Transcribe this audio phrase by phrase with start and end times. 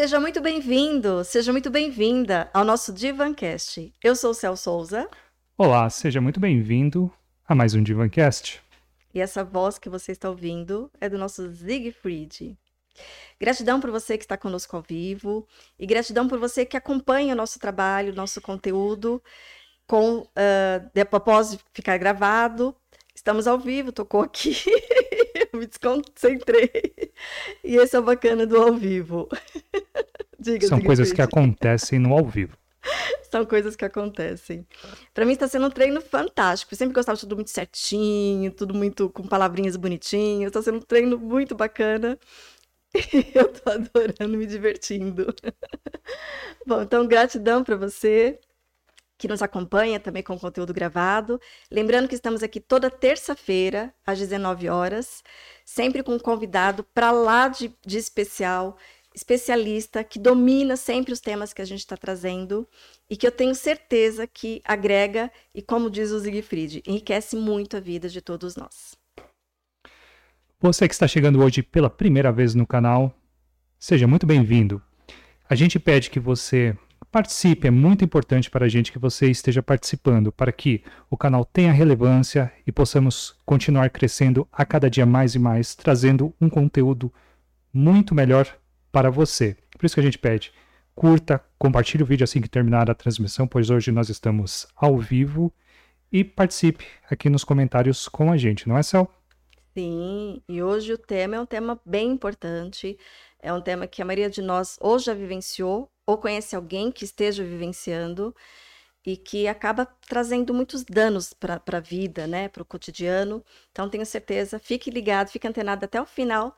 [0.00, 3.92] Seja muito bem-vindo, seja muito bem-vinda ao nosso Divancast.
[4.00, 5.10] Eu sou o Cel Souza.
[5.56, 7.12] Olá, seja muito bem-vindo
[7.44, 8.62] a mais um Divancast.
[9.12, 12.56] E essa voz que você está ouvindo é do nosso Siegfried.
[13.40, 17.36] Gratidão por você que está conosco ao vivo e gratidão por você que acompanha o
[17.36, 19.20] nosso trabalho, nosso conteúdo
[19.84, 22.72] com uh, após ficar gravado.
[23.12, 24.54] Estamos ao vivo, tocou aqui,
[25.58, 26.70] me desconcentrei.
[27.64, 29.28] E esse é o bacana do ao vivo.
[30.38, 32.56] Diga, São coisas que acontecem no ao vivo.
[33.30, 34.66] São coisas que acontecem.
[35.12, 36.72] Para mim está sendo um treino fantástico.
[36.72, 40.48] Eu sempre gostava de tudo muito certinho, tudo muito com palavrinhas bonitinhas.
[40.48, 42.18] Está sendo um treino muito bacana.
[43.34, 45.34] Eu tô adorando, me divertindo.
[46.66, 48.38] Bom, então gratidão para você
[49.18, 51.40] que nos acompanha também com conteúdo gravado.
[51.68, 55.24] Lembrando que estamos aqui toda terça-feira, às 19 horas,
[55.64, 58.78] sempre com um convidado para lá de, de especial,
[59.12, 62.66] especialista, que domina sempre os temas que a gente está trazendo
[63.10, 67.80] e que eu tenho certeza que agrega e, como diz o Siegfried, enriquece muito a
[67.80, 68.96] vida de todos nós.
[70.60, 73.12] Você que está chegando hoje pela primeira vez no canal,
[73.78, 74.80] seja muito bem-vindo.
[75.50, 76.76] A gente pede que você
[77.10, 81.42] Participe, é muito importante para a gente que você esteja participando, para que o canal
[81.42, 87.10] tenha relevância e possamos continuar crescendo a cada dia mais e mais, trazendo um conteúdo
[87.72, 88.46] muito melhor
[88.92, 89.56] para você.
[89.78, 90.52] Por isso que a gente pede,
[90.94, 95.50] curta, compartilhe o vídeo assim que terminar a transmissão, pois hoje nós estamos ao vivo
[96.12, 99.10] e participe aqui nos comentários com a gente, não é, Cel?
[99.74, 102.98] Sim, e hoje o tema é um tema bem importante,
[103.40, 107.04] é um tema que a maioria de nós ou já vivenciou ou conhece alguém que
[107.04, 108.34] esteja vivenciando
[109.04, 113.44] e que acaba trazendo muitos danos para a vida, né, para o cotidiano.
[113.70, 116.56] Então, tenho certeza, fique ligado, fique antenado até o final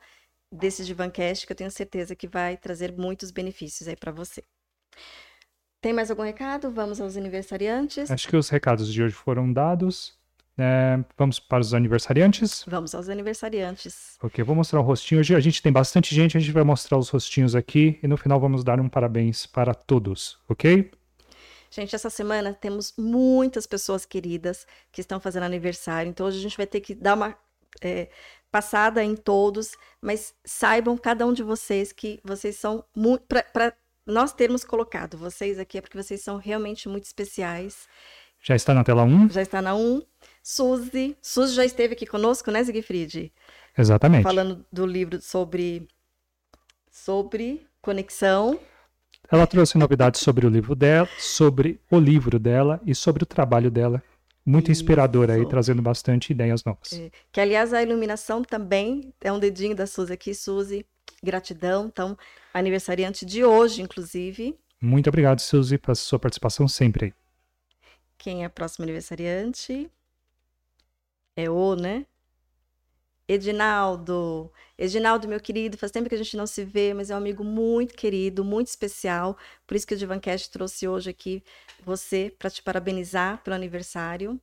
[0.51, 4.43] desse Divancast, que eu tenho certeza que vai trazer muitos benefícios aí para você.
[5.81, 6.69] Tem mais algum recado?
[6.71, 8.11] Vamos aos aniversariantes.
[8.11, 10.19] Acho que os recados de hoje foram dados.
[10.63, 12.63] É, vamos para os aniversariantes?
[12.67, 14.15] Vamos aos aniversariantes.
[14.21, 15.19] Ok, vou mostrar o rostinho.
[15.19, 18.15] Hoje a gente tem bastante gente, a gente vai mostrar os rostinhos aqui e no
[18.15, 20.91] final vamos dar um parabéns para todos, ok?
[21.71, 26.57] Gente, essa semana temos muitas pessoas queridas que estão fazendo aniversário, então hoje a gente
[26.57, 27.35] vai ter que dar uma
[27.81, 28.09] é,
[28.51, 33.23] passada em todos, mas saibam, cada um de vocês, que vocês são muito.
[33.25, 33.73] Para
[34.05, 37.87] nós termos colocado vocês aqui é porque vocês são realmente muito especiais.
[38.43, 39.29] Já está na tela 1?
[39.29, 40.01] Já está na 1.
[40.41, 41.15] Suzy.
[41.21, 43.31] Suzy já esteve aqui conosco, né, Siegfried?
[43.77, 44.23] Exatamente.
[44.23, 45.87] Falando do livro sobre,
[46.89, 48.59] sobre conexão.
[49.31, 53.71] Ela trouxe novidades sobre o livro dela, sobre o livro dela e sobre o trabalho
[53.71, 54.03] dela.
[54.45, 54.81] Muito Isso.
[54.81, 56.93] inspiradora aí, trazendo bastante ideias novas.
[56.93, 57.11] É.
[57.31, 60.33] Que, aliás, a iluminação também é um dedinho da Suzy aqui.
[60.33, 60.85] Suzy,
[61.23, 61.85] gratidão.
[61.85, 62.17] Então,
[62.53, 64.57] aniversariante de hoje, inclusive.
[64.81, 67.13] Muito obrigado, Suzy, pela sua participação sempre aí.
[68.17, 69.89] Quem é o próximo aniversariante?
[71.35, 72.05] É o, né?
[73.27, 74.51] Edinaldo.
[74.77, 77.43] Edinaldo, meu querido, faz tempo que a gente não se vê, mas é um amigo
[77.43, 79.37] muito querido, muito especial.
[79.65, 81.43] Por isso que o Divancast trouxe hoje aqui
[81.83, 84.39] você para te parabenizar pelo aniversário.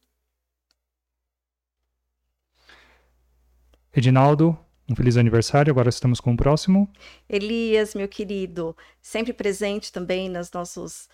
[3.94, 4.58] Edinaldo,
[4.88, 5.70] um feliz aniversário.
[5.70, 6.90] Agora estamos com o próximo.
[7.28, 11.08] Elias, meu querido, sempre presente também nos nossos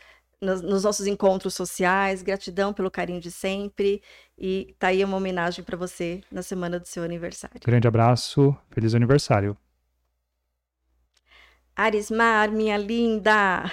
[0.45, 2.23] nos, nos, nossos encontros sociais.
[2.23, 4.03] Gratidão pelo carinho de sempre.
[4.39, 7.61] E tá aí uma homenagem para você na semana do seu aniversário.
[7.65, 9.57] Grande abraço, feliz aniversário.
[11.77, 13.65] Arismar, minha linda!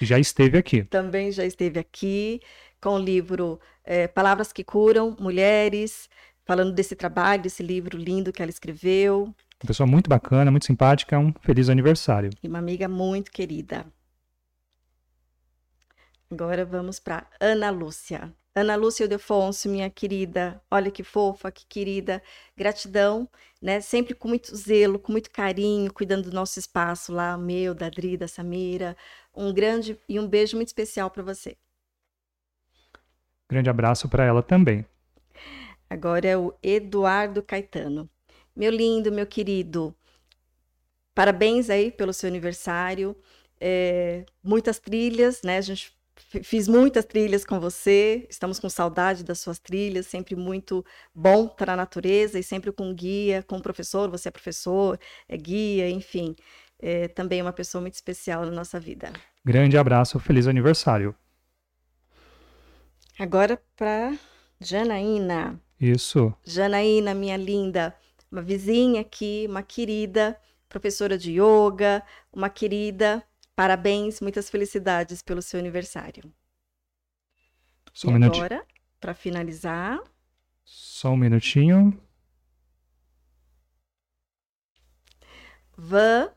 [0.00, 0.82] Já esteve aqui.
[0.88, 2.40] Também já esteve aqui
[2.80, 6.08] com o livro é, Palavras que Curam, Mulheres,
[6.46, 9.24] falando desse trabalho, desse livro lindo que ela escreveu.
[9.24, 12.30] Uma pessoa muito bacana, muito simpática, um feliz aniversário.
[12.42, 13.86] E uma amiga muito querida.
[16.34, 18.34] Agora vamos para Ana Lúcia.
[18.56, 22.20] Ana Lúcia Ildefonso, minha querida, olha que fofa, que querida,
[22.56, 23.28] gratidão,
[23.62, 23.80] né?
[23.80, 28.16] Sempre com muito zelo, com muito carinho, cuidando do nosso espaço lá, meu, da Adri,
[28.16, 28.96] da Samira.
[29.32, 31.56] Um grande e um beijo muito especial para você.
[33.48, 34.84] Grande abraço para ela também.
[35.88, 38.10] Agora é o Eduardo Caetano.
[38.56, 39.94] Meu lindo, meu querido,
[41.14, 43.16] parabéns aí pelo seu aniversário.
[43.60, 45.58] É, muitas trilhas, né?
[45.58, 50.84] A gente Fiz muitas trilhas com você, estamos com saudade das suas trilhas, sempre muito
[51.12, 55.90] bom para a natureza e sempre com guia, com professor, você é professor, é guia,
[55.90, 56.36] enfim,
[56.78, 59.12] é também uma pessoa muito especial na nossa vida.
[59.44, 61.14] Grande abraço, feliz aniversário.
[63.18, 64.16] Agora para
[64.60, 65.60] Janaína.
[65.80, 66.32] Isso.
[66.44, 67.94] Janaína, minha linda,
[68.30, 70.36] uma vizinha aqui, uma querida,
[70.68, 72.02] professora de yoga,
[72.32, 73.22] uma querida
[73.56, 76.24] Parabéns, muitas felicidades pelo seu aniversário.
[77.92, 78.66] Só um e agora,
[79.00, 80.00] para finalizar,
[80.64, 82.00] Só um minutinho.
[85.76, 86.30] Van,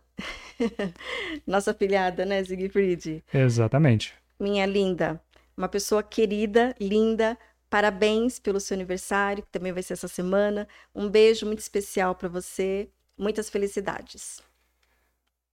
[1.46, 3.24] nossa afilhada, né, Siegfried?
[3.34, 4.14] Exatamente.
[4.40, 5.22] Minha linda,
[5.56, 7.38] uma pessoa querida, linda.
[7.70, 10.68] Parabéns pelo seu aniversário, que também vai ser essa semana.
[10.96, 12.90] Um beijo muito especial para você.
[13.18, 14.42] Muitas felicidades.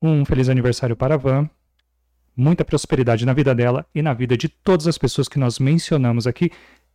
[0.07, 1.49] Um feliz aniversário para a Van.
[2.37, 6.27] Muita prosperidade na vida dela e na vida de todas as pessoas que nós mencionamos
[6.27, 6.51] aqui.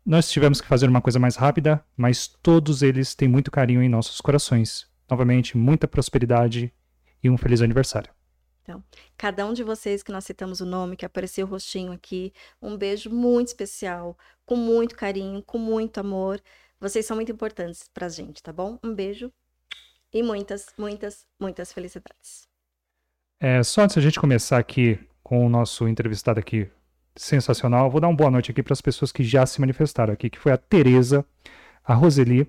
[0.05, 3.89] Nós tivemos que fazer uma coisa mais rápida, mas todos eles têm muito carinho em
[3.89, 4.87] nossos corações.
[5.09, 6.71] Novamente, muita prosperidade
[7.23, 8.13] e um feliz aniversário.
[9.17, 12.31] Cada um de vocês que nós citamos o nome, que apareceu o rostinho aqui,
[12.61, 14.15] um beijo muito especial,
[14.45, 16.39] com muito carinho, com muito amor.
[16.79, 18.77] Vocês são muito importantes pra gente, tá bom?
[18.83, 19.33] Um beijo
[20.13, 22.48] e muitas, muitas, muitas felicidades.
[23.39, 26.67] É, só antes da gente começar aqui com o nosso entrevistado aqui
[27.15, 30.29] sensacional, vou dar uma boa noite aqui para as pessoas que já se manifestaram aqui,
[30.29, 31.25] que foi a Tereza,
[31.83, 32.47] a Roseli,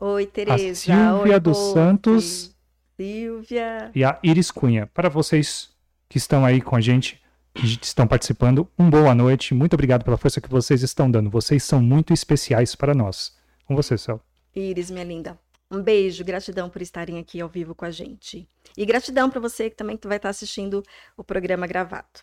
[0.00, 0.74] Oi, Tereza.
[0.76, 1.72] Silvia Oi, dos Rose.
[1.72, 2.56] Santos.
[2.96, 3.90] Silvia.
[3.94, 4.86] e a Iris Cunha.
[4.86, 5.70] Para vocês
[6.08, 7.20] que estão aí com a gente,
[7.52, 9.54] que estão participando, um boa noite.
[9.54, 11.28] Muito obrigado pela força que vocês estão dando.
[11.28, 13.36] Vocês são muito especiais para nós.
[13.64, 14.20] Com você, Céu.
[14.54, 15.36] Iris, minha linda.
[15.70, 18.48] Um beijo, gratidão por estarem aqui ao vivo com a gente.
[18.76, 20.82] E gratidão para você que também vai estar assistindo
[21.16, 22.20] o programa gravado.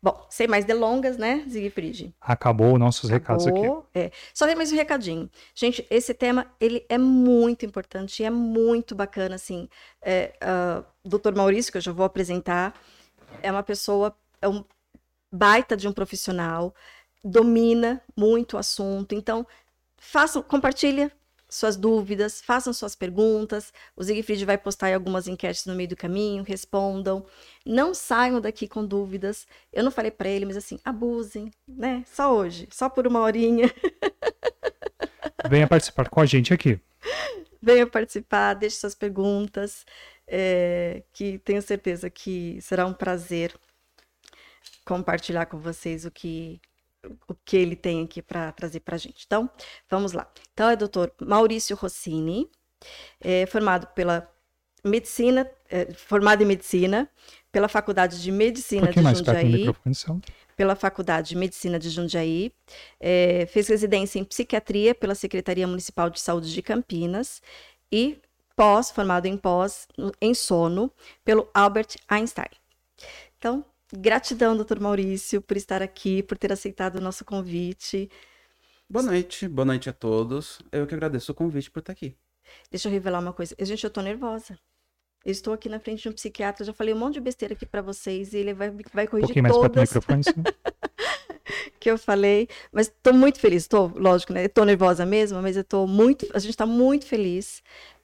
[0.00, 2.14] Bom, sem mais delongas, né, Siegfried?
[2.20, 3.58] Acabou os nossos recados aqui.
[3.58, 3.88] Acabou.
[3.94, 4.10] É.
[4.32, 5.28] Só tem mais um recadinho.
[5.54, 9.68] Gente, esse tema, ele é muito importante e é muito bacana, assim.
[10.00, 11.34] É, ah, Dr.
[11.34, 12.74] Maurício, que eu já vou apresentar,
[13.42, 14.64] é uma pessoa, é um
[15.32, 16.74] baita de um profissional,
[17.24, 19.14] domina muito o assunto.
[19.14, 19.46] Então,
[19.96, 21.10] façam, compartilha
[21.56, 23.72] suas dúvidas, façam suas perguntas.
[23.96, 27.24] O Siegfried vai postar algumas enquetes no meio do caminho, respondam.
[27.64, 29.46] Não saiam daqui com dúvidas.
[29.72, 32.04] Eu não falei para ele, mas assim, abusem, né?
[32.06, 33.72] Só hoje, só por uma horinha.
[35.48, 36.78] Venha participar com a gente aqui.
[37.62, 39.84] Venha participar, deixe suas perguntas,
[40.26, 43.54] é, que tenho certeza que será um prazer
[44.84, 46.60] compartilhar com vocês o que
[47.28, 49.24] o que ele tem aqui para trazer para a gente.
[49.26, 49.48] Então,
[49.88, 50.30] vamos lá.
[50.52, 52.50] Então, é doutor Maurício Rossini,
[53.20, 54.30] é, formado pela
[54.84, 57.10] medicina, é, formado em medicina
[57.56, 60.22] pela Faculdade de Um Medicina de pouquinho mais perto do Jundiaí,
[60.54, 62.52] pela Faculdade de Medicina de Jundiaí,
[63.00, 67.40] eh, fez residência em psiquiatria pela Secretaria Municipal de Saúde de Campinas
[67.90, 68.18] e
[68.54, 69.88] pós, formado em pós
[70.20, 70.92] em sono
[71.24, 72.50] pelo Albert Einstein.
[73.38, 78.10] Então, gratidão, doutor Maurício, por estar aqui, por ter aceitado o nosso convite.
[78.88, 80.60] Boa noite, boa noite a todos.
[80.72, 82.16] Eu que agradeço o convite por estar aqui.
[82.70, 83.54] Deixa eu revelar uma coisa.
[83.60, 84.58] Gente, eu tô nervosa.
[85.24, 87.66] Eu estou aqui na frente de um psiquiatra, já falei um monte de besteira aqui
[87.66, 89.82] para vocês e ele vai, vai Um corrigir pouquinho mais perto do todas.
[89.82, 90.22] microfone,
[91.80, 94.44] que eu falei, mas estou muito feliz, estou, lógico, né?
[94.44, 97.62] Estou nervosa mesmo, mas eu estou muito, a gente está muito feliz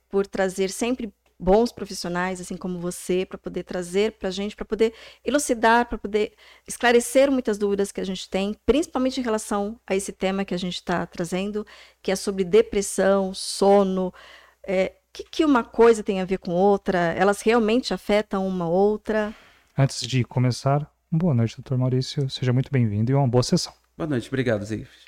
[0.08, 1.12] por trazer sempre
[1.42, 4.94] bons profissionais, assim como você, para poder trazer para a gente, para poder
[5.24, 6.34] elucidar, para poder
[6.66, 10.58] esclarecer muitas dúvidas que a gente tem, principalmente em relação a esse tema que a
[10.58, 11.66] gente está trazendo,
[12.00, 14.14] que é sobre depressão, sono,
[14.62, 18.68] é, o que, que uma coisa tem a ver com outra, elas realmente afetam uma
[18.68, 19.34] outra.
[19.76, 22.30] Antes de começar, boa noite, doutor Maurício.
[22.30, 23.72] Seja muito bem-vindo e uma boa sessão.
[23.96, 25.06] Boa noite, obrigado, Ziegfried.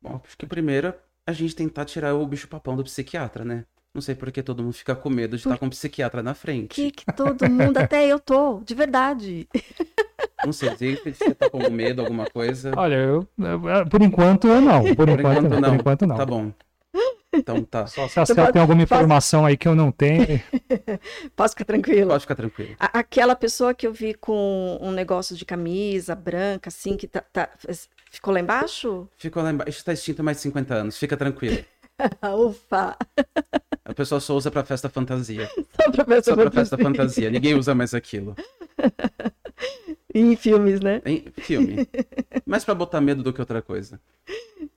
[0.00, 0.94] Bom, acho que primeiro
[1.26, 3.66] a gente tentar tirar o bicho papão do psiquiatra, né?
[3.94, 6.22] Não sei por que todo mundo fica com medo de Por- estar com um psiquiatra
[6.22, 6.68] na frente.
[6.74, 9.48] Que que todo mundo, até eu tô, de verdade.
[10.44, 12.72] Não sei, se você tá com medo, alguma coisa.
[12.76, 14.94] Olha, eu, eu- por enquanto eu não.
[14.94, 15.60] Por, enquanto, não.
[15.60, 16.16] Por enquanto não.
[16.16, 16.50] Tá bom.
[17.32, 17.86] Então tá.
[17.86, 20.42] Só se a Você Céu pode- tem alguma informação aí que eu não tenho.
[21.36, 22.08] Posso ficar tranquilo?
[22.08, 22.74] Pode ficar tranquilo.
[22.80, 27.20] A- Aquela pessoa que eu vi com um negócio de camisa branca, assim, que tá,
[27.20, 27.50] tá-
[28.10, 29.08] ficou lá embaixo?
[29.18, 29.70] Ficou lá embaixo.
[29.78, 30.96] Está extinto há mais de 50 anos.
[30.98, 31.62] Fica tranquilo.
[32.36, 32.96] Ufa!
[33.84, 35.48] A pessoa só usa pra festa fantasia.
[35.76, 37.30] Só pra ver Só pra festa fantasia.
[37.30, 38.34] Ninguém usa mais aquilo.
[40.14, 41.00] Em filmes, né?
[41.06, 41.88] Em filme.
[42.44, 44.00] Mais pra botar medo do que outra coisa.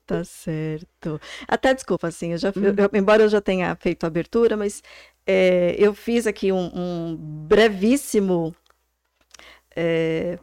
[0.05, 1.19] Tá certo.
[1.47, 4.83] Até desculpa, assim, eu já, eu- eu- embora eu já tenha feito a abertura, mas
[5.25, 8.55] é, eu fiz aqui um, um brevíssimo
[9.75, 10.37] é,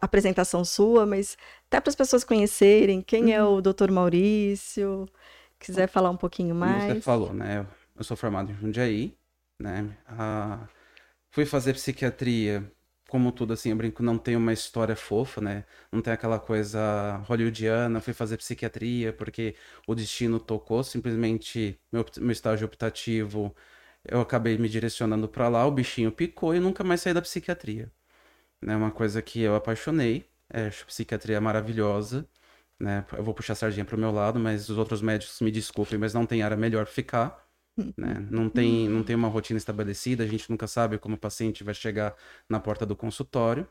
[0.00, 1.36] apresentação sua, mas
[1.66, 3.90] até para as pessoas conhecerem quem é o Dr.
[3.90, 5.06] Maurício,
[5.58, 7.04] quiser falar um pouquinho Como você mais.
[7.04, 7.66] falou, né?
[7.96, 9.16] Eu sou formado em Jundiaí,
[9.58, 9.96] né?
[10.06, 10.68] Ah,
[11.30, 12.70] fui fazer psiquiatria,
[13.08, 15.64] como tudo assim, eu brinco, não tem uma história fofa, né?
[15.92, 22.32] Não tem aquela coisa hollywoodiana, fui fazer psiquiatria porque o destino tocou, simplesmente meu, meu
[22.32, 23.54] estágio optativo,
[24.04, 27.92] eu acabei me direcionando pra lá, o bichinho picou e nunca mais saí da psiquiatria.
[28.62, 28.76] né?
[28.76, 30.26] Uma coisa que eu apaixonei.
[30.50, 32.26] É, acho psiquiatria maravilhosa,
[32.80, 33.04] né?
[33.12, 36.14] Eu vou puxar a sardinha pro meu lado, mas os outros médicos me desculpem, mas
[36.14, 37.46] não tem área melhor pra ficar.
[37.96, 38.26] Né?
[38.30, 41.74] Não, tem, não tem uma rotina estabelecida, a gente nunca sabe como o paciente vai
[41.74, 42.14] chegar
[42.48, 43.68] na porta do consultório.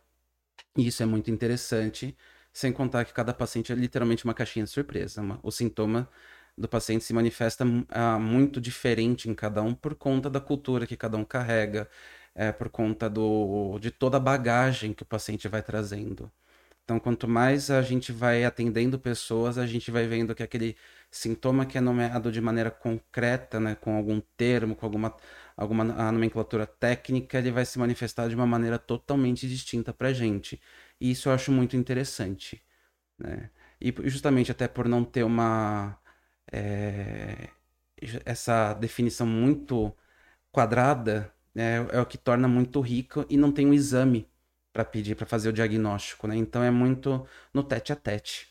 [0.78, 2.18] E isso é muito interessante,
[2.54, 5.22] sem contar que cada paciente é literalmente uma caixinha de surpresa.
[5.22, 6.10] Uma, o sintoma
[6.58, 10.98] do paciente se manifesta uh, muito diferente em cada um por conta da cultura que
[10.98, 11.90] cada um carrega,
[12.36, 16.32] é, por conta do, de toda a bagagem que o paciente vai trazendo.
[16.88, 20.78] Então, quanto mais a gente vai atendendo pessoas, a gente vai vendo que aquele
[21.12, 25.14] sintoma que é nomeado de maneira concreta, né, com algum termo, com alguma,
[25.58, 30.62] alguma nomenclatura técnica, ele vai se manifestar de uma maneira totalmente distinta para a gente.
[31.00, 32.64] E isso eu acho muito interessante.
[33.20, 33.50] Né?
[33.82, 35.98] E justamente até por não ter uma.
[36.52, 37.50] É,
[38.26, 39.94] essa definição muito
[40.52, 44.30] quadrada, né, é o que torna muito rico e não tem um exame
[44.78, 46.36] para pedir para fazer o diagnóstico, né?
[46.36, 48.48] Então é muito no tete a tete.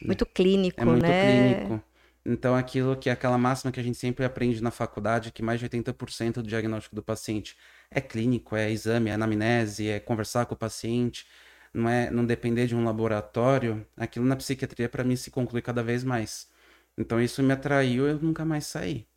[0.00, 1.54] Muito clínico, é muito né?
[1.54, 1.84] clínico.
[2.24, 5.58] Então aquilo que é aquela máxima que a gente sempre aprende na faculdade, que mais
[5.58, 7.56] de 80% do diagnóstico do paciente
[7.90, 11.26] é clínico, é exame, é anamnese, é conversar com o paciente,
[11.72, 13.84] não é não depender de um laboratório.
[13.96, 16.48] Aquilo na psiquiatria para mim se conclui cada vez mais.
[16.96, 19.08] Então isso me atraiu, eu nunca mais saí.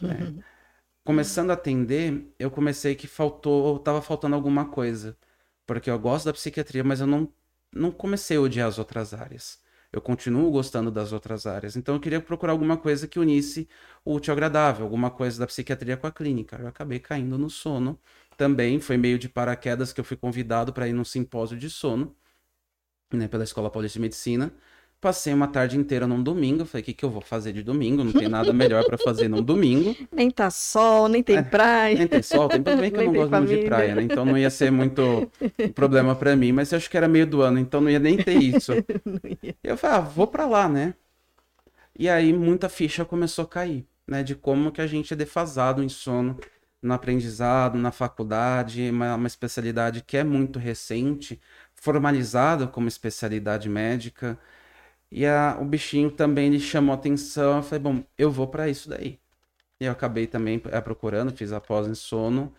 [0.00, 0.34] Né?
[1.04, 5.16] Começando a atender, eu comecei que faltou, estava faltando alguma coisa
[5.66, 7.32] porque eu gosto da psiquiatria, mas eu não,
[7.72, 9.60] não comecei a odiar as outras áreas.
[9.92, 11.76] Eu continuo gostando das outras áreas.
[11.76, 13.68] Então eu queria procurar alguma coisa que unisse
[14.04, 16.56] o útil ao agradável, alguma coisa da psiquiatria com a clínica.
[16.56, 17.98] Eu acabei caindo no sono.
[18.36, 22.14] Também foi meio de paraquedas que eu fui convidado para ir num simpósio de sono,
[23.12, 24.52] né, pela Escola Paulista de Medicina.
[25.00, 26.64] Passei uma tarde inteira num domingo.
[26.64, 28.02] Falei, o que, que eu vou fazer de domingo?
[28.02, 29.94] Não tem nada melhor para fazer num domingo.
[30.10, 31.98] Nem tá sol, nem tem é, praia.
[31.98, 33.54] Nem tem sol, tem bem que eu não gosto família.
[33.54, 34.02] muito de praia, né?
[34.02, 35.30] Então não ia ser muito
[35.74, 38.16] problema para mim, mas eu acho que era meio do ano, então não ia nem
[38.16, 38.72] ter isso.
[39.62, 40.94] eu falei, ah, vou para lá, né?
[41.98, 44.22] E aí muita ficha começou a cair, né?
[44.22, 46.38] De como que a gente é defasado em sono
[46.82, 51.40] no aprendizado, na faculdade, uma, uma especialidade que é muito recente,
[51.74, 54.38] formalizada como especialidade médica.
[55.10, 57.58] E a, o bichinho também lhe chamou atenção.
[57.58, 59.18] Eu falei, bom, eu vou para isso daí.
[59.80, 62.52] E eu acabei também é, procurando, fiz a pós em sono.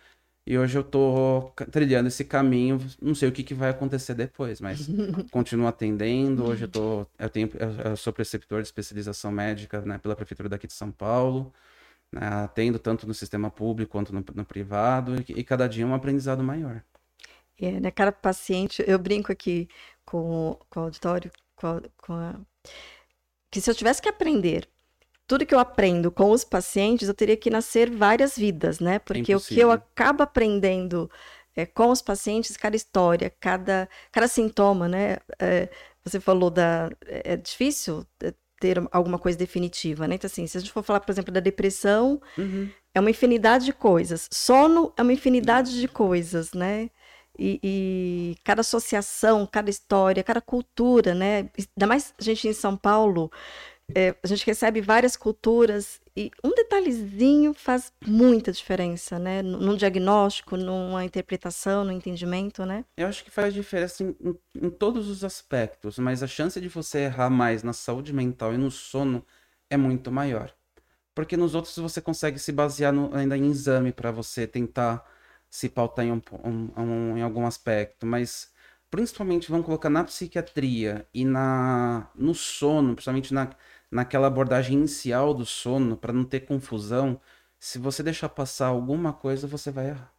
[0.45, 2.79] E hoje eu tô trilhando esse caminho.
[3.01, 4.87] Não sei o que, que vai acontecer depois, mas
[5.29, 6.45] continuo atendendo.
[6.45, 7.05] Hoje eu tô.
[7.19, 7.49] Eu, tenho,
[7.83, 11.53] eu sou preceptor de especialização médica né, pela Prefeitura daqui de São Paulo.
[12.09, 15.15] Né, atendo tanto no sistema público quanto no, no privado.
[15.27, 16.81] E, e, cada dia é um aprendizado maior.
[17.59, 19.67] É, né, cada paciente, eu brinco aqui
[20.05, 22.35] com, com o auditório com com a...
[23.51, 24.69] que se eu tivesse que aprender
[25.27, 28.97] tudo que eu aprendo com os pacientes, eu teria que nascer várias vidas, né?
[28.97, 31.11] Porque o que eu acabo aprendendo
[31.53, 35.17] é, com os pacientes, cada história, cada, cada sintoma, né?
[35.37, 35.67] É,
[36.03, 36.89] você falou da.
[37.05, 40.15] É, é difícil é, ter alguma coisa definitiva, né?
[40.15, 42.69] Então, assim, se a gente for falar, por exemplo, da depressão, uhum.
[42.95, 44.29] é uma infinidade de coisas.
[44.31, 46.89] Sono é uma infinidade de coisas, né?
[47.37, 51.49] E, e, cada associação, cada história, cada cultura, né?
[51.57, 53.31] Ainda mais a gente em São Paulo,
[53.95, 59.41] é, a gente recebe várias culturas e um detalhezinho faz muita diferença, né?
[59.41, 62.83] Num diagnóstico, numa interpretação, no entendimento, né?
[62.97, 66.67] Eu acho que faz diferença em, em, em todos os aspectos, mas a chance de
[66.67, 69.25] você errar mais na saúde mental e no sono
[69.69, 70.53] é muito maior.
[71.15, 75.03] Porque nos outros você consegue se basear no, ainda em exame para você tentar
[75.57, 76.21] se pautar em, um,
[76.77, 78.53] um, em algum aspecto, mas
[78.91, 83.49] principalmente vamos colocar na psiquiatria e na no sono, principalmente na,
[83.89, 87.19] naquela abordagem inicial do sono, para não ter confusão,
[87.59, 90.13] se você deixar passar alguma coisa, você vai errar.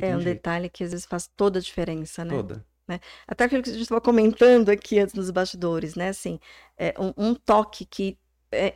[0.00, 0.36] é um jeito.
[0.36, 2.34] detalhe que às vezes faz toda a diferença, né?
[2.34, 2.66] Toda.
[2.88, 2.98] Né?
[3.28, 6.08] Até aquilo que a gente estava comentando aqui antes nos bastidores, né?
[6.08, 6.40] Assim,
[6.78, 8.18] é um, um toque que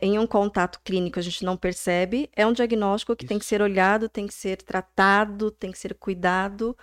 [0.01, 3.29] em um contato clínico a gente não percebe, é um diagnóstico que Isso.
[3.29, 6.75] tem que ser olhado, tem que ser tratado, tem que ser cuidado,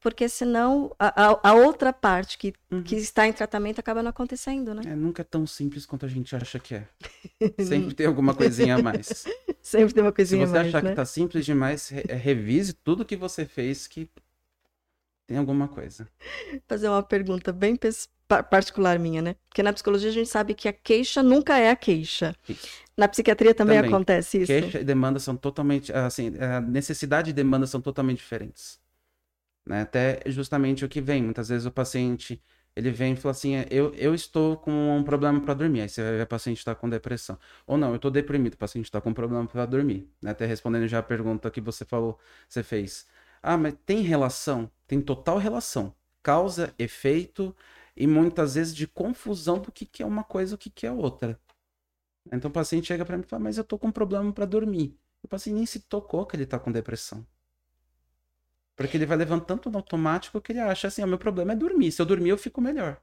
[0.00, 2.82] porque senão a, a, a outra parte que, uhum.
[2.82, 4.82] que está em tratamento acaba não acontecendo, né?
[4.86, 6.86] É, nunca é tão simples quanto a gente acha que é.
[7.64, 9.24] Sempre tem alguma coisinha a mais.
[9.60, 10.52] Sempre tem uma coisinha a mais.
[10.52, 10.90] Se você achar né?
[10.90, 14.08] que está simples demais, re revise tudo que você fez que
[15.26, 16.08] tem alguma coisa.
[16.68, 17.76] Fazer uma pergunta bem
[18.48, 19.36] particular minha, né?
[19.48, 22.34] Porque na psicologia a gente sabe que a queixa nunca é a queixa.
[22.48, 22.68] Isso.
[22.96, 24.46] Na psiquiatria também, também, acontece isso.
[24.46, 28.80] Queixa e demanda são totalmente, assim, a necessidade e demanda são totalmente diferentes.
[29.66, 29.82] Né?
[29.82, 31.22] Até justamente o que vem.
[31.22, 32.40] Muitas vezes o paciente,
[32.74, 35.82] ele vem e fala assim, é, eu, eu estou com um problema para dormir.
[35.82, 37.38] Aí você vai ver o paciente está com depressão.
[37.66, 40.08] Ou não, eu estou deprimido, o paciente está com um problema para dormir.
[40.22, 40.30] Né?
[40.30, 42.18] Até respondendo já a pergunta que você falou,
[42.48, 43.06] você fez
[43.42, 44.70] Ah, mas tem relação?
[44.86, 45.94] Tem total relação.
[46.22, 47.54] Causa, efeito
[47.96, 50.86] e muitas vezes de confusão do que, que é uma coisa e o que, que
[50.86, 51.40] é outra.
[52.32, 54.44] Então o paciente chega para mim e fala, mas eu tô com um problema para
[54.44, 54.98] dormir.
[55.22, 57.26] O paciente nem se tocou que ele tá com depressão.
[58.76, 61.56] Porque ele vai levando tanto no automático que ele acha assim, o meu problema é
[61.56, 61.92] dormir.
[61.92, 63.00] Se eu dormir, eu fico melhor.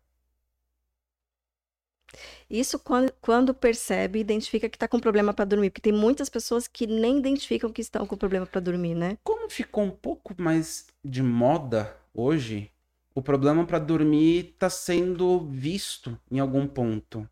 [2.49, 6.67] Isso quando, quando percebe, identifica que está com problema para dormir, porque tem muitas pessoas
[6.67, 9.17] que nem identificam que estão com problema para dormir, né?
[9.23, 12.71] Como ficou um pouco mais de moda hoje,
[13.15, 17.27] o problema para dormir está sendo visto em algum ponto.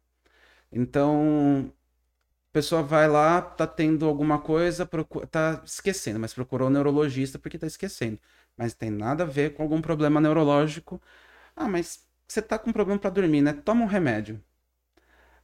[0.71, 1.71] Então,
[2.49, 7.39] a pessoa vai lá, tá tendo alguma coisa, procura, tá esquecendo, mas procurou o neurologista
[7.39, 8.19] porque tá esquecendo.
[8.57, 11.01] Mas tem nada a ver com algum problema neurológico.
[11.55, 13.53] Ah, mas você tá com problema para dormir, né?
[13.53, 14.43] Toma um remédio.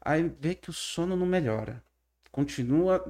[0.07, 1.83] Aí vê que o sono não melhora.
[2.31, 3.03] Continua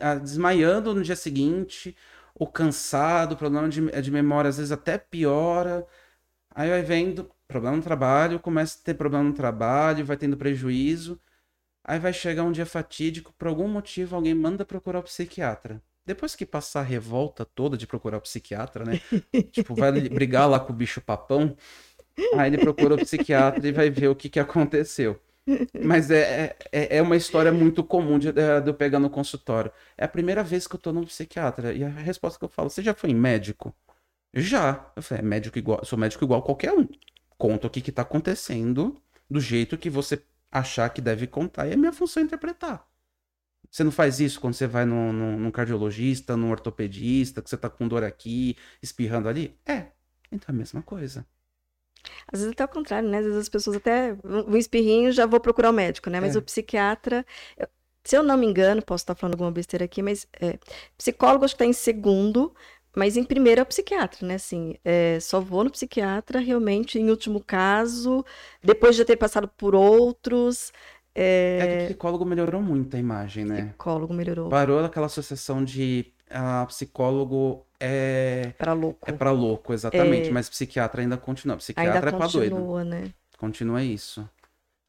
[0.00, 1.94] ah, desmaiando no dia seguinte,
[2.34, 5.86] ou cansado, problema de, de memória às vezes até piora.
[6.54, 11.20] Aí vai vendo problema no trabalho, começa a ter problema no trabalho, vai tendo prejuízo.
[11.84, 15.82] Aí vai chegar um dia fatídico, por algum motivo alguém manda procurar o psiquiatra.
[16.06, 19.00] Depois que passar a revolta toda de procurar o psiquiatra, né?
[19.52, 21.54] tipo, vai brigar lá com o bicho papão.
[22.38, 25.20] Aí ele procura o psiquiatra e vai ver o que, que aconteceu.
[25.82, 29.72] Mas é, é, é uma história muito comum de, de eu pegar no consultório.
[29.96, 31.72] É a primeira vez que eu tô no psiquiatra.
[31.72, 33.74] E a resposta que eu falo, você já foi médico?
[34.34, 34.92] Já.
[34.96, 36.86] Eu falei, é médico igual, sou médico igual qualquer um.
[37.36, 41.66] Conta o que que tá acontecendo do jeito que você achar que deve contar.
[41.68, 42.86] E é minha função interpretar.
[43.70, 47.56] Você não faz isso quando você vai num, num, num cardiologista, num ortopedista, que você
[47.56, 49.58] tá com dor aqui, espirrando ali?
[49.66, 49.88] É.
[50.32, 51.26] Então é a mesma coisa.
[52.32, 53.18] Às vezes até ao contrário, né?
[53.18, 56.20] Às vezes as pessoas até um espirrinho já vou procurar o médico, né?
[56.20, 56.38] Mas É.
[56.38, 57.24] o psiquiatra,
[58.04, 60.58] se eu não me engano, posso estar falando alguma besteira aqui, mas é,
[60.96, 62.54] psicólogo acho que está em segundo,
[62.96, 64.34] mas em primeiro é o psiquiatra, né?
[64.34, 68.24] Assim, é, só vou no psiquiatra realmente em último caso,
[68.62, 70.72] depois de ter passado por outros.
[71.14, 73.66] É, que É, o psicólogo melhorou muito a imagem, né?
[73.66, 79.08] psicólogo melhorou Parou aquela associação de ah, psicólogo é, para louco.
[79.08, 80.28] é pra louco, exatamente.
[80.28, 80.32] É.
[80.32, 81.56] mas psiquiatra ainda continua.
[81.56, 82.56] Psiquiatra Ainda é pra doido.
[82.56, 83.12] continua, né?
[83.36, 84.28] Continua isso.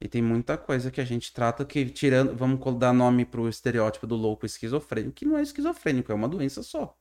[0.02, 4.08] E tem muita coisa que a gente trata que, tirando, vamos dar nome pro estereótipo
[4.08, 6.98] do louco esquizofrênico, que não é esquizofrênico, é uma doença só.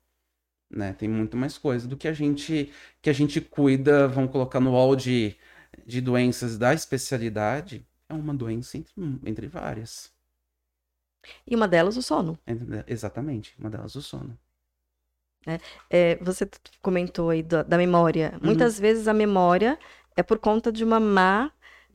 [0.68, 0.92] Né?
[0.92, 2.70] Tem muito mais coisa do que a gente
[3.00, 5.36] que a gente cuida, vamos colocar no hall de,
[5.86, 8.92] de doenças da especialidade, é uma doença entre,
[9.24, 10.12] entre várias.
[11.46, 12.38] E uma delas o sono.
[12.86, 14.36] Exatamente, uma delas o sono.
[15.88, 16.48] É, você
[16.82, 18.32] comentou aí da, da memória.
[18.34, 18.46] Uhum.
[18.46, 19.78] Muitas vezes a memória
[20.16, 21.50] é por conta de uma má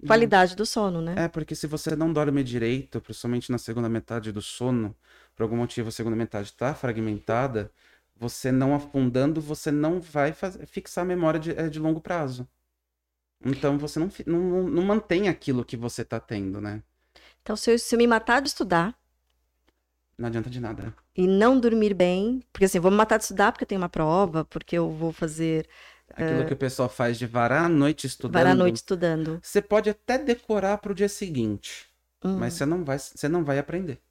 [0.05, 1.15] qualidade do sono, né?
[1.17, 4.95] É, porque se você não dorme direito, principalmente na segunda metade do sono,
[5.35, 7.71] por algum motivo a segunda metade está fragmentada,
[8.15, 12.47] você não afundando, você não vai fazer, fixar a memória de, é, de longo prazo.
[13.45, 16.81] Então você não, não, não, mantém aquilo que você tá tendo, né?
[17.41, 18.97] Então, se eu, se eu me matar de estudar
[20.17, 20.93] Não adianta de nada.
[21.15, 23.81] e não dormir bem, porque assim, eu vou me matar de estudar porque eu tenho
[23.81, 25.67] uma prova, porque eu vou fazer
[26.15, 28.33] Aquilo que o pessoal faz de varar a noite estudando.
[28.33, 29.41] varar a noite estudando.
[29.41, 31.87] Você pode até decorar pro dia seguinte,
[32.23, 34.01] Hum, mas você não vai, você não vai aprender.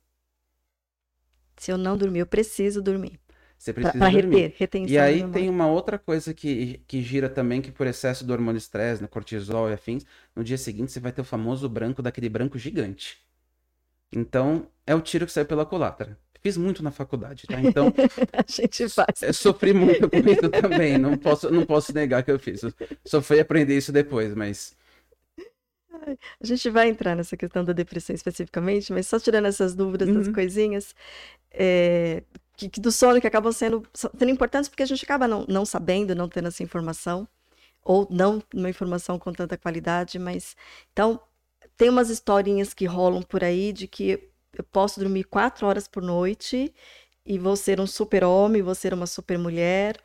[1.57, 3.19] se eu não dormir, eu preciso dormir.
[3.59, 4.49] Você Pra, precisa pra dormir.
[4.49, 8.25] reter, retenção E aí tem uma outra coisa que, que gira também, que por excesso
[8.27, 11.69] do hormônio estresse, no cortisol e afins, no dia seguinte você vai ter o famoso
[11.69, 13.19] branco daquele branco gigante.
[14.13, 16.19] Então, é o tiro que saiu pela culatra.
[16.43, 17.61] Fiz muito na faculdade, tá?
[17.63, 17.95] Então,
[18.33, 19.23] A gente faz.
[19.23, 20.99] eu sofri muito com isso também.
[20.99, 22.63] Não posso, não posso negar que eu fiz.
[22.63, 22.73] Eu
[23.05, 24.77] Só fui aprender isso depois, mas.
[26.41, 30.29] A gente vai entrar nessa questão da depressão especificamente, mas só tirando essas dúvidas, essas
[30.29, 30.33] Uhum.
[30.33, 30.95] coisinhas,
[31.53, 32.23] é,
[32.57, 35.65] que, que do sono que acabam sendo, sendo importantes porque a gente acaba não, não
[35.67, 37.29] sabendo, não tendo essa informação,
[37.85, 40.57] ou não uma informação com tanta qualidade, mas
[40.93, 41.21] então
[41.83, 46.01] tem umas historinhas que rolam por aí de que eu posso dormir quatro horas por
[46.01, 46.73] noite
[47.27, 49.99] e vou ser um super-homem, vou ser uma super-mulher.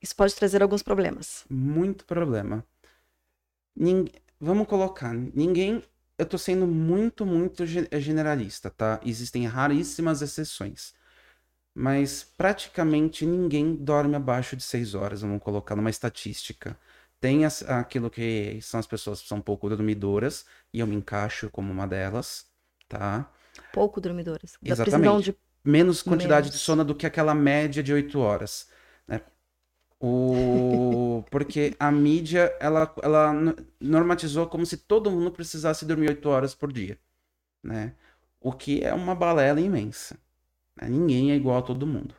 [0.00, 1.44] Isso pode trazer alguns problemas.
[1.50, 2.64] Muito problema.
[3.74, 4.06] Nin-
[4.40, 5.82] Vamos colocar, ninguém.
[6.16, 9.00] Eu tô sendo muito, muito ge- generalista, tá?
[9.04, 10.94] Existem raríssimas exceções.
[11.74, 16.78] Mas praticamente ninguém dorme abaixo de seis horas, vamos colocar numa estatística.
[17.20, 21.50] Tem as- aquilo que são as pessoas que são pouco dormidoras, e eu me encaixo
[21.50, 22.46] como uma delas,
[22.88, 23.30] tá?
[23.72, 24.56] Pouco dormidoras.
[24.64, 25.32] Exatamente.
[25.32, 26.62] de menos quantidade de Menos.
[26.62, 28.68] sono do que aquela média de 8 horas,
[29.06, 29.20] né?
[30.00, 31.24] O...
[31.30, 36.54] Porque a mídia, ela, ela no- normatizou como se todo mundo precisasse dormir 8 horas
[36.54, 36.98] por dia,
[37.62, 37.94] né?
[38.40, 40.18] O que é uma balela imensa.
[40.76, 40.88] né?
[40.90, 42.14] Ninguém é igual a todo mundo.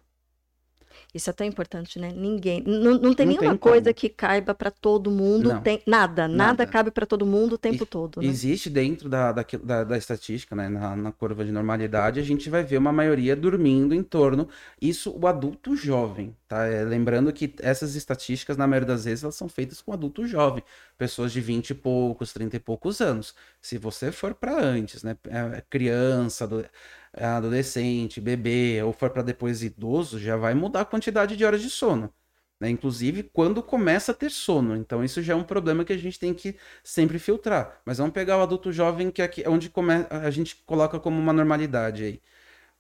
[1.14, 2.12] Isso é tão importante, né?
[2.16, 2.64] Ninguém.
[2.66, 3.94] Não, não tem Não nenhuma tem coisa como.
[3.96, 5.50] que caiba para todo mundo.
[5.50, 5.62] Não.
[5.62, 6.66] Tem, nada, nada, Nada.
[6.66, 8.22] cabe para todo mundo o tempo E- todo.
[8.22, 8.28] Né?
[8.28, 12.50] Existe dentro da, daquilo- da, da estatística, né, na, na curva de normalidade, a gente
[12.50, 14.48] vai ver uma maioria dormindo em torno,
[14.82, 16.66] isso o adulto jovem, tá?
[16.66, 20.64] É, lembrando que essas estatísticas, na maioria das vezes, elas são feitas com adulto jovem,
[20.98, 23.36] pessoas de 20 e poucos, 30 e poucos anos.
[23.62, 26.70] Se você for para antes, né, é, criança, é,
[27.14, 31.70] adolescente, bebê, ou for para depois idoso, já vai mudar a quantidade de horas de
[31.70, 32.14] sono.
[32.60, 32.70] Né?
[32.70, 34.76] Inclusive quando começa a ter sono.
[34.78, 37.82] Então, isso já é um problema que a gente tem que sempre filtrar.
[37.86, 39.94] Mas vamos pegar o adulto jovem, que é aqui, onde come...
[40.10, 42.22] a gente coloca como uma normalidade aí.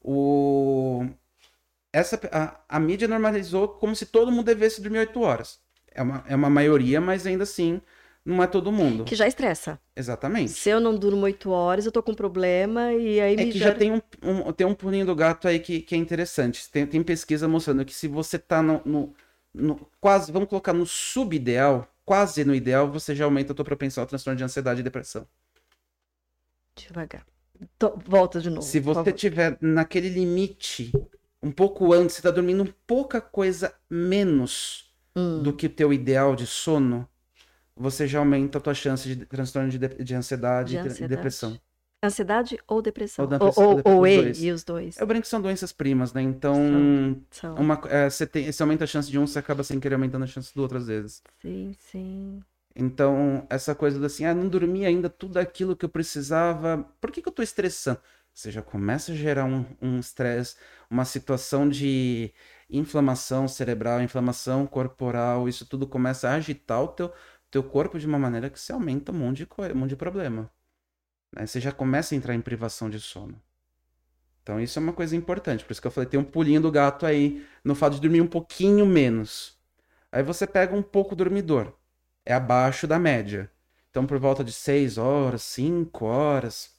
[0.01, 1.05] O...
[1.93, 5.59] Essa, a, a mídia normalizou como se todo mundo devesse dormir 8 horas.
[5.93, 7.81] É uma, é uma maioria, mas ainda assim
[8.25, 9.05] não é todo mundo.
[9.05, 9.79] Que já estressa.
[9.95, 10.59] Exatamente.
[10.59, 13.59] Se eu não durmo oito horas, eu tô com problema e aí É me que
[13.59, 13.59] gera...
[13.59, 16.69] já tem um, um- tem um pulinho do gato aí que, que é interessante.
[16.69, 19.13] Tem, tem pesquisa mostrando que se você tá no, no-
[19.53, 24.01] no- quase, vamos colocar no subideal, quase no ideal, você já aumenta a tua propensão
[24.03, 25.25] ao transtorno de ansiedade e depressão.
[26.75, 27.25] Devagar.
[27.77, 28.75] Tô- Volta de novo.
[28.75, 30.99] Se você tiver naquele limite,
[31.41, 36.35] um pouco antes, você tá dormindo pouca coisa menos Hum, do que o teu ideal
[36.35, 37.07] de sono,
[37.75, 40.87] você já aumenta a tua chance de transtorno de, de- de ansiedade, de e de-
[40.89, 41.07] e ansiedade.
[41.07, 41.59] depressão.
[42.03, 43.25] Ansiedade ou depressão?
[43.25, 44.43] Ou depressão, ou, ou, E, dois.
[44.45, 44.97] e os dois.
[44.97, 46.21] Eu brinco que são doenças primas, né?
[46.21, 46.61] Então,
[47.31, 47.55] São.
[47.55, 50.23] Uma, é, você, tem, você aumenta a chance de um, você acaba sem querer aumentando
[50.23, 51.21] a chance do outro às vezes.
[51.41, 52.43] Sim, sim.
[52.75, 57.11] Então, essa coisa do assim, ah, não dormi ainda tudo aquilo que eu precisava, por
[57.11, 57.99] que que eu tô estressando?
[58.33, 60.55] Você já começa a gerar um um estresse,
[60.89, 62.33] uma situação de
[62.69, 67.11] inflamação cerebral, inflamação corporal, isso tudo começa a agitar o teu,
[67.51, 69.95] teu corpo de uma maneira que você aumenta um monte de, coi- um monte de
[69.97, 70.51] problema.
[71.33, 71.45] né?
[71.47, 73.41] Você já começa a entrar em privação de sono.
[74.43, 75.63] Então, isso é uma coisa importante.
[75.63, 78.21] Por isso que eu falei, tem um pulinho do gato aí no fato de dormir
[78.21, 79.57] um pouquinho menos.
[80.11, 81.73] Aí você pega um pouco dormidor.
[82.25, 83.51] É abaixo da média.
[83.89, 86.71] Então, por volta de 6 horas, 5 horas.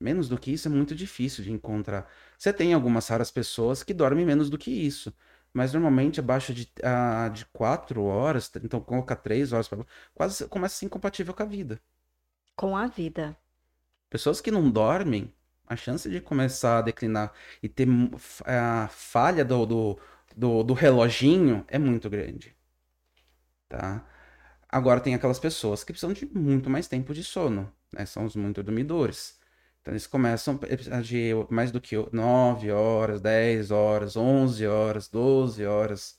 [0.00, 2.10] Menos do que isso é muito difícil de encontrar.
[2.38, 5.14] Você tem algumas raras pessoas que dormem menos do que isso.
[5.52, 9.84] Mas normalmente abaixo de, ah, de 4 horas, então coloca 3 horas, pra-
[10.14, 11.80] quase começa a ser incompatível com a vida.
[12.62, 13.36] Com a vida.
[14.08, 15.32] Pessoas que não dormem,
[15.66, 17.32] a chance de começar a declinar
[17.62, 17.86] e ter
[18.44, 20.00] a falha do, do,
[20.36, 22.56] do, do reloginho é muito grande.
[23.68, 24.04] Tá?
[24.70, 28.06] Agora tem aquelas pessoas que precisam de muito mais tempo de sono, né?
[28.06, 29.39] São os muito dormidores.
[29.90, 30.60] Então eles começam
[30.92, 36.16] a de mais do que 9 horas, 10 horas, 11 horas, 12 horas.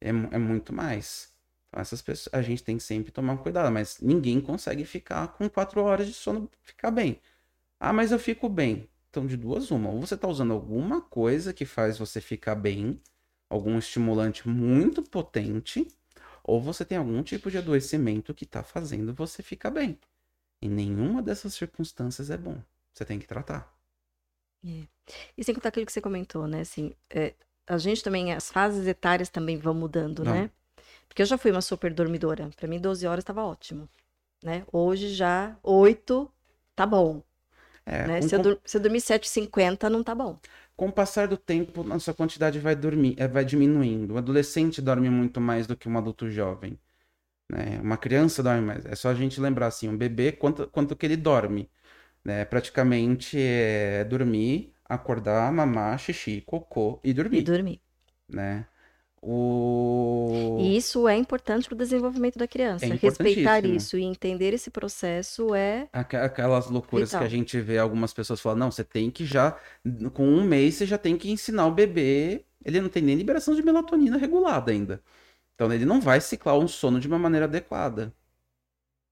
[0.00, 1.30] É, é muito mais.
[1.68, 5.50] Então essas pessoas, a gente tem que sempre tomar cuidado, mas ninguém consegue ficar com
[5.50, 7.20] 4 horas de sono, ficar bem.
[7.78, 8.88] Ah, mas eu fico bem.
[9.10, 13.00] Então de duas uma, ou você está usando alguma coisa que faz você ficar bem,
[13.50, 15.86] algum estimulante muito potente,
[16.42, 19.98] ou você tem algum tipo de adoecimento que está fazendo você ficar bem.
[20.62, 22.62] E nenhuma dessas circunstâncias é bom.
[22.94, 23.74] Você tem que tratar.
[25.36, 26.60] E sem contar aquilo que você comentou, né?
[26.60, 27.34] Assim, é,
[27.66, 30.32] a gente também, as fases etárias também vão mudando, Não.
[30.32, 30.50] né?
[31.08, 32.50] Porque eu já fui uma super dormidora.
[32.56, 33.88] Pra mim, 12 horas estava ótimo.
[34.44, 34.64] Né?
[34.72, 36.30] Hoje já 8
[36.76, 37.22] tá bom.
[37.86, 38.22] É, né?
[38.22, 40.38] Se, eu com- se eu dormir 7h50, não tá bom.
[40.76, 44.14] com o passar do tempo, a sua quantidade vai dormir, é, vai diminuindo.
[44.14, 46.78] O adolescente dorme muito mais do que um adulto jovem.
[47.50, 47.80] Né?
[47.82, 48.86] Uma criança dorme mais.
[48.86, 51.70] É só a gente lembrar assim, um bebê, quanto, quanto que ele dorme.
[52.24, 52.44] Né?
[52.44, 57.42] Praticamente é dormir, acordar, mamar, xixi, cocô e E dormir.
[57.42, 57.80] dormir.
[58.28, 58.66] Né?
[59.22, 60.58] O...
[60.58, 62.86] E isso é importante para o desenvolvimento da criança.
[62.86, 65.88] É Respeitar isso e entender esse processo é.
[65.92, 67.28] Aqu- Aquelas loucuras que a Vital.
[67.28, 69.58] gente vê algumas pessoas falando, não, você tem que já,
[70.12, 72.44] com um mês, você já tem que ensinar o bebê.
[72.64, 75.02] Ele não tem nem liberação de melatonina regulada ainda.
[75.54, 78.14] Então ele não vai ciclar um sono de uma maneira adequada.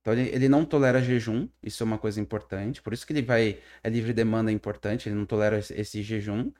[0.03, 2.81] Então ele, ele não tolera jejum, isso é uma coisa importante.
[2.81, 3.59] Por isso que ele vai.
[3.83, 6.51] É livre demanda é importante, ele não tolera esse, jejum.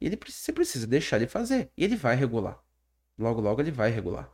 [0.00, 1.70] E ele, você precisa deixar ele fazer.
[1.76, 2.58] E ele vai regular.
[3.18, 4.30] Logo, logo ele vai regular.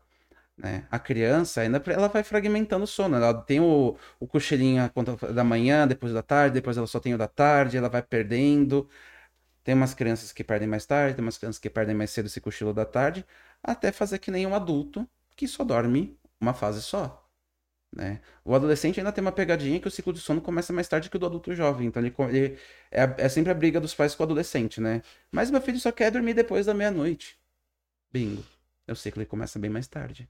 [0.56, 0.86] Né?
[0.90, 3.16] A criança ainda ela vai fragmentando o sono.
[3.16, 7.14] Ela tem o, o cochilinho a da manhã, depois da tarde, depois ela só tem
[7.14, 8.88] o da tarde, ela vai perdendo.
[9.64, 12.40] Tem umas crianças que perdem mais tarde, tem umas crianças que perdem mais cedo esse
[12.40, 13.24] cochilo da tarde,
[13.62, 17.27] até fazer que nem um adulto que só dorme uma fase só.
[17.90, 18.20] Né?
[18.44, 21.16] O adolescente ainda tem uma pegadinha que o ciclo de sono começa mais tarde que
[21.16, 21.86] o do adulto jovem.
[21.88, 22.58] Então ele, ele-
[22.90, 25.02] é, é sempre a briga dos pais com o adolescente, né?
[25.32, 27.38] Mas meu filho só quer dormir depois da meia-noite.
[28.12, 28.44] Bingo.
[28.86, 30.28] O ciclo ele começa bem mais tarde.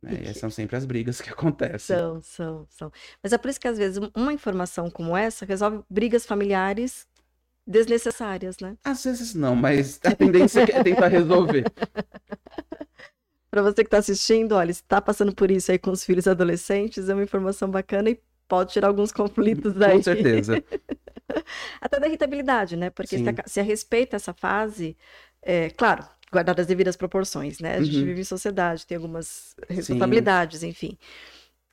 [0.00, 0.22] Né?
[0.22, 1.96] E são sempre as brigas que acontecem.
[1.96, 2.92] São, são, são.
[3.22, 7.06] Mas é por isso que às vezes um- uma informação como essa resolve brigas familiares
[7.66, 8.76] desnecessárias, né?
[8.84, 11.64] Às vezes não, mas a tendência é tentar resolver.
[13.52, 17.10] Para você que está assistindo, olha, está passando por isso aí com os filhos adolescentes,
[17.10, 19.98] é uma informação bacana e pode tirar alguns conflitos daí.
[19.98, 20.64] Com certeza.
[21.78, 22.88] Até da irritabilidade, né?
[22.88, 24.96] Porque se, a, se a respeita essa fase,
[25.42, 27.74] é, claro, guardadas as devidas proporções, né?
[27.76, 28.06] A gente uhum.
[28.06, 30.68] vive em sociedade, tem algumas responsabilidades, Sim.
[30.68, 30.98] enfim.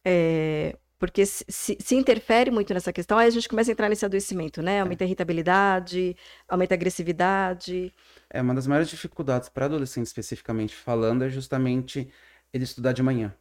[0.04, 3.88] É, porque se, se, se, interfere muito nessa questão, aí a gente começa a entrar
[3.88, 4.82] nesse adoecimento, né?
[4.82, 6.13] Aumenta a irritabilidade,
[6.46, 7.94] aumenta a agressividade.
[8.30, 12.12] É, uma das maiores dificuldades para adolescente especificamente falando é justamente
[12.54, 13.34] ele estudar de manhã.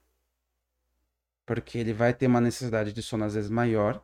[1.46, 4.02] Porque ele vai ter uma necessidade de sono às vezes maior,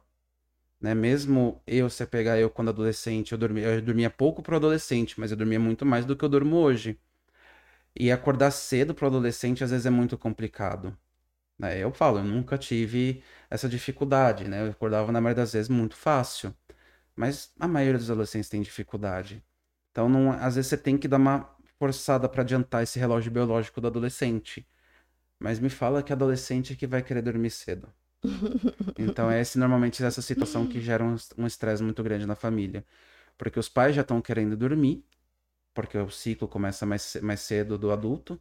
[0.80, 0.94] né?
[0.94, 5.30] Mesmo eu, se pegar eu quando adolescente, eu dormia, eu dormia pouco pro adolescente, mas
[5.30, 6.98] eu dormia muito mais do que eu durmo hoje.
[7.96, 10.96] E acordar cedo pro adolescente às vezes é muito complicado.
[11.58, 11.78] Né?
[11.78, 14.66] Eu falo, eu nunca tive essa dificuldade, né?
[14.66, 16.54] Eu acordava na maioria das vezes muito fácil.
[17.16, 19.42] Mas a maioria dos adolescentes tem dificuldade.
[19.94, 23.80] Então, não, às vezes você tem que dar uma forçada para adiantar esse relógio biológico
[23.80, 24.66] do adolescente.
[25.38, 27.88] Mas me fala que adolescente é que vai querer dormir cedo.
[28.98, 32.84] Então, é esse, normalmente essa situação que gera um estresse muito grande na família.
[33.38, 35.04] Porque os pais já estão querendo dormir,
[35.74, 38.40] porque o ciclo começa mais, mais cedo do adulto,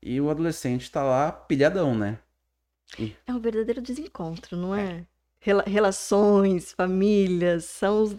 [0.00, 2.20] e o adolescente está lá pilhadão, né?
[3.26, 5.04] É um verdadeiro desencontro, não é?
[5.44, 8.16] Rela relações, famílias, são os...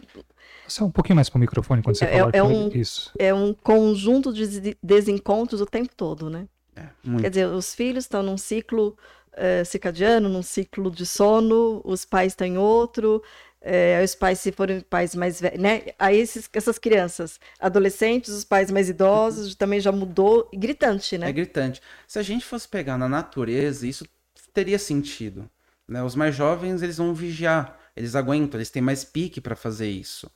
[0.68, 3.12] Só um pouquinho mais para o microfone quando você é, fala é um, isso.
[3.18, 6.48] É um conjunto de desencontros o tempo todo, né?
[6.76, 6.88] É,
[7.22, 8.98] Quer dizer, os filhos estão num ciclo
[9.34, 13.22] uh, circadiano, num ciclo de sono, os pais estão em outro,
[13.62, 15.84] é, os pais, se forem pais mais velhos, né?
[15.98, 21.30] Aí esses, essas crianças, adolescentes, os pais mais idosos, também já mudou, gritante, né?
[21.30, 21.82] É gritante.
[22.06, 24.06] Se a gente fosse pegar na natureza, isso
[24.54, 25.50] teria sentido.
[25.88, 26.04] Né?
[26.04, 30.30] Os mais jovens, eles vão vigiar, eles aguentam, eles têm mais pique para fazer isso.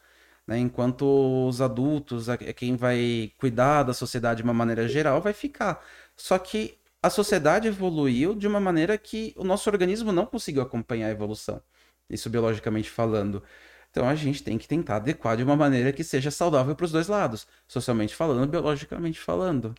[0.46, 0.58] Né?
[0.60, 1.06] Enquanto
[1.48, 5.84] os adultos, é quem vai cuidar da sociedade de uma maneira geral, vai ficar.
[6.16, 11.08] Só que a sociedade evoluiu de uma maneira que o nosso organismo não conseguiu acompanhar
[11.08, 11.62] a evolução,
[12.10, 13.44] isso biologicamente falando.
[13.92, 16.92] Então a gente tem que tentar adequar de uma maneira que seja saudável para os
[16.92, 19.76] dois lados, socialmente falando, biologicamente falando.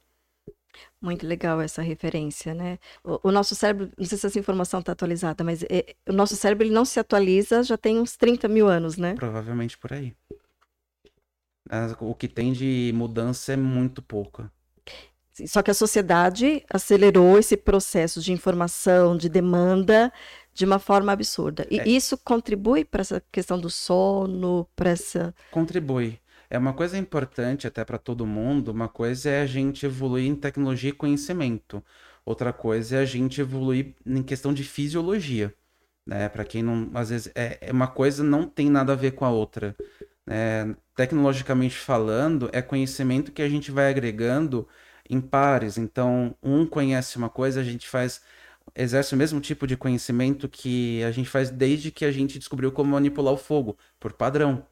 [1.01, 2.79] Muito legal essa referência, né?
[3.05, 6.37] O, o nosso cérebro, não sei se essa informação está atualizada, mas é, o nosso
[6.37, 9.14] cérebro ele não se atualiza já tem uns 30 mil anos, né?
[9.14, 10.14] Provavelmente por aí.
[12.01, 14.51] O que tem de mudança é muito pouco.
[15.47, 20.12] Só que a sociedade acelerou esse processo de informação, de demanda,
[20.53, 21.67] de uma forma absurda.
[21.71, 21.88] E é.
[21.88, 25.35] isso contribui para essa questão do sono, para essa.
[25.51, 26.19] Contribui.
[26.50, 28.70] É uma coisa importante até para todo mundo.
[28.70, 31.84] Uma coisa é a gente evoluir em tecnologia e conhecimento.
[32.24, 35.54] Outra coisa é a gente evoluir em questão de fisiologia.
[36.06, 36.28] Né?
[36.28, 39.24] Para quem não, às vezes é, é, uma coisa não tem nada a ver com
[39.24, 39.76] a outra.
[40.26, 40.74] Né?
[40.96, 44.66] Tecnologicamente falando, é conhecimento que a gente vai agregando
[45.08, 45.76] em pares.
[45.78, 48.22] Então, um conhece uma coisa, a gente faz
[48.74, 52.70] exerce o mesmo tipo de conhecimento que a gente faz desde que a gente descobriu
[52.70, 54.64] como manipular o fogo, por padrão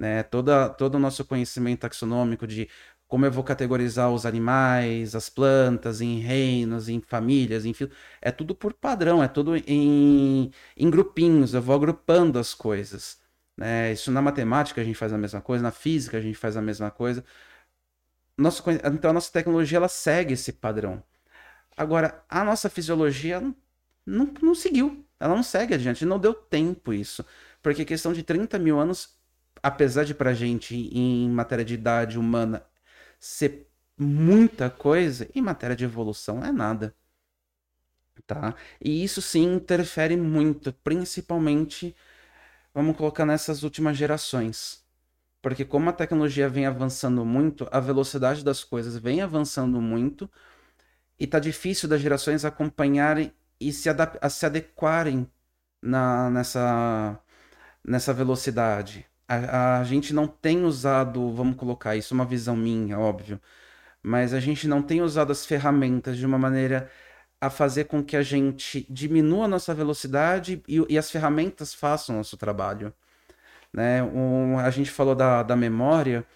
[0.00, 0.22] né?
[0.24, 2.68] Toda, todo o nosso conhecimento taxonômico de
[3.06, 7.90] como eu vou categorizar os animais, as plantas, em reinos, em famílias, enfim,
[8.22, 13.20] é tudo por padrão, é tudo em, em grupinhos, eu vou agrupando as coisas.
[13.56, 13.92] Né?
[13.92, 16.62] Isso na matemática a gente faz a mesma coisa, na física a gente faz a
[16.62, 17.24] mesma coisa.
[18.38, 21.02] Nosso, então a nossa tecnologia ela segue esse padrão.
[21.76, 23.40] Agora, a nossa fisiologia
[24.06, 27.24] não, não seguiu, ela não segue adiante, não deu tempo isso.
[27.62, 29.19] Porque questão de 30 mil anos
[29.62, 32.64] apesar de pra gente, em matéria de idade humana,
[33.18, 33.68] ser
[33.98, 36.94] muita coisa, em matéria de evolução é nada.
[38.26, 38.54] Tá?
[38.80, 41.96] E isso sim interfere muito, principalmente,
[42.74, 44.84] vamos colocar nessas últimas gerações.
[45.42, 50.30] Porque como a tecnologia vem avançando muito, a velocidade das coisas vem avançando muito,
[51.18, 53.88] e tá difícil das gerações acompanharem e se,
[54.30, 55.30] se adequarem
[55.82, 57.20] na, nessa,
[57.84, 63.40] nessa velocidade a, a gente não tem usado, vamos colocar isso, uma visão minha, óbvio,
[64.02, 66.90] mas a gente não tem usado as ferramentas de uma maneira
[67.40, 72.16] a fazer com que a gente diminua a nossa velocidade e, e as ferramentas façam
[72.16, 72.92] o nosso trabalho.
[73.72, 74.02] Né?
[74.02, 76.26] Um, a gente falou da, da memória,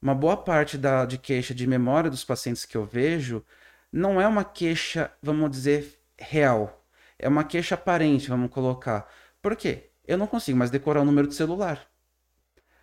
[0.00, 3.44] uma boa parte da, de queixa de memória dos pacientes que eu vejo
[3.92, 6.84] não é uma queixa, vamos dizer, real.
[7.18, 9.10] É uma queixa aparente, vamos colocar.
[9.42, 9.90] Por quê?
[10.06, 11.86] Eu não consigo mais decorar o número de celular.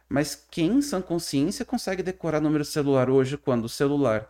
[0.10, 4.30] Mas quem, em sã consciência, consegue decorar número celular hoje quando o celular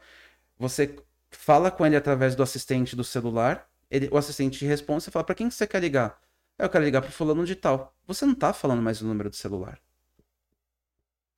[0.57, 0.95] você
[1.31, 5.35] fala com ele através do assistente do celular, ele, o assistente responde e fala: para
[5.35, 6.19] quem você quer ligar?
[6.57, 7.95] Eu quero ligar para fulano de tal.
[8.07, 9.79] Você não está falando mais o número do celular.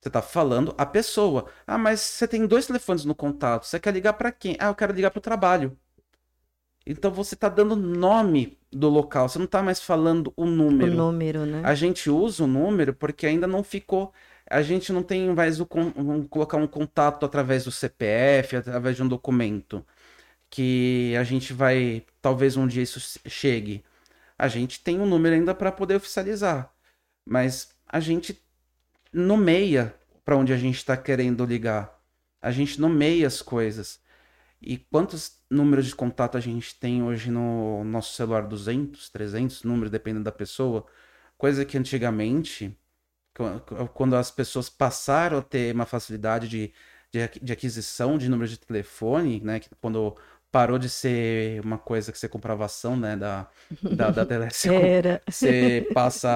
[0.00, 1.50] Você tá falando a pessoa.
[1.66, 3.64] Ah, mas você tem dois telefones no contato.
[3.66, 4.56] Você quer ligar para quem?
[4.60, 5.76] Ah, eu quero ligar para o trabalho.
[6.86, 9.28] Então você tá dando nome do local.
[9.28, 10.92] Você não tá mais falando o número.
[10.92, 11.62] O número, né?
[11.64, 14.12] A gente usa o número porque ainda não ficou.
[14.48, 15.92] A gente não tem mais o con-
[16.30, 19.84] colocar um contato através do CPF, através de um documento.
[20.48, 22.04] Que a gente vai.
[22.22, 23.84] Talvez um dia isso chegue.
[24.38, 26.72] A gente tem um número ainda para poder oficializar.
[27.28, 28.40] Mas a gente
[29.12, 29.94] nomeia
[30.24, 31.98] para onde a gente está querendo ligar.
[32.40, 34.00] A gente nomeia as coisas.
[34.66, 38.42] E quantos números de contato a gente tem hoje no nosso celular?
[38.48, 40.86] 200, 300 números, dependendo da pessoa.
[41.38, 42.76] Coisa que antigamente,
[43.34, 46.72] qu- quando as pessoas passaram a ter uma facilidade de,
[47.12, 49.60] de, de aquisição de números de telefone, né?
[49.80, 50.16] Quando
[50.50, 53.16] parou de ser uma coisa que você comprava ação, né?
[53.16, 53.50] Da,
[53.94, 55.20] da, da Telecom, Era.
[55.28, 56.28] você passa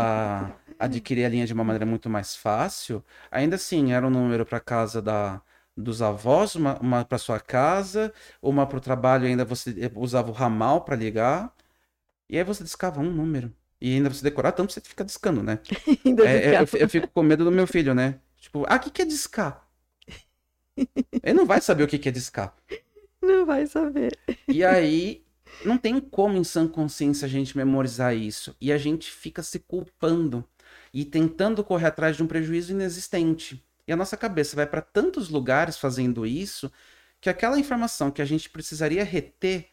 [0.79, 3.05] a adquirir a linha de uma maneira muito mais fácil.
[3.31, 5.43] Ainda assim, era um número para casa da,
[5.77, 10.35] dos avós, uma, uma para sua casa, uma para o trabalho, ainda você usava o
[10.35, 11.55] ramal para ligar.
[12.29, 13.53] E aí você discava um número.
[13.81, 15.59] E ainda você decorar tanto, você fica discando, né?
[16.27, 18.21] É, é, eu, eu fico com medo do meu filho, né?
[18.37, 19.67] Tipo, ah, o que que é discar?
[21.23, 22.55] Ele não vai saber o que que é discar.
[23.23, 24.19] Não vai saber.
[24.49, 25.25] E aí,
[25.65, 28.57] não tem como em sã consciência a gente memorizar isso.
[28.61, 30.45] E a gente fica se culpando
[30.93, 33.63] e tentando correr atrás de um prejuízo inexistente.
[33.91, 36.71] E a nossa cabeça vai para tantos lugares fazendo isso
[37.21, 39.69] que aquela informação que a gente precisaria reter,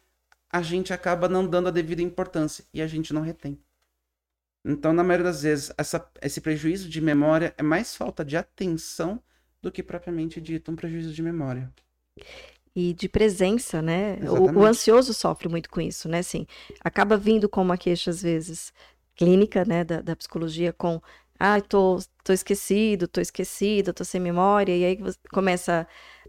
[0.50, 3.62] a gente acaba não dando a devida importância e a gente não retém.
[4.64, 9.22] Então, na maioria das vezes, essa- esse prejuízo de memória é mais falta de atenção
[9.62, 11.72] do que propriamente dito um prejuízo de memória.
[12.74, 14.18] E de presença, né?
[14.30, 16.18] O, o ansioso sofre muito com isso, né?
[16.18, 16.46] Assim,
[16.80, 18.72] acaba vindo com uma queixa, às vezes,
[19.16, 21.00] clínica, né, da, da psicologia, com
[21.40, 25.86] ah, tô, tô esquecido, tô esquecido, tô sem memória, e aí você começa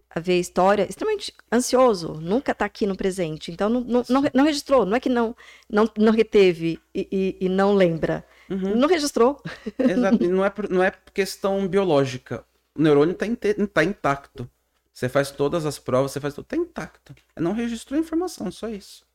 [0.09, 4.23] a ver a história, extremamente ansioso, nunca tá aqui no presente, então não, não, não,
[4.33, 5.35] não registrou, não é que não,
[5.69, 8.75] não, não reteve e, e- e não lembra, Uhum.
[8.77, 9.39] não registrou.
[9.77, 10.23] Exato.
[10.27, 12.43] Não é, por- não é questão biológica.
[12.73, 13.25] O neurônio está
[13.71, 14.49] tá intacto.
[14.93, 17.13] Você faz todas as provas, você faz tudo, tá intacto.
[17.37, 19.05] Não registrou a informação, só isso.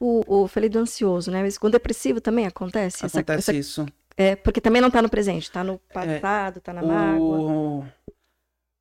[0.00, 1.42] O, o falei do ansioso, né?
[1.42, 3.04] Mas com depressivo também acontece?
[3.04, 3.86] Essa- Acontece essa- isso.
[4.16, 7.38] É, porque também não tá no presente, tá no passado, tá na mágoa.
[7.38, 7.84] O...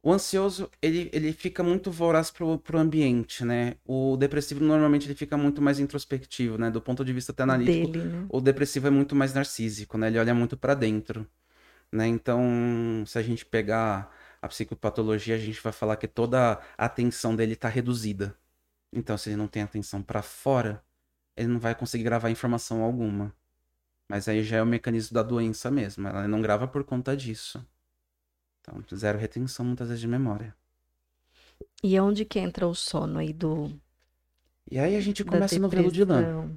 [0.03, 3.75] o ansioso, ele, ele fica muito voraz pro, pro ambiente, né?
[3.85, 6.69] O depressivo, normalmente, ele fica muito mais introspectivo, né?
[6.71, 7.91] Do ponto de vista até analítico.
[7.91, 8.25] dele, né?
[8.29, 10.07] O depressivo é muito mais narcísico, né?
[10.07, 11.27] Ele olha muito pra dentro,
[11.91, 12.07] né?
[12.07, 14.09] Então, se a gente pegar
[14.41, 18.35] a psicopatologia, a gente vai falar que toda a atenção dele tá reduzida.
[18.93, 20.81] Então, se ele não tem atenção pra fora,
[21.35, 23.33] ele não vai conseguir gravar informação alguma.
[24.07, 26.07] Mas aí já é o mecanismo da doença mesmo.
[26.07, 27.65] Ela não grava por conta disso.
[28.61, 30.55] Então, zero retenção muitas vezes de memória.
[31.83, 33.71] E onde que entra o sono aí do
[34.69, 36.49] E aí a gente começa no novelo de lã.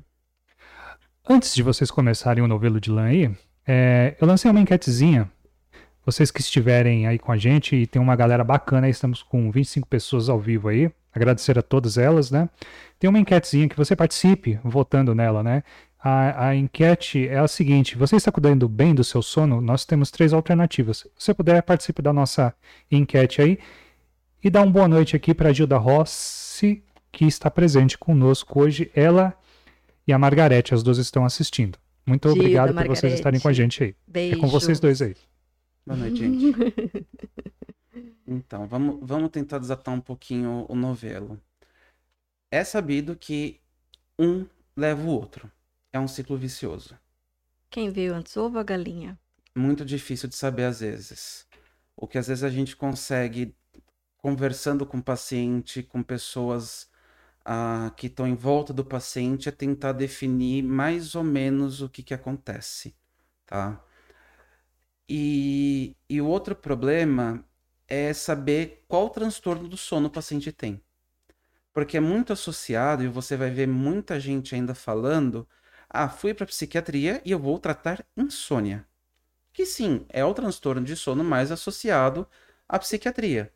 [1.29, 3.31] Antes de vocês começarem o novelo de lã aí,
[3.67, 5.31] é, eu lancei uma enquetezinha.
[6.05, 9.51] Vocês que estiverem aí com a gente, e tem uma galera bacana, aí estamos com
[9.51, 10.91] 25 pessoas ao vivo aí.
[11.15, 12.49] Agradecer a todas elas, né?
[12.99, 15.63] Tem uma enquetezinha que você participe votando nela, né?
[15.99, 19.61] A, a enquete é a seguinte: você está cuidando bem do seu sono?
[19.61, 20.99] Nós temos três alternativas.
[20.99, 22.55] Se você puder, participe da nossa
[22.91, 23.59] enquete aí.
[24.43, 28.91] E dá uma boa noite aqui para a Gilda Rossi, que está presente conosco hoje.
[28.95, 29.35] Ela
[30.07, 31.77] e a Margarete, as duas estão assistindo.
[32.07, 33.97] Muito Gilda, obrigado por vocês estarem com a gente aí.
[34.07, 34.37] Beijo.
[34.37, 35.17] É com vocês dois aí.
[35.85, 36.55] Boa noite, gente.
[38.31, 41.41] Então, vamos, vamos tentar desatar um pouquinho o novelo.
[42.51, 43.59] É sabido que
[44.19, 44.47] um
[44.77, 45.51] leva o outro.
[45.93, 46.99] É um ciclo vicioso.
[47.71, 49.19] Quem veio antes, ovo ou a galinha?
[49.55, 51.47] Muito difícil de saber às vezes.
[51.97, 53.55] O que às vezes a gente consegue
[54.19, 56.91] conversando com o paciente, com pessoas
[57.45, 62.03] ah, que estão em volta do paciente, é tentar definir mais ou menos o que,
[62.03, 62.95] que acontece,
[63.47, 63.83] tá?
[65.09, 67.43] E, e o outro problema
[67.87, 70.83] é saber qual transtorno do sono o paciente tem.
[71.73, 75.49] Porque é muito associado, e você vai ver muita gente ainda falando,
[75.91, 78.87] ah, fui para psiquiatria e eu vou tratar insônia.
[79.53, 82.29] Que sim, é o transtorno de sono mais associado
[82.69, 83.53] à psiquiatria.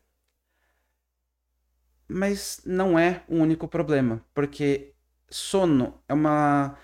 [2.07, 4.93] Mas não é o único problema, porque
[5.29, 6.77] sono é uma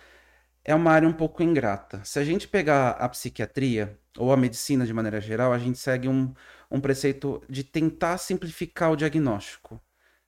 [0.63, 2.03] é uma área um pouco ingrata.
[2.05, 6.07] Se a gente pegar a psiquiatria ou a medicina de maneira geral, a gente segue
[6.07, 6.33] um,
[6.69, 9.81] um preceito de tentar simplificar o diagnóstico.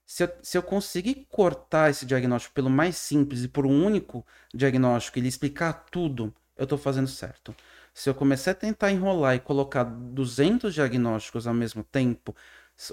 [0.06, 4.26] Se eu, se eu conseguir cortar esse diagnóstico pelo mais simples e por um único
[4.54, 7.56] diagnóstico e lhe explicar tudo, eu estou fazendo certo.
[7.94, 12.36] Se eu começar a tentar enrolar e colocar 200 diagnósticos ao mesmo tempo,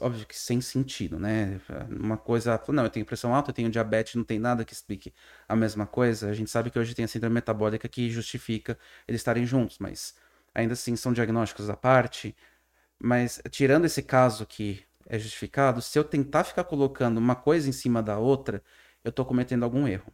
[0.01, 1.61] óbvio que sem sentido, né?
[1.89, 5.13] Uma coisa, não, eu tenho pressão alta, eu tenho diabetes, não tem nada que explique
[5.49, 6.29] a mesma coisa.
[6.29, 10.15] A gente sabe que hoje tem a síndrome metabólica que justifica eles estarem juntos, mas
[10.55, 12.37] ainda assim são diagnósticos à parte.
[12.99, 17.73] Mas tirando esse caso que é justificado, se eu tentar ficar colocando uma coisa em
[17.73, 18.63] cima da outra,
[19.03, 20.13] eu estou cometendo algum erro.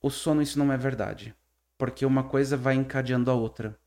[0.00, 1.36] O sono, isso não é verdade.
[1.76, 3.78] Porque uma coisa vai encadeando a outra.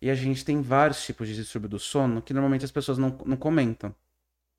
[0.00, 3.18] E a gente tem vários tipos de distúrbio do sono que normalmente as pessoas não,
[3.24, 3.94] não comentam.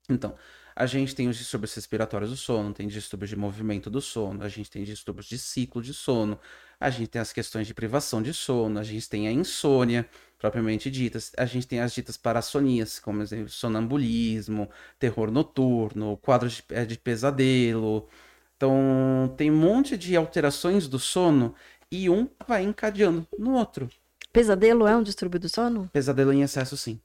[0.08, 0.34] Então,
[0.80, 4.48] a gente tem os distúrbios respiratórios do sono, tem distúrbios de movimento do sono, a
[4.48, 6.40] gente tem distúrbios de ciclo de sono,
[6.80, 10.08] a gente tem as questões de privação de sono, a gente tem a insônia,
[10.38, 16.64] propriamente ditas, a gente tem as ditas parassonias, como exemplo, sonambulismo, terror noturno, quadros de,
[16.70, 18.08] eh, de pesadelo.
[18.56, 21.54] Então, tem um monte de alterações do sono
[21.92, 23.86] e um vai encadeando no outro.
[24.32, 25.90] Pesadelo é um distúrbio do sono?
[25.92, 26.98] Pesadelo em excesso, sim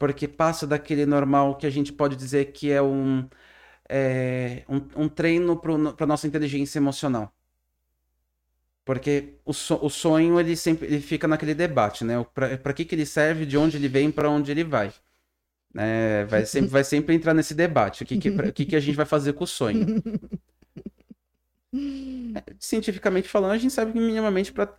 [0.00, 3.28] porque passa daquele normal que a gente pode dizer que é um,
[3.86, 7.30] é, um, um, treino para nossa inteligência emocional.
[8.82, 12.14] Porque o, so, o, sonho ele sempre ele fica naquele debate, né?
[12.32, 14.90] Para que, que ele serve, de onde ele vem, para onde ele vai.
[15.76, 18.02] É, vai, sempre, vai sempre entrar nesse debate.
[18.02, 20.02] O que, que, pra, que, que a gente vai fazer com o sonho?
[22.58, 24.74] Cientificamente falando, a gente sabe que minimamente para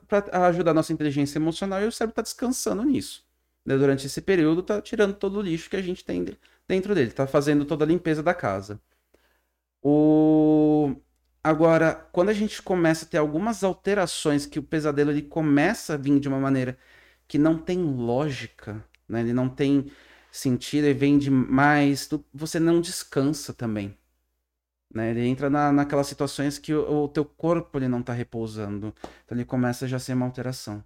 [0.47, 3.23] ajudar a nossa inteligência emocional e o cérebro está descansando nisso
[3.65, 6.25] né, durante esse período, tá tirando todo o lixo que a gente tem
[6.67, 8.79] dentro dele, tá fazendo toda a limpeza da casa.
[9.81, 10.95] O...
[11.43, 15.97] Agora, quando a gente começa a ter algumas alterações que o pesadelo ele começa a
[15.97, 16.77] vir de uma maneira
[17.27, 19.21] que não tem lógica, né?
[19.21, 19.91] Ele não tem
[20.31, 23.97] sentido e vem demais, você não descansa também.
[24.93, 25.11] Né?
[25.11, 28.93] Ele entra na, naquelas situações que o, o teu corpo ele não está repousando.
[29.25, 30.83] Então ele começa já a ser uma alteração.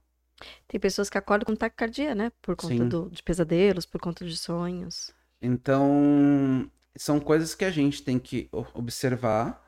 [0.68, 2.32] Tem pessoas que acordam com taquicardia, né?
[2.42, 5.12] Por conta do, de pesadelos, por conta de sonhos.
[5.42, 9.64] Então, são coisas que a gente tem que observar,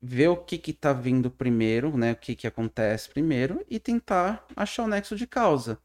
[0.00, 2.12] ver o que que tá vindo primeiro, né?
[2.12, 5.78] O que que acontece primeiro e tentar achar o nexo de causa.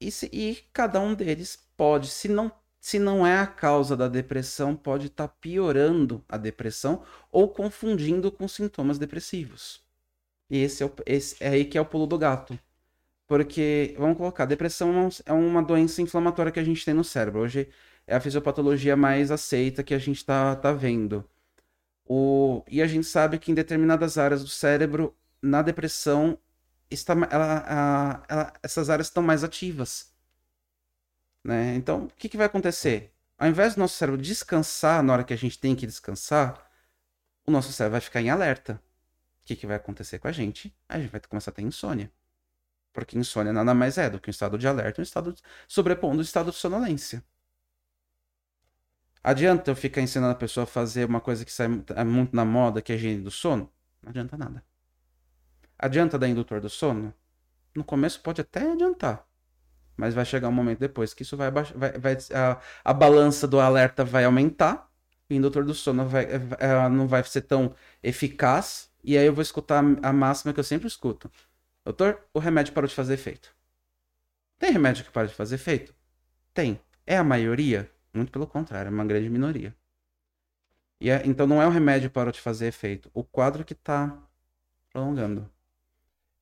[0.00, 2.50] E, se, e cada um deles pode, se não
[2.80, 8.32] se não é a causa da depressão, pode estar tá piorando a depressão ou confundindo
[8.32, 9.82] com sintomas depressivos.
[10.48, 12.58] E esse é, o, esse é aí que é o pulo do gato.
[13.30, 17.42] Porque, vamos colocar, depressão é uma doença inflamatória que a gente tem no cérebro.
[17.42, 17.68] Hoje
[18.04, 21.24] é a fisiopatologia mais aceita que a gente está tá vendo.
[22.04, 22.64] O...
[22.66, 26.36] E a gente sabe que em determinadas áreas do cérebro, na depressão,
[26.90, 30.12] está, ela, a, ela, essas áreas estão mais ativas.
[31.44, 31.76] Né?
[31.76, 33.14] Então, o que, que vai acontecer?
[33.38, 36.68] Ao invés do nosso cérebro descansar na hora que a gente tem que descansar,
[37.46, 38.82] o nosso cérebro vai ficar em alerta.
[39.40, 40.76] O que, que vai acontecer com a gente?
[40.88, 42.10] A gente vai começar a ter insônia.
[42.92, 45.34] Porque insônia nada mais é do que um estado de alerta, um estado
[45.68, 47.24] sobrepondo o estado de sonolência.
[49.22, 52.44] Adianta eu ficar ensinando a pessoa a fazer uma coisa que sai é muito na
[52.44, 53.70] moda, que é a higiene do sono?
[54.02, 54.64] Não adianta nada.
[55.78, 57.14] Adianta dar indutor do sono?
[57.74, 59.26] No começo pode até adiantar.
[59.96, 61.50] Mas vai chegar um momento depois que isso vai.
[61.50, 61.64] Vai,
[61.98, 64.90] vai, a, a balança do alerta vai aumentar.
[65.28, 68.90] O indutor do sono vai, é, não vai ser tão eficaz.
[69.04, 71.30] E aí eu vou escutar a máxima que eu sempre escuto.
[71.84, 73.54] Doutor, o remédio parou de fazer efeito.
[74.58, 75.94] Tem remédio que para de fazer efeito?
[76.52, 76.78] Tem.
[77.06, 77.90] É a maioria?
[78.12, 79.74] Muito pelo contrário, é uma grande minoria.
[81.00, 83.72] E é, então não é o remédio que parou de fazer efeito, o quadro que
[83.72, 84.16] está
[84.92, 85.48] prolongando.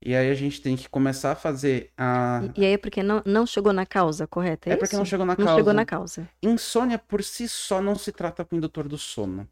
[0.00, 2.40] E aí a gente tem que começar a fazer a.
[2.56, 4.68] E, e aí é porque não, não chegou na causa, correto?
[4.68, 5.50] É, é porque não chegou na não causa.
[5.50, 6.28] Não chegou na causa.
[6.42, 9.48] Insônia por si só não se trata com indutor do sono.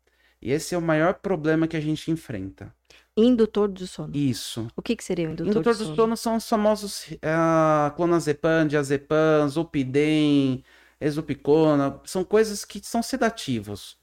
[0.47, 2.72] E esse é o maior problema que a gente enfrenta.
[3.16, 4.14] Indutor do sono.
[4.14, 4.68] Isso.
[4.76, 5.90] O que, que seria o indutor, indutor do, sono?
[5.90, 10.62] do sono são os famosos uh, clonazepam, diazepam, zolpidem,
[11.01, 12.01] exupicona.
[12.05, 13.99] São coisas que são sedativos.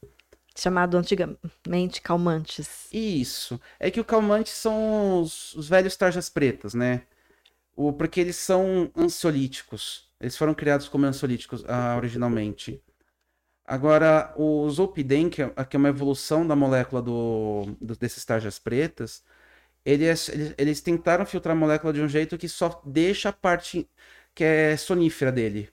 [0.54, 2.90] Chamado antigamente calmantes.
[2.92, 3.58] Isso.
[3.80, 7.04] É que o calmante são os, os velhos tarjas pretas, né?
[7.74, 10.10] O, porque eles são ansiolíticos.
[10.20, 12.84] Eles foram criados como ansiolíticos uh, originalmente.
[13.66, 18.60] Agora, o Zolpidem, que é, que é uma evolução da molécula do, do desses tarjas
[18.60, 19.24] pretas,
[19.86, 23.90] eles, eles, eles, tentaram filtrar a molécula de um jeito que só deixa a parte
[24.36, 25.70] que é sonífera dele.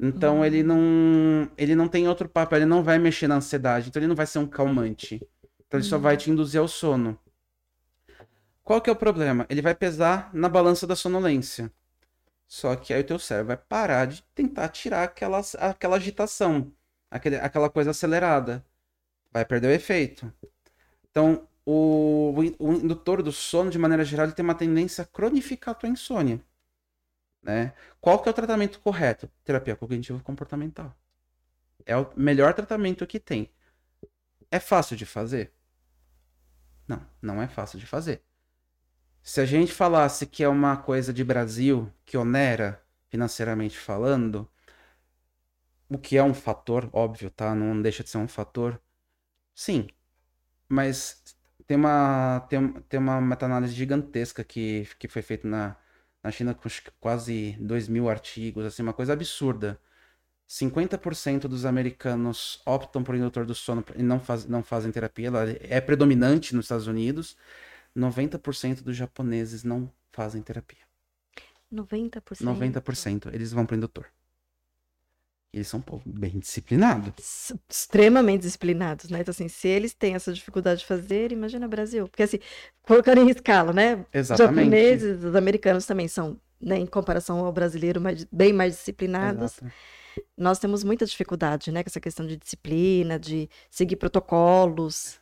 [0.00, 0.66] Então, ele hum.
[0.66, 4.16] não ele não tem outro papel, ele não vai mexer na ansiedade, então ele não
[4.16, 5.16] vai ser um calmante.
[5.66, 6.18] Então, ele só vai hum.
[6.18, 7.18] te induzir ao sono.
[8.64, 9.46] Qual que é o problema?
[9.48, 11.70] Ele vai pesar na balança da sonolência.
[12.48, 16.72] Só que aí o teu cérebro vai parar de tentar tirar aquela, aquela agitação
[17.10, 18.64] aquele, aquela coisa acelerada.
[19.32, 20.32] Vai perder o efeito.
[21.10, 25.72] Então, o, o indutor do sono, de maneira geral, ele tem uma tendência a cronificar
[25.72, 26.40] a tua insônia.
[27.42, 27.72] né?
[28.00, 29.30] Qual que é o tratamento correto?
[29.44, 30.94] Terapia cognitivo comportamental.
[31.84, 33.50] É o melhor tratamento que tem.
[34.50, 35.52] É fácil de fazer?
[36.88, 38.22] Não, não é fácil de fazer.
[39.22, 44.48] Se a gente falasse que é uma coisa de Brasil que onera financeiramente falando,
[45.88, 47.54] o que é um fator, óbvio, tá?
[47.54, 48.80] Não deixa de ser um fator.
[49.54, 49.88] Sim.
[50.68, 51.22] Mas
[51.66, 55.76] tem uma, tem, tem uma meta-análise gigantesca que, que foi feita na,
[56.22, 56.68] na China com
[57.00, 59.80] quase 2 mil artigos, assim, uma coisa absurda.
[60.48, 65.28] 50% dos americanos optam por indutor do sono e não, faz, não fazem terapia.
[65.28, 67.36] Ela é predominante nos Estados Unidos.
[67.96, 70.84] 90% dos japoneses não fazem terapia.
[71.72, 72.42] 90%?
[72.42, 73.34] 90%.
[73.34, 74.06] Eles vão para o indutor.
[75.56, 77.50] Eles são um pouco bem disciplinados.
[77.66, 79.20] Extremamente disciplinados, né?
[79.20, 82.06] Então, assim, se eles têm essa dificuldade de fazer, imagina o Brasil.
[82.08, 82.38] Porque, assim,
[82.82, 84.04] colocando em escala, né?
[84.12, 84.50] Exatamente.
[84.50, 89.56] Os japoneses, os americanos também são, né, em comparação ao brasileiro, mais, bem mais disciplinados.
[89.56, 89.72] Exato.
[90.36, 91.82] Nós temos muita dificuldade, né?
[91.82, 95.18] Com essa questão de disciplina, de seguir protocolos.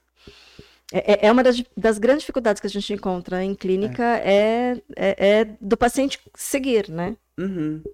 [0.92, 5.38] É, é uma das, das, grandes dificuldades que a gente encontra em clínica é, é,
[5.38, 7.16] é do paciente seguir, né?
[7.38, 7.84] Uhum.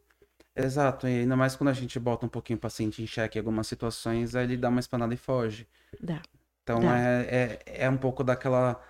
[0.65, 3.41] Exato, e ainda mais quando a gente bota um pouquinho o paciente em xeque em
[3.41, 5.67] algumas situações, aí ele dá uma espanada e foge.
[6.01, 6.23] Dá.
[6.63, 6.99] Então Dá.
[6.99, 8.81] É, é, é um pouco daquela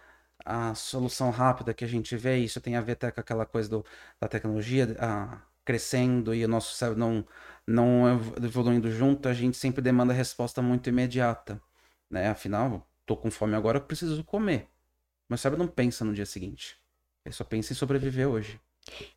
[0.44, 3.68] a solução rápida que a gente vê, isso tem a ver até com aquela coisa
[3.68, 3.84] do,
[4.18, 7.26] da tecnologia a, crescendo e o nosso cérebro não,
[7.66, 11.60] não evoluindo junto, a gente sempre demanda resposta muito imediata.
[12.10, 12.28] Né?
[12.28, 14.68] Afinal, tô com fome agora, preciso comer.
[15.28, 16.76] Meu cérebro não pensa no dia seguinte.
[17.24, 18.60] Ele só pensa em sobreviver hoje.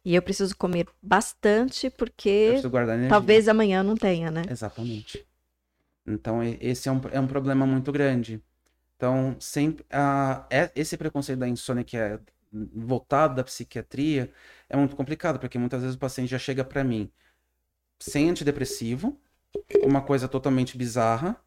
[0.05, 2.55] E eu preciso comer bastante porque
[3.09, 4.43] talvez amanhã não tenha, né?
[4.49, 5.25] Exatamente.
[6.05, 8.41] Então, esse é um, é um problema muito grande.
[8.97, 12.19] Então, sempre, a, é- esse preconceito da insônia que é
[12.73, 14.31] voltado da psiquiatria
[14.69, 17.11] é muito complicado, porque muitas vezes o paciente já chega para mim
[17.99, 19.19] sem antidepressivo,
[19.83, 21.41] uma coisa totalmente bizarra,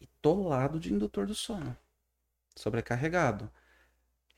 [0.00, 1.76] e tolado de indutor do sono,
[2.56, 3.50] sobrecarregado.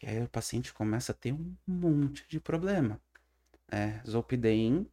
[0.02, 3.00] E aí o paciente começa a ter um monte de problema.
[3.80, 4.86] É, Zolpidem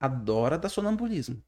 [0.00, 1.42] adora dar sonambulismo.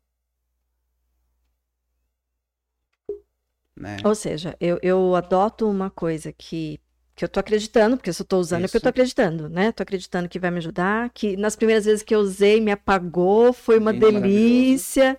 [3.77, 3.97] Né?
[4.05, 6.81] Ou seja, eu, eu adoto uma coisa que,
[7.15, 8.91] que eu tô acreditando, porque se eu tô usando é porque eu tô Isso.
[8.91, 9.73] acreditando, né?
[9.73, 13.53] Tô acreditando que vai me ajudar, que nas primeiras vezes que eu usei me apagou,
[13.53, 15.19] foi uma Lindo, delícia.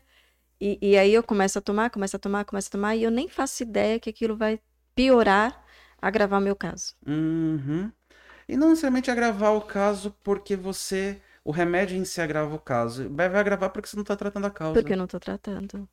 [0.61, 3.11] E, e aí eu começo a tomar, começo a tomar, começo a tomar, e eu
[3.11, 4.59] nem faço ideia que aquilo vai
[4.95, 5.63] piorar,
[6.01, 6.95] agravar o meu caso.
[7.05, 7.91] Uhum.
[8.47, 11.21] E não necessariamente agravar o caso porque você.
[11.48, 13.10] O remédio em si agrava o caso.
[13.10, 14.74] Vai agravar porque você não está tratando a causa.
[14.74, 15.88] Porque eu não tô tratando.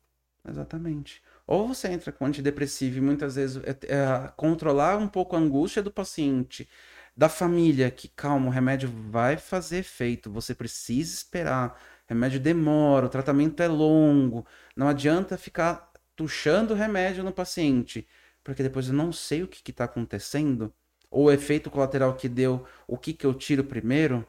[0.45, 1.23] Exatamente.
[1.47, 5.81] Ou você entra com antidepressivo e muitas vezes é, é, controlar um pouco a angústia
[5.81, 6.67] do paciente,
[7.15, 11.81] da família, que calma, o remédio vai fazer efeito, você precisa esperar.
[12.05, 14.45] O remédio demora, o tratamento é longo.
[14.75, 18.05] Não adianta ficar tuchando o remédio no paciente,
[18.43, 20.73] porque depois eu não sei o que está acontecendo,
[21.09, 24.27] ou o efeito colateral que deu, o que, que eu tiro primeiro.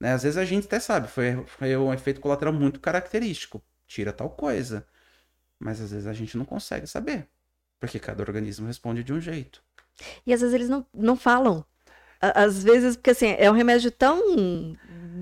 [0.00, 0.12] Né?
[0.12, 3.62] Às vezes a gente até sabe, foi, foi um efeito colateral muito característico.
[3.86, 4.86] Tira tal coisa.
[5.58, 7.28] Mas às vezes a gente não consegue saber.
[7.80, 9.62] Porque cada organismo responde de um jeito.
[10.26, 11.64] E às vezes eles não, não falam.
[12.20, 14.20] Às vezes, porque assim, é um remédio tão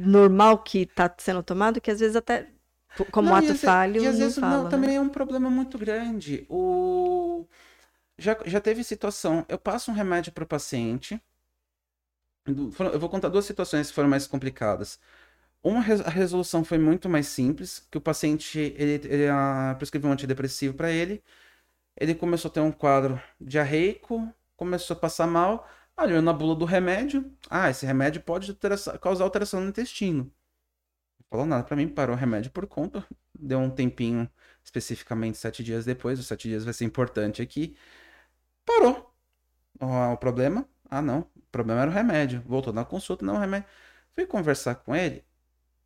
[0.05, 2.47] normal que tá sendo tomado que às vezes até,
[3.13, 4.71] como Não, e ato às ve- falho, E às não vezes não, fala, né?
[4.71, 6.47] também é um problema muito grande.
[6.49, 7.47] O...
[8.19, 11.21] Já, já teve situação, eu passo um remédio para o paciente.
[12.49, 14.99] Eu vou contar duas situações que foram mais complicadas.
[15.63, 20.13] Uma, a resolução foi muito mais simples, que o paciente, ele, ele ah, prescreveu um
[20.15, 21.23] antidepressivo para ele,
[21.97, 26.65] ele começou a ter um quadro diarreico, começou a passar mal, olhou na bula do
[26.65, 30.25] remédio, ah, esse remédio pode alteração- causar alteração no intestino.
[30.25, 33.07] Não falou nada pra mim, parou o remédio por conta,
[33.39, 34.31] deu um tempinho,
[34.65, 37.77] especificamente sete dias depois, os sete dias vai ser importante aqui,
[38.65, 39.13] parou.
[39.81, 40.69] O problema?
[40.91, 42.43] Ah, não, o problema era o remédio.
[42.47, 43.69] Voltou na consulta, não, o remédio.
[44.15, 45.25] Fui conversar com ele,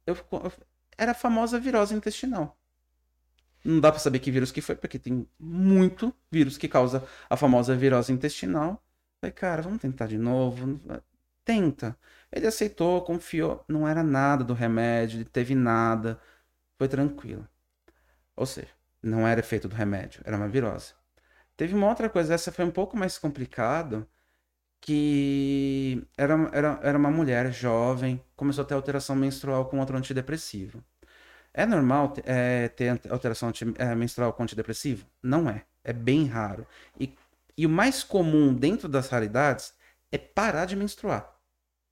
[0.07, 0.53] eu, eu-
[0.99, 2.59] era a famosa virose intestinal.
[3.65, 7.37] Não dá pra saber que vírus que foi, porque tem muito vírus que causa a
[7.37, 8.83] famosa virose intestinal.
[9.21, 10.81] Falei, cara, vamos tentar de novo.
[11.45, 11.97] Tenta.
[12.33, 13.65] Ele aceitou, confiou.
[13.69, 16.21] Não era nada do remédio, ele teve nada.
[16.79, 17.49] Foi tranquilo.
[18.37, 18.71] Ou seja,
[19.03, 20.95] não era efeito do remédio, era uma virose.
[21.57, 24.09] Teve uma outra coisa, essa foi um pouco mais complicado,
[24.83, 30.85] que era, era, era uma mulher jovem, começou a ter alteração menstrual com outro antidepressivo.
[31.55, 35.07] É normal é, ter alteração é, menstrual com antidepressivo?
[35.23, 35.65] Não é.
[35.85, 36.67] É bem raro.
[36.99, 37.17] E,
[37.57, 39.73] e o mais comum dentro das raridades
[40.11, 41.33] é parar de menstruar.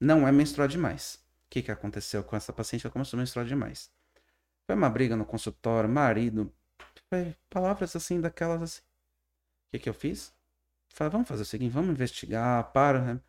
[0.00, 1.20] Não é menstruar demais.
[1.48, 2.86] que, que aconteceu com essa paciente?
[2.86, 3.88] Ela começou a menstruar demais.
[4.66, 6.52] Foi uma briga no consultório, marido,
[7.08, 8.80] foi palavras assim, daquelas assim.
[8.80, 10.32] O que, que eu fiz?
[10.92, 13.00] Falei, vamos fazer o seguinte, vamos investigar, para.
[13.00, 13.20] Né?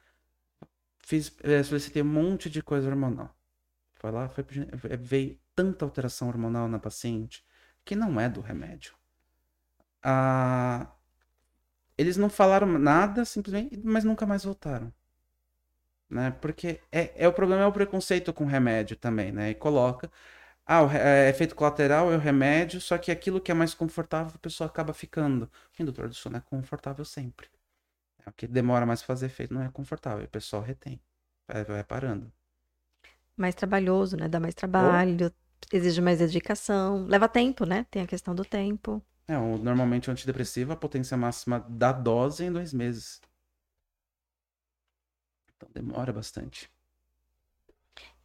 [0.99, 3.35] Fiz, é, solicitei um monte de coisa hormonal.
[3.95, 4.43] Foi lá, foi,
[4.99, 7.45] veio tanta alteração hormonal na paciente
[7.85, 8.93] que não é do remédio.
[10.03, 10.87] Ah,
[11.97, 14.91] eles não falaram nada, simplesmente, mas nunca mais voltaram.
[16.09, 16.31] Né?
[16.41, 19.51] Porque é, é o problema é o preconceito com remédio também, né?
[19.51, 20.11] E coloca,
[20.65, 24.33] ah, o é, efeito colateral é o remédio, só que aquilo que é mais confortável
[24.35, 25.49] a pessoa acaba ficando.
[25.77, 27.47] O indutor do sono é confortável sempre.
[28.25, 31.01] É o que demora mais fazer efeito, não é confortável, o pessoal retém,
[31.47, 32.31] vai, vai parando.
[33.35, 34.27] Mais trabalhoso, né?
[34.27, 35.75] Dá mais trabalho, oh.
[35.75, 37.85] exige mais dedicação, leva tempo, né?
[37.89, 39.01] Tem a questão do tempo.
[39.27, 43.21] É, normalmente o antidepressivo, a potência máxima da dose é em dois meses.
[45.55, 46.69] Então demora bastante.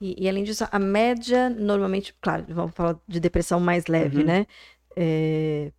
[0.01, 4.27] E, e, além disso, a média, normalmente, claro, vamos falar de depressão mais leve, uhum.
[4.27, 4.47] né?
[4.95, 5.73] É,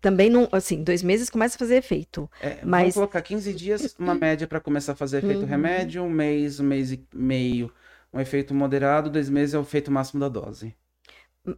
[0.00, 2.30] também não, assim, dois meses começa a fazer efeito.
[2.40, 2.94] É, mas...
[2.94, 5.46] Vamos colocar 15 dias, uma média para começar a fazer efeito uhum.
[5.46, 7.72] remédio, um mês, um mês e meio,
[8.12, 10.74] um efeito moderado, dois meses é o efeito máximo da dose.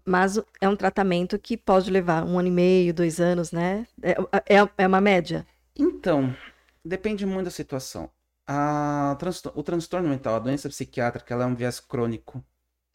[0.04, 3.86] Mas é um tratamento que pode levar um ano e meio, dois anos, né?
[4.00, 4.12] É,
[4.56, 5.44] é, é uma média?
[5.76, 6.34] Então,
[6.84, 8.08] depende muito da situação.
[8.46, 9.16] A,
[9.54, 12.44] o transtorno mental, a doença psiquiátrica, ela é um viés crônico,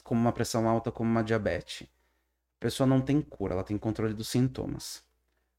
[0.04, 1.88] como uma pressão alta, como uma diabetes.
[2.60, 5.04] A pessoa não tem cura, ela tem controle dos sintomas.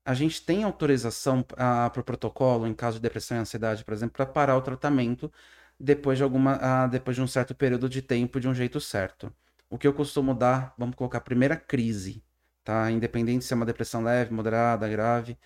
[0.04, 4.14] A gente tem autorização para o protocolo, em caso de depressão e ansiedade, por exemplo,
[4.16, 5.32] para parar o tratamento
[5.80, 9.32] depois de, alguma, depois de um certo período de tempo, de um jeito certo
[9.70, 12.22] o que eu costumo dar, vamos colocar, primeira crise,
[12.64, 12.90] tá?
[12.90, 15.38] Independente se é uma depressão leve, moderada, grave.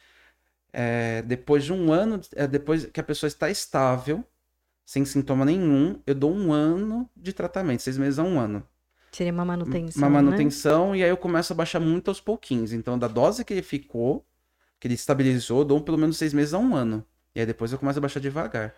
[0.72, 4.24] É, depois de um ano, é, depois que a pessoa está estável,
[4.92, 8.62] sem sintoma nenhum, eu dou um ano de tratamento, seis meses a um ano.
[9.10, 10.02] Seria uma manutenção.
[10.02, 10.22] Uma né?
[10.22, 10.98] manutenção, né?
[10.98, 12.74] e aí eu começo a baixar muito aos pouquinhos.
[12.74, 14.22] Então, da dose que ele ficou,
[14.78, 17.02] que ele estabilizou, eu dou pelo menos seis meses a um ano.
[17.34, 18.74] E aí depois eu começo a baixar devagar.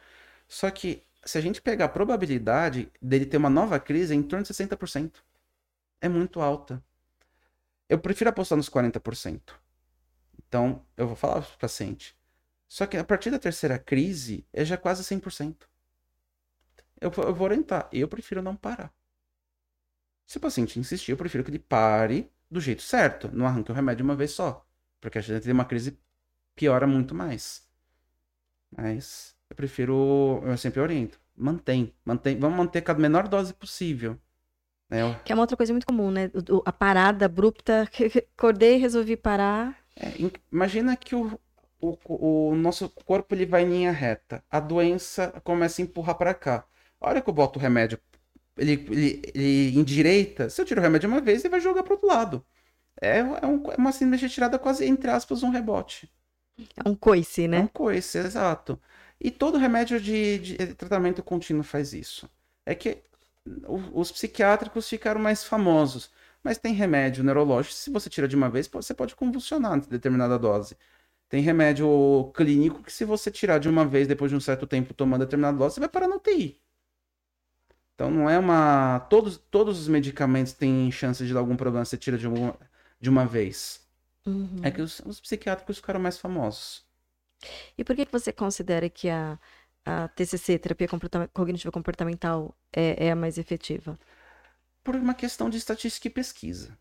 [0.46, 4.22] Só que, se a gente pegar a probabilidade dele ter uma nova crise, é em
[4.22, 5.10] torno de 60%
[6.00, 6.80] é muito alta.
[7.88, 9.40] Eu prefiro apostar nos 40%.
[10.46, 12.16] Então, eu vou falar para o paciente.
[12.68, 15.56] Só que a partir da terceira crise, é já quase 100%.
[17.05, 17.88] Eu, eu vou orientar.
[17.92, 18.90] Eu prefiro não parar.
[20.26, 23.30] Se o paciente insistir, eu prefiro que ele pare do jeito certo.
[23.30, 24.66] Não arranque o remédio uma vez só.
[25.00, 25.98] Porque a gente tem uma crise
[26.55, 27.68] piora muito mais.
[28.74, 31.20] Mas eu prefiro, eu sempre oriento.
[31.36, 34.18] Mantém, mantém, vamos manter a menor dose possível.
[34.90, 36.30] É, que é uma outra coisa muito comum, né?
[36.64, 37.88] a parada abrupta,
[38.36, 39.76] acordei e resolvi parar.
[39.96, 40.12] É,
[40.52, 41.38] imagina que o,
[41.80, 44.44] o, o, nosso corpo ele vai em linha reta.
[44.50, 46.64] A doença começa a empurrar para cá.
[47.01, 47.99] A hora que eu boto o remédio,
[48.57, 50.51] ele, ele, ele endireita.
[50.51, 52.45] Se eu tiro o remédio uma vez, ele vai jogar para outro lado.
[53.01, 56.11] É, é, um, é uma síndrome de retirada quase, entre aspas, um rebote.
[56.84, 57.59] É um coice, né?
[57.59, 58.80] É um coice, exato.
[59.20, 62.28] E todo remédio de, de tratamento contínuo faz isso.
[62.66, 63.03] É que
[63.92, 66.11] os psiquiátricos ficaram mais famosos.
[66.42, 70.38] Mas tem remédio neurológico, se você tira de uma vez, você pode convulsionar em determinada
[70.38, 70.76] dose.
[71.28, 74.95] Tem remédio clínico que, se você tirar de uma vez, depois de um certo tempo
[74.95, 76.61] tomando determinada dose, você vai parar na UTI.
[77.95, 79.01] Então não é uma.
[79.09, 82.59] Todos, todos os medicamentos têm chance de dar algum problema se você tira de uma,
[83.01, 83.80] de uma vez.
[84.26, 84.61] Uhum.
[84.62, 86.84] É que os, os, psiquiátricos ficaram mais famosos.
[87.76, 89.38] E por que, que você considera que a,
[89.84, 90.88] a TCC, terapia
[91.32, 93.99] cognitiva comportamental, é, é a mais efetiva?
[94.82, 96.76] Por uma questão de estatística e pesquisa.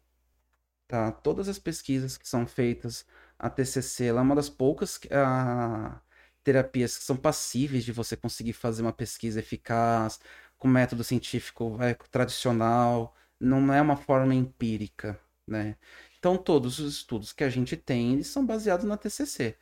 [0.88, 1.11] Tá?
[1.11, 3.05] Todas as pesquisas que são feitas,
[3.38, 5.99] a TCC ela é uma das poucas uh,
[6.43, 10.20] terapias que são passíveis de você conseguir fazer uma pesquisa eficaz,
[10.64, 15.76] com método científico é, tradicional, não é uma forma empírica, né?
[16.18, 19.57] Então, todos os estudos que a gente tem, eles são baseados na TCC,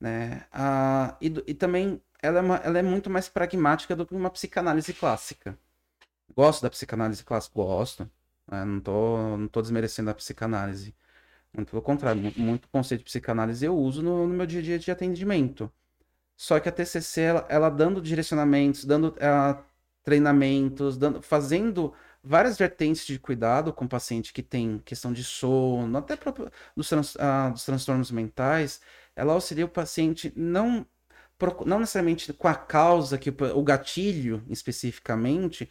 [0.00, 0.46] né?
[0.52, 4.30] Ah, e, e também ela é, uma, ela é muito mais pragmática do que uma
[4.30, 5.58] psicanálise clássica.
[6.36, 7.54] Gosto da psicanálise clássica?
[7.54, 8.10] Gosto.
[8.50, 8.64] Né?
[8.64, 10.94] Não, tô, não tô desmerecendo a psicanálise.
[11.54, 14.78] Muito pelo contrário, muito, conceito de psicanálise eu uso no, no, meu dia a dia
[14.78, 15.72] de atendimento.
[16.36, 19.71] Só que a TCC, ela, ela dando direcionamentos, dando uh,
[20.02, 21.92] treinamentos, dando, fazendo
[22.22, 26.88] várias vertentes de cuidado com o paciente que tem questão de sono, até próprio dos,
[26.88, 28.80] trans, uh, dos transtornos mentais,
[29.16, 30.86] ela auxilia o paciente não
[31.66, 35.68] não necessariamente com a causa, que o gatilho especificamente,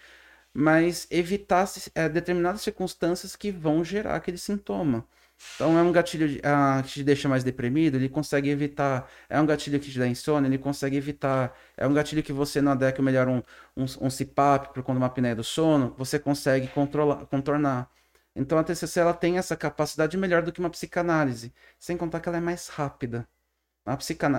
[0.53, 1.65] mas evitar
[1.95, 5.07] é, determinadas circunstâncias que vão gerar aquele sintoma.
[5.55, 9.09] Então é um gatilho de- ah, que te deixa mais deprimido, ele consegue evitar.
[9.29, 11.55] É um gatilho que te dá insônia, ele consegue evitar.
[11.77, 13.41] É um gatilho que você não adequa melhor um,
[13.77, 17.89] um, um CPAP por de uma apneia do sono, você consegue controlar, contornar.
[18.35, 22.29] Então a TCC ela tem essa capacidade melhor do que uma psicanálise, sem contar que
[22.29, 23.27] ela é mais rápida.
[23.85, 23.93] A.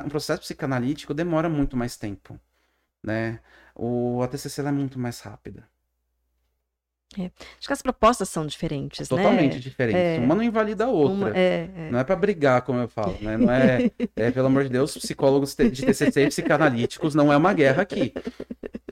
[0.05, 2.41] Um processo psicanalítico demora muito mais tempo,
[3.03, 3.41] né?
[3.75, 4.23] O...
[4.23, 5.69] A TCC é muito mais rápida.
[7.21, 9.59] Acho que as propostas são diferentes, Totalmente né?
[9.61, 9.97] diferente.
[9.97, 10.19] É.
[10.19, 11.15] Uma não invalida a outra.
[11.15, 11.91] Uma- é, é.
[11.91, 13.37] Não é pra brigar, como eu falo, né?
[13.37, 17.53] Não é, é, pelo amor de Deus, psicólogos de TCC e psicanalíticos não é uma
[17.53, 18.13] guerra aqui.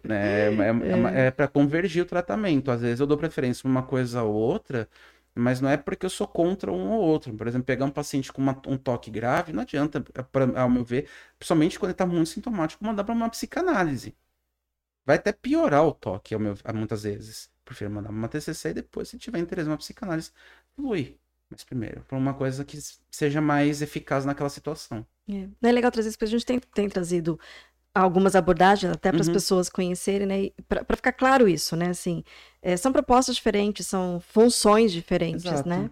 [0.02, 0.48] Né?
[0.48, 2.70] É, é, é, é para convergir o tratamento.
[2.70, 4.88] Às vezes eu dou preferência pra uma coisa ou outra,
[5.34, 7.32] mas não é porque eu sou contra um ou outro.
[7.34, 10.84] Por exemplo, pegar um paciente com uma- um toque grave, não adianta, pra- ao meu
[10.84, 11.06] ver,
[11.38, 14.14] principalmente quando ele tá muito sintomático, mandar pra uma psicanálise.
[15.06, 17.48] Vai até piorar o toque, ao meu, muitas vezes.
[17.70, 20.32] Prefiro mandar uma TCC e depois, se tiver interesse numa psicanálise,
[20.74, 21.16] flui.
[21.48, 22.76] Mas primeiro, para uma coisa que
[23.08, 25.06] seja mais eficaz naquela situação.
[25.28, 25.46] É.
[25.62, 27.38] Não é legal trazer isso, porque a gente tem, tem trazido
[27.94, 29.34] algumas abordagens até para as Uhum.
[29.34, 30.50] pessoas conhecerem, né?
[30.68, 31.90] Para ficar claro isso, né?
[31.90, 32.24] Assim,
[32.60, 35.68] é, são propostas diferentes, são funções diferentes, Exato.
[35.68, 35.88] né?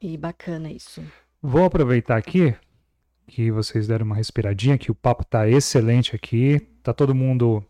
[0.00, 1.02] E bacana isso.
[1.42, 2.54] Vou aproveitar aqui
[3.26, 6.60] que vocês deram uma respiradinha, que o papo tá excelente aqui.
[6.80, 7.64] Tá todo mundo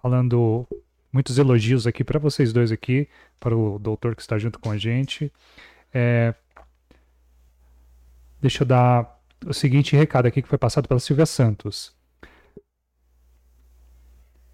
[0.00, 0.64] falando
[1.12, 3.08] muitos elogios aqui para vocês dois aqui,
[3.38, 5.32] para o doutor que está junto com a gente.
[5.92, 6.34] É,
[8.40, 11.94] Deixa eu dar o seguinte recado aqui que foi passado pela Silvia Santos.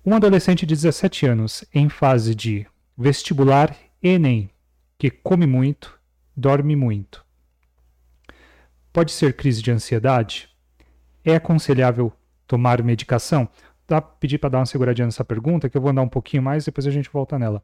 [0.04, 2.66] Um adolescente de 17 anos em fase de
[2.98, 4.50] vestibular Enem,
[4.98, 5.98] que come muito,
[6.36, 7.24] dorme muito.
[8.92, 10.48] Pode ser crise de ansiedade?
[11.24, 12.12] É aconselhável
[12.46, 13.48] tomar medicação?
[13.88, 16.64] Dá pedir para dar uma seguradinha nessa pergunta, que eu vou andar um pouquinho mais,
[16.64, 17.62] depois a gente volta nela.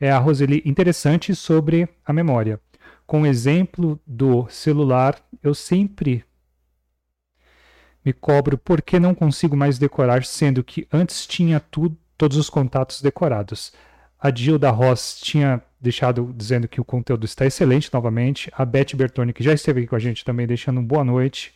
[0.00, 2.60] É a Roseli, interessante sobre a memória.
[3.06, 6.24] Com o exemplo do celular, eu sempre
[8.04, 12.48] me cobro por que não consigo mais decorar, sendo que antes tinha tudo, todos os
[12.48, 13.72] contatos decorados.
[14.18, 18.50] A Gilda Ross tinha deixado dizendo que o conteúdo está excelente novamente.
[18.56, 21.54] A Beth Bertoni, que já esteve aqui com a gente também, deixando um boa noite.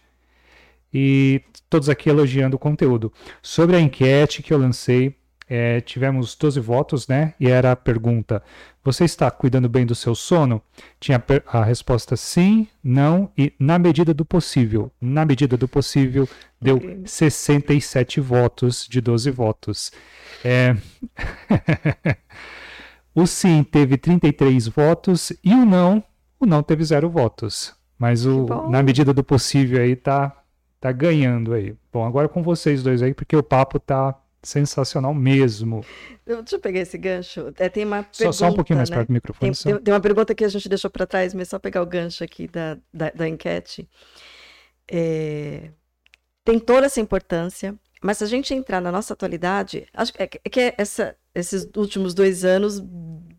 [0.95, 3.12] E todos aqui elogiando o conteúdo.
[3.42, 5.16] Sobre a enquete que eu lancei,
[5.49, 7.34] é, tivemos 12 votos, né?
[7.38, 8.42] E era a pergunta:
[8.82, 10.62] Você está cuidando bem do seu sono?
[10.99, 14.90] Tinha a resposta sim, não e na medida do possível.
[15.01, 16.28] Na medida do possível,
[16.61, 17.03] deu Ok.
[17.05, 19.92] 67 votos de 12 votos.
[20.45, 20.76] É...
[23.14, 26.03] o sim teve 33 votos e o não,
[26.40, 27.74] o não teve zero votos.
[27.99, 30.43] Mas o, na medida do possível aí tá,
[30.85, 31.74] tá ganhando aí.
[31.91, 35.82] Bom, agora com vocês dois aí, porque o papo tá sensacional mesmo.
[36.26, 37.55] Eu- Deixa eu pegar esse gancho.
[37.59, 38.97] É, tem uma Só, pergunta, só um pouquinho mais né?
[38.97, 39.47] perto do microfone.
[39.49, 39.70] Tem, só.
[39.70, 42.22] tem- tem uma pergunta que a gente deixou para trás, mas só pegar o gancho
[42.22, 43.89] aqui da, da, da enquete.
[44.87, 45.70] É,
[46.45, 50.26] tem toda essa importância, mas se a gente entrar na nossa atualidade, acho que é
[50.26, 52.78] que- é que essa, esses últimos dois anos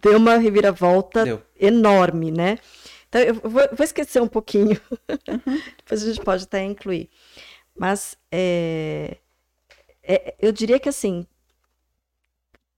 [0.02, 1.42] deu uma reviravolta Deu.
[1.60, 2.58] enorme, né?
[3.16, 4.80] Então, eu vou, vou esquecer um pouquinho,
[5.78, 7.10] depois a gente pode até incluir.
[7.78, 9.18] Mas é,
[10.04, 11.26] é, eu diria que assim,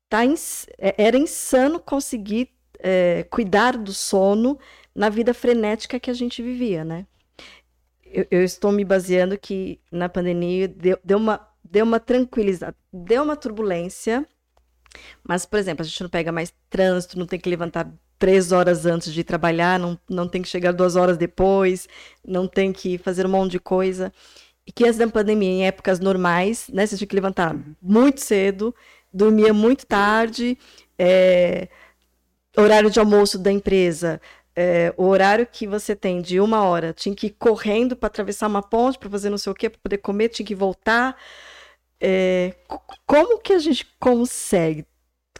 [0.09, 4.59] tá ins- é- era insano conseguir é, cuidar do sono
[4.93, 7.07] na vida frenética que a gente vivia, né?
[8.05, 13.23] Eu, eu estou me baseando que na pandemia deu, deu uma, deu uma tranquilizada, deu
[13.23, 14.27] uma turbulência,
[15.23, 18.85] mas, por exemplo, a gente não pega mais trânsito, não tem que levantar três horas
[18.85, 21.87] antes de trabalhar, não, não tem que chegar duas horas depois,
[22.25, 24.11] não tem que fazer um monte de coisa.
[24.65, 28.75] E que antes da pandemia, em épocas normais, né, você tinha que levantar muito cedo,
[29.13, 30.57] dormia muito tarde,
[30.99, 31.69] é,
[32.57, 34.21] horário de almoço da empresa,
[34.55, 38.47] é, o horário que você tem de uma hora, tinha que ir correndo para atravessar
[38.47, 41.15] uma ponte, para fazer não sei o quê, para poder comer, tinha que voltar.
[41.99, 44.85] É, co- como que a gente consegue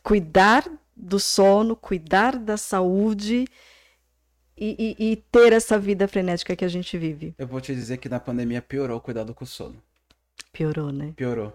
[0.03, 0.65] cuidar
[0.97, 3.45] do sono, cuidar da saúde
[4.57, 7.33] e, e- e ter essa vida frenética que a gente vive?
[7.37, 9.81] Eu vou te dizer que na pandemia piorou o cuidado com o sono.
[10.51, 11.15] Piorou, né?
[11.15, 11.53] Piorou.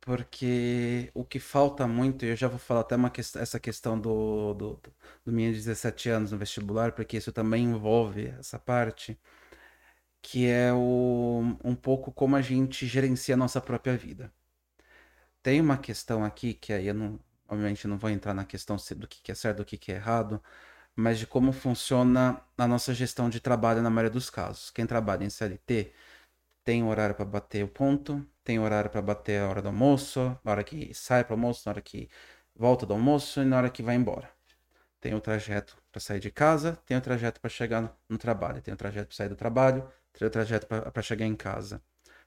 [0.00, 4.00] Porque o que falta muito, e eu já vou falar até uma questão, essa questão
[4.00, 4.80] do, do,
[5.24, 9.18] do menino de 17 anos no vestibular, porque isso também envolve essa parte,
[10.22, 14.32] que é o, um pouco como a gente gerencia a nossa própria vida.
[15.42, 17.18] Tem uma questão aqui, que aí eu não,
[17.48, 20.42] obviamente não vou entrar na questão do que é certo, do que é errado,
[20.94, 24.70] mas de como funciona a nossa gestão de trabalho na maioria dos casos.
[24.70, 25.92] Quem trabalha em CLT
[26.64, 30.52] tem horário para bater o ponto, tem horário para bater a hora do almoço, na
[30.52, 32.08] hora que sai para almoço, na hora que
[32.54, 34.30] volta do almoço e na hora que vai embora.
[35.00, 38.60] Tem o trajeto para sair de casa, tem o trajeto para chegar no, no trabalho,
[38.62, 41.80] tem o trajeto para sair do trabalho, tem o trajeto para chegar em casa.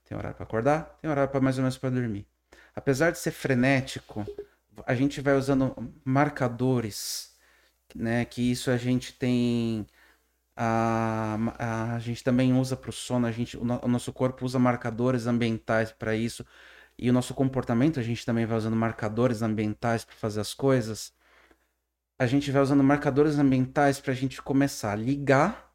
[0.06, 2.28] Tem horário para acordar, tem horário para mais ou menos para dormir.
[2.76, 4.26] Apesar de ser frenético,
[4.86, 7.36] a gente vai usando marcadores,
[7.96, 8.26] né?
[8.26, 9.88] Que isso a gente tem
[10.62, 14.46] a, a, gente também usa para o sono, a gente, o, no, o, nosso corpo
[14.46, 16.46] usa marcadores ambientais para isso.
[16.98, 21.14] E o nosso comportamento, a gente também vai usando marcadores ambientais para fazer as coisas.
[22.20, 25.74] A gente vai usando marcadores ambientais para a gente começar a ligar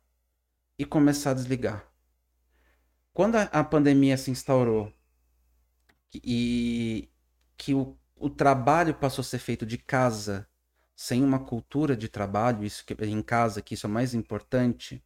[0.79, 1.87] e começar a desligar.
[3.15, 4.93] Quando a, a pandemia se instaurou
[6.15, 7.09] e
[7.57, 10.49] que o, o trabalho passou a ser feito de casa
[10.97, 15.05] sem uma cultura de trabalho, isso que, em casa, que isso é mais importante,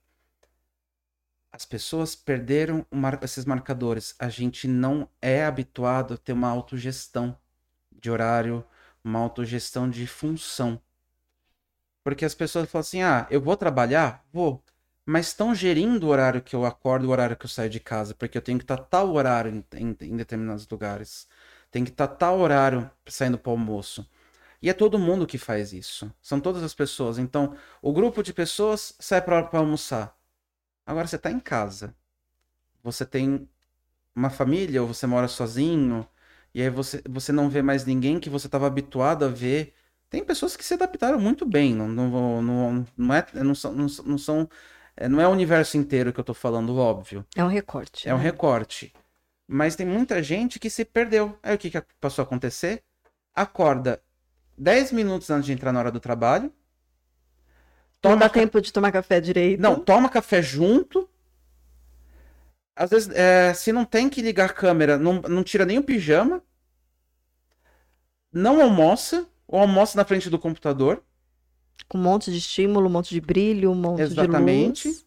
[1.50, 4.14] as pessoas perderam mar esses marcadores.
[4.20, 7.36] A gente não é habituado a ter uma autogestão
[7.90, 8.64] de horário,
[9.02, 10.80] uma autogestão de função.
[12.04, 14.24] Porque as pessoas falam assim: ah, eu vou trabalhar?
[14.32, 14.62] Vou.
[15.04, 18.14] Mas estão gerindo o horário que eu acordo o horário que eu saio de casa,
[18.14, 21.26] porque eu tenho que estar tal horário em, em, em determinados lugares.
[21.70, 24.08] Tem que estar tal horário saindo para o almoço.
[24.60, 26.12] E é todo mundo que faz isso.
[26.20, 27.18] São todas as pessoas.
[27.18, 30.16] Então, o grupo de pessoas sai para almoçar.
[30.84, 31.94] Agora você está em casa.
[32.82, 33.48] Você tem
[34.14, 36.08] uma família ou você mora sozinho.
[36.54, 39.74] E aí você, você não vê mais ninguém que você estava habituado a ver.
[40.10, 41.74] Tem pessoas que se adaptaram muito bem.
[41.74, 43.72] Não, não, não, não, é, não são.
[43.72, 44.48] Não, não, são
[44.96, 47.24] é, não é o universo inteiro que eu estou falando, óbvio.
[47.36, 48.08] É um recorte.
[48.08, 48.16] É né?
[48.16, 48.92] um recorte.
[49.50, 51.38] Mas tem muita gente que se perdeu.
[51.42, 52.82] Aí o que, que passou a acontecer?
[53.34, 54.02] Acorda
[54.58, 56.52] 10 minutos antes de entrar na hora do trabalho.
[58.00, 58.38] Toma não dá ca...
[58.40, 59.60] tempo de tomar café direito.
[59.60, 61.08] Não, toma café junto.
[62.76, 65.82] Às vezes, é, se não tem que ligar a câmera, não, não tira nem o
[65.82, 66.42] pijama.
[68.30, 71.02] Não almoça, ou almoça na frente do computador.
[71.88, 74.82] Com um monte de estímulo, um monte de brilho, um monte Exatamente.
[74.82, 75.06] de luz.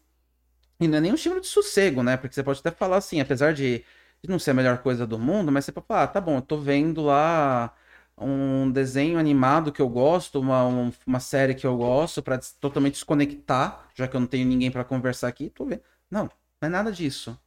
[0.80, 2.16] E não é nem um estímulo de sossego, né?
[2.16, 3.84] Porque você pode até falar assim, apesar de,
[4.28, 6.58] não ser a melhor coisa do mundo, mas você falar, ah, tá bom, eu tô
[6.58, 7.74] vendo lá
[8.16, 13.88] um desenho animado que eu gosto, uma, uma série que eu gosto, para totalmente desconectar,
[13.94, 15.82] já que eu não tenho ninguém para conversar aqui, tô vendo.
[16.10, 16.24] Não,
[16.60, 17.38] não é nada disso.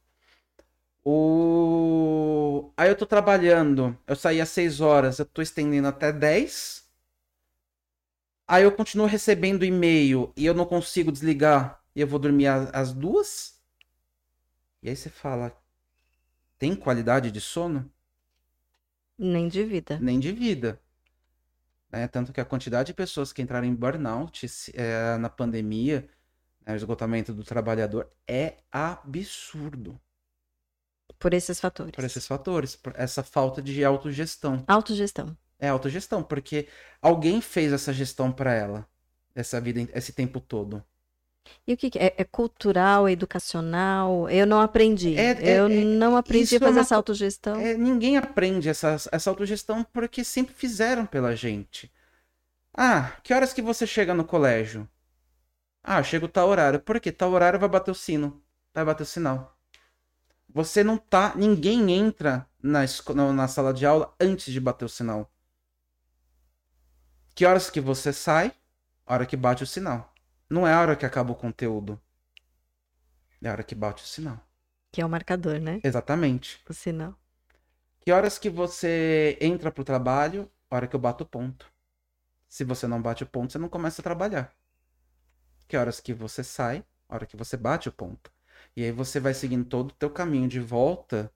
[1.04, 2.72] O...
[2.76, 6.84] Aí eu tô trabalhando, eu saí às 6 horas, eu tô estendendo até 10.
[8.48, 12.92] Aí eu continuo recebendo e-mail e eu não consigo desligar e eu vou dormir às
[12.92, 13.60] duas.
[14.82, 15.56] E aí você fala,
[16.58, 17.90] tem qualidade de sono?
[19.18, 19.98] Nem de vida.
[20.00, 20.80] Nem de vida.
[21.90, 26.08] É, tanto que a quantidade de pessoas que entraram em burnout é, na pandemia,
[26.64, 29.98] né, o esgotamento do trabalhador, é absurdo.
[31.18, 31.92] Por esses fatores.
[31.92, 34.64] Por esses fatores, por essa falta de autogestão.
[34.66, 35.36] Autogestão.
[35.58, 36.68] É autogestão, porque
[37.00, 38.86] alguém fez essa gestão para ela,
[39.34, 40.84] essa vida, esse tempo todo.
[41.66, 42.14] E o que, que é?
[42.16, 42.24] é?
[42.24, 44.28] cultural, é educacional?
[44.30, 45.16] Eu não aprendi.
[45.16, 47.60] É, é, eu é, não aprendi a fazer uma, essa autogestão.
[47.60, 51.90] É, ninguém aprende essa, essa autogestão porque sempre fizeram pela gente.
[52.72, 54.88] Ah, que horas que você chega no colégio?
[55.82, 56.80] Ah, chego tal horário.
[56.80, 57.12] Por quê?
[57.12, 58.42] Tal horário vai bater o sino.
[58.74, 59.56] Vai bater o sinal.
[60.48, 61.32] Você não tá.
[61.36, 62.82] Ninguém entra na,
[63.32, 65.30] na sala de aula antes de bater o sinal.
[67.34, 68.52] Que horas que você sai?
[69.06, 70.12] Hora que bate o sinal.
[70.48, 72.00] Não é a hora que acaba o conteúdo.
[73.42, 74.40] É a hora que bate o sinal.
[74.92, 75.80] Que é o marcador, né?
[75.82, 76.62] Exatamente.
[76.68, 77.14] O sinal.
[78.00, 80.50] Que horas que você entra pro trabalho?
[80.70, 81.70] Hora que eu bato o ponto.
[82.48, 84.54] Se você não bate o ponto, você não começa a trabalhar.
[85.68, 86.84] Que horas que você sai?
[87.08, 88.30] Hora que você bate o ponto.
[88.76, 91.32] E aí você vai seguindo todo o teu caminho de volta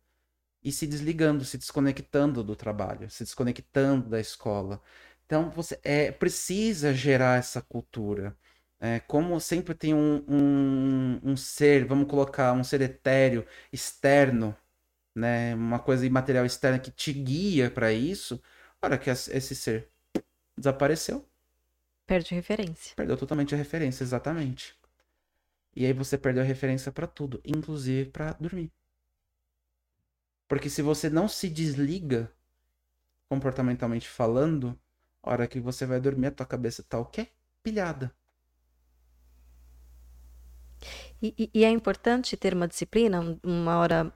[0.62, 4.80] e se desligando, se desconectando do trabalho, se desconectando da escola.
[5.26, 8.36] Então você é precisa gerar essa cultura.
[8.80, 14.56] É, como sempre tem um, um, um, ser, vamos colocar um ser etéreo, externo,
[15.14, 18.42] né, uma coisa imaterial externa que te guia para isso,
[18.82, 19.90] hora que esse ser
[20.56, 21.28] desapareceu.
[22.06, 22.96] Perde referência.
[22.96, 24.74] Perdeu totalmente a referência, exatamente.
[25.76, 28.72] E aí você perdeu a referência para tudo, inclusive para dormir.
[30.48, 32.32] Porque se você não se desliga,
[33.28, 34.76] comportamentalmente falando,
[35.22, 37.28] a hora que você vai dormir, a tua cabeça tá o quê?
[37.62, 38.12] Pilhada.
[41.22, 44.12] E, e, é importante ter uma disciplina, uma hora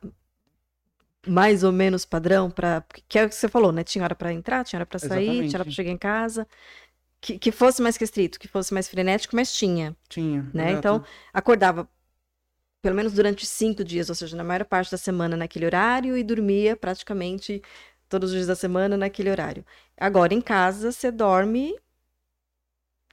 [1.26, 3.84] mais ou menos padrão para que é o que você falou, né?
[3.84, 5.48] Tinha hora para entrar, tinha hora para sair, Exatamente.
[5.48, 6.46] tinha hora para chegar em casa.
[7.20, 9.96] Que, que fosse mais restrito, que fosse mais frenético, mas tinha.
[10.08, 10.48] Tinha.
[10.52, 10.72] Né?
[10.72, 11.02] Então,
[11.32, 11.88] acordava
[12.82, 16.22] pelo menos durante cinco dias, ou seja, na maior parte da semana naquele horário e
[16.22, 17.62] dormia praticamente
[18.10, 19.64] todos os dias da semana naquele horário.
[19.96, 21.74] Agora, em casa, você dorme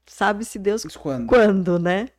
[0.05, 1.27] sabe se Deus quando?
[1.27, 2.09] quando, né?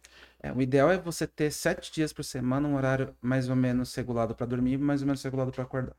[0.43, 3.95] É, o ideal é você ter sete dias por semana, um horário mais ou menos
[3.95, 5.97] regulado para dormir mais ou menos regulado para acordar.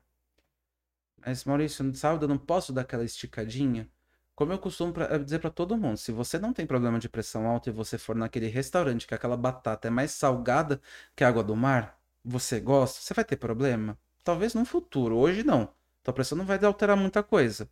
[1.26, 3.90] Mas, Maurício, no sábado eu não posso dar aquela esticadinha?
[4.34, 7.46] Como eu costumo pra- dizer para todo mundo, se você não tem problema de pressão
[7.46, 10.80] alta e você for naquele restaurante que aquela batata é mais salgada
[11.16, 13.98] que a água do mar, você gosta, você vai ter problema?
[14.24, 15.72] Talvez no futuro, hoje não.
[16.02, 17.68] Tua pressão não vai alterar muita coisa.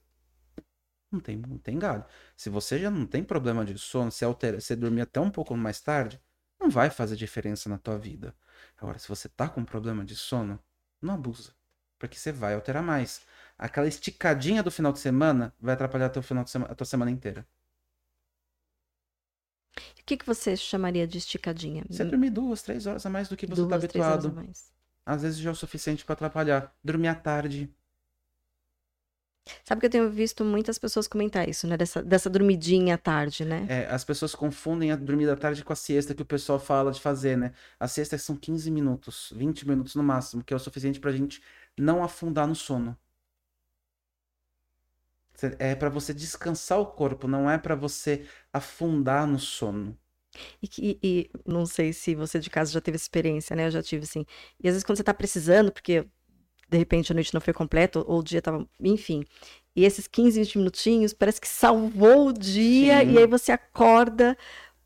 [1.11, 2.05] Não tem, não tem galho.
[2.37, 5.57] Se você já não tem problema de sono, se altera, se dormir até um pouco
[5.57, 6.21] mais tarde,
[6.63, 8.35] não vai fazer diferença na tua vida.
[8.81, 10.59] Agora, se você tá com problema de sono,
[11.01, 11.53] não abusa,
[11.99, 13.23] porque você vai alterar mais.
[13.59, 17.11] Aquela esticadinha do final de semana vai atrapalhar teu final de semana, a tua semana
[17.11, 17.47] inteira.
[20.01, 21.85] O que, que você chamaria de esticadinha?
[21.89, 24.37] Você dormir duas, três horas a mais do que você tá a habituado.
[25.05, 26.73] Às vezes já é o suficiente pra atrapalhar.
[26.85, 27.73] Dormir à tarde.
[29.65, 31.77] Sabe que eu tenho visto muitas pessoas comentar isso, né?
[31.77, 33.67] Dessa, dessa dormidinha à tarde, né?
[33.69, 36.93] É, as pessoas confundem a dormir da tarde com a siesta que o pessoal fala
[36.93, 37.53] de fazer, né?
[37.79, 41.43] A siesta são 15 minutos, 20 minutos no máximo, que é o suficiente pra gente
[41.77, 42.97] não afundar no sono.
[45.59, 49.99] É pra você descansar o corpo, não é pra você afundar no sono.
[50.63, 53.67] E, que- e não sei se você de casa já teve experiência, né?
[53.67, 54.25] Eu já tive, assim.
[54.63, 56.07] E às vezes quando você tá precisando, porque
[56.73, 58.67] de repente a noite não foi completa, ou o dia tava.
[58.81, 59.25] Enfim.
[59.77, 63.11] E esses 15, 20 minutinhos parece que salvou o dia, Sim.
[63.11, 64.37] e aí você acorda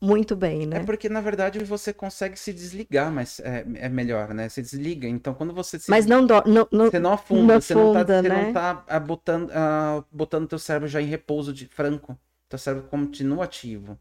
[0.01, 0.81] muito bem, É né?
[0.81, 4.49] porque, na verdade, você consegue se desligar, mas é, é melhor, né?
[4.49, 5.07] Você desliga.
[5.07, 7.89] Então, quando você se Mas não, dó- não, não, Você não afunda, não você não
[7.89, 8.31] tá, afunda, você né?
[8.31, 12.17] não tá ah, botando, ah, botando teu cérebro já em repouso de franco.
[12.49, 13.99] Teu cérebro continua ativo.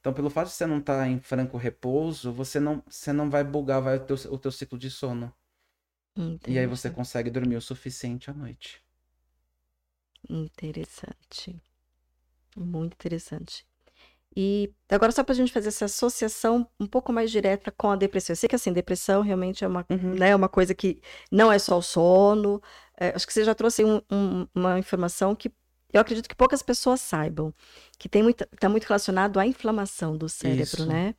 [0.00, 3.44] Então, pelo fato de você não estar em franco repouso, você não, você não vai
[3.44, 5.32] bugar vai o, teu, o teu ciclo de sono.
[6.48, 8.82] E aí você consegue dormir o suficiente à noite.
[10.28, 11.60] Interessante.
[12.56, 13.66] Muito interessante.
[14.36, 17.96] E agora, só para a gente fazer essa associação um pouco mais direta com a
[17.96, 18.32] depressão.
[18.32, 20.14] Eu sei que, assim, depressão realmente é uma, Uhum.
[20.14, 21.00] né, uma coisa que
[21.32, 22.60] não é só o sono.
[22.98, 25.50] É, acho que você já trouxe um- um- uma informação que
[25.92, 27.54] eu acredito que poucas pessoas saibam,
[27.98, 30.86] que tem muito, está muito relacionado à inflamação do cérebro, Isso.
[30.86, 31.14] né?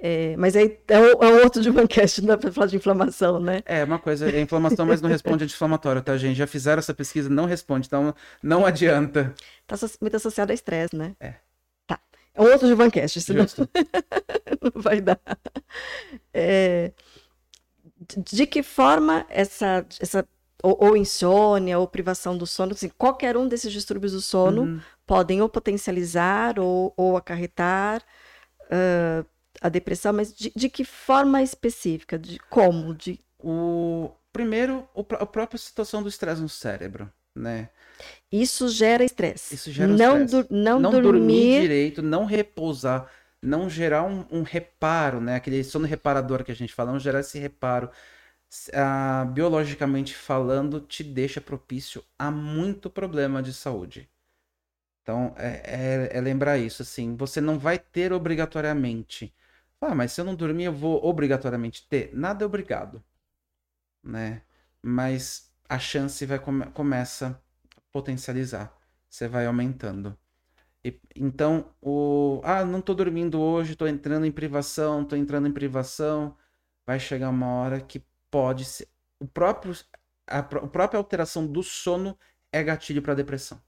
[0.00, 3.40] É, mas aí é, o- é outro de Mancast, não dá para falar de inflamação,
[3.40, 3.62] né?
[3.66, 6.36] É uma coisa, é inflamação, mas não responde anti-inflamatório, tá, gente?
[6.36, 9.34] Já fizeram essa pesquisa, não responde, então não adianta.
[9.68, 11.16] Está muito associado a estresse, né?
[11.18, 11.34] É.
[11.86, 11.98] Tá.
[12.32, 13.44] É outro de Mancast, senão
[14.62, 15.18] não vai dar.
[16.32, 16.92] É,
[18.16, 20.26] de- que forma essa, essa
[20.62, 24.80] ou, ou insônia ou privação do sono, assim, qualquer um desses distúrbios do sono Uhum.
[25.06, 28.02] podem ou potencializar ou, ou acarretar
[28.70, 29.24] ah,
[29.60, 32.18] a depressão, mas de, de que forma específica?
[32.18, 32.94] De como?
[32.94, 37.70] De, O primeiro, o, a própria situação do estresse no cérebro, né?
[38.30, 39.56] isso gera estresse.
[39.56, 41.48] Isso gera não, não, não dormir dormir.
[41.48, 43.10] direito, não repousar,
[43.42, 45.36] não gerar um, um reparo, né?
[45.36, 47.90] Aquele sono reparador que a gente fala, não gerar esse reparo.
[48.74, 54.08] Ah, biologicamente falando, te deixa propício a muito problema de saúde.
[55.02, 59.34] Então, é, é- é lembrar isso, assim, você não vai ter obrigatoriamente.
[59.80, 62.14] Ah, mas se eu não dormir, eu vou obrigatoriamente ter.
[62.14, 63.02] Nada é obrigado,
[64.02, 64.42] né?
[64.82, 67.40] Mas a chance vai come- começa
[67.76, 68.76] a potencializar.
[69.08, 70.16] Você vai aumentando.
[70.84, 72.40] E- então, o.
[72.44, 76.36] Ah, não tô dormindo hoje, tô entrando em privação, tô entrando em privação.
[76.86, 78.88] Vai chegar uma hora que pode ser.
[79.20, 79.74] O próprio,
[80.26, 82.18] a, pró- a própria alteração do sono
[82.52, 83.60] é gatilho para depressão.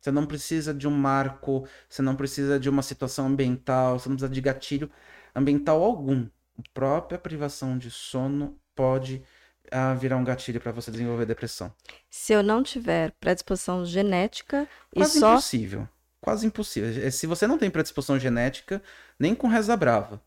[0.00, 4.16] Você não precisa de um marco, você não precisa de uma situação ambiental, você não
[4.16, 4.90] precisa de gatilho
[5.34, 6.26] ambiental algum.
[6.58, 9.22] A própria privação de sono pode
[9.70, 11.72] ah, virar um gatilho para você desenvolver depressão.
[12.10, 15.88] Se eu não tiver predisposição genética e Quase só impossível.
[16.20, 17.04] Quase impossível.
[17.06, 18.82] Eh, Se você não tem predisposição genética,
[19.18, 20.20] nem com reza brava.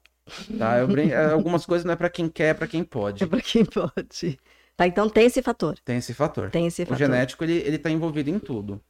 [0.57, 0.77] Tá?
[0.79, 3.23] Eu brin- eh, Algumas coisas não é pra quem quer, é pra quem pode.
[3.23, 4.39] é para quem pode.
[4.77, 5.77] Tá, então tem esse fator.
[5.83, 6.49] Tem esse fator.
[6.49, 6.97] Tem esse O fator.
[6.97, 8.81] genético, ele, ele tá envolvido em tudo.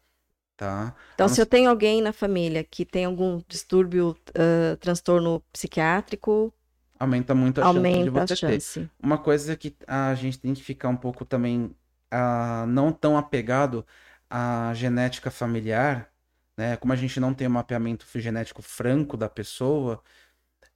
[0.62, 0.95] Tá?
[1.14, 5.41] Então, A se não eu tenho alguém na família que tem algum distúrbio, ah, transtorno
[5.51, 6.53] psiquiátrico,
[6.99, 8.64] Aumenta muito a chance de aumenta você ter.
[8.64, 8.89] chance.
[9.01, 11.76] Uma coisa que a gente tem que ficar um pouco também
[12.12, 13.86] ah, não tão apegado
[14.30, 16.12] à genética familiar,
[16.57, 16.78] né?
[16.78, 20.03] Como a gente não tem um mapeamento genético franco da pessoa,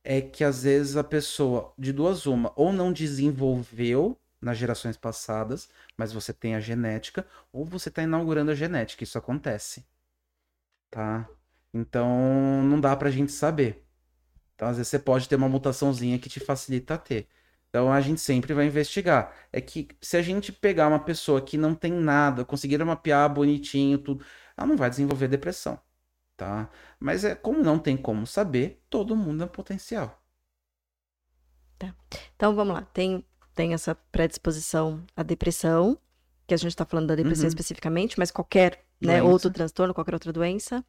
[0.04, 5.70] é que às vezes a pessoa, de duas uma, ou não desenvolveu nas gerações passadas,
[5.98, 9.86] mas você tem a genética, ou você está inaugurando a genética, isso acontece.
[10.90, 11.28] Tá?
[11.74, 13.86] Então não dá pra gente saber.
[14.56, 17.28] Então, às vezes, você pode ter uma mutaçãozinha que te facilita a ter.
[17.70, 19.36] Então, a gente sempre vai investigar.
[19.52, 23.98] É que se a gente pegar uma pessoa que não tem nada, conseguir mapear bonitinho,
[23.98, 24.26] tudo,
[24.58, 25.80] ela não vai desenvolver depressão.
[26.38, 26.70] tá?
[27.00, 30.22] Mas é como não tem como saber, todo mundo é potencial.
[32.36, 32.82] Então vamos lá.
[32.84, 33.26] Tem,
[33.56, 35.98] tem essa predisposição à depressão,
[36.48, 37.50] que a gente está falando da depressão Uhum.
[37.50, 40.84] especificamente, mas qualquer né, outro transtorno, qualquer outra doença.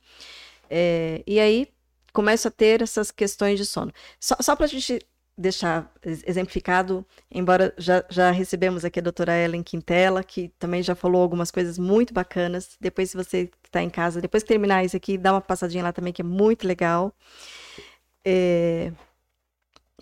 [0.68, 1.68] É, e aí
[2.12, 3.92] começa a ter essas questões de sono.
[4.20, 5.00] Só, só para a gente
[5.38, 10.94] deixar ex- exemplificado, embora já, já recebemos aqui a doutora Ellen Quintela, que também já
[10.94, 12.76] falou algumas coisas muito bacanas.
[12.80, 15.92] Depois, se você está em casa, depois que terminar isso aqui, dá uma passadinha lá
[15.92, 17.14] também, que é muito legal.
[18.24, 18.92] É,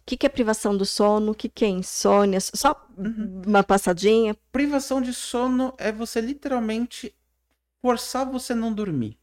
[0.07, 1.33] que, que é privação do sono?
[1.33, 2.39] O que, que é insônia?
[2.41, 3.43] Só Uhum.
[3.47, 4.37] uma passadinha.
[4.53, 7.15] Privação de sono é você literalmente
[7.83, 9.19] forçar você não dormir.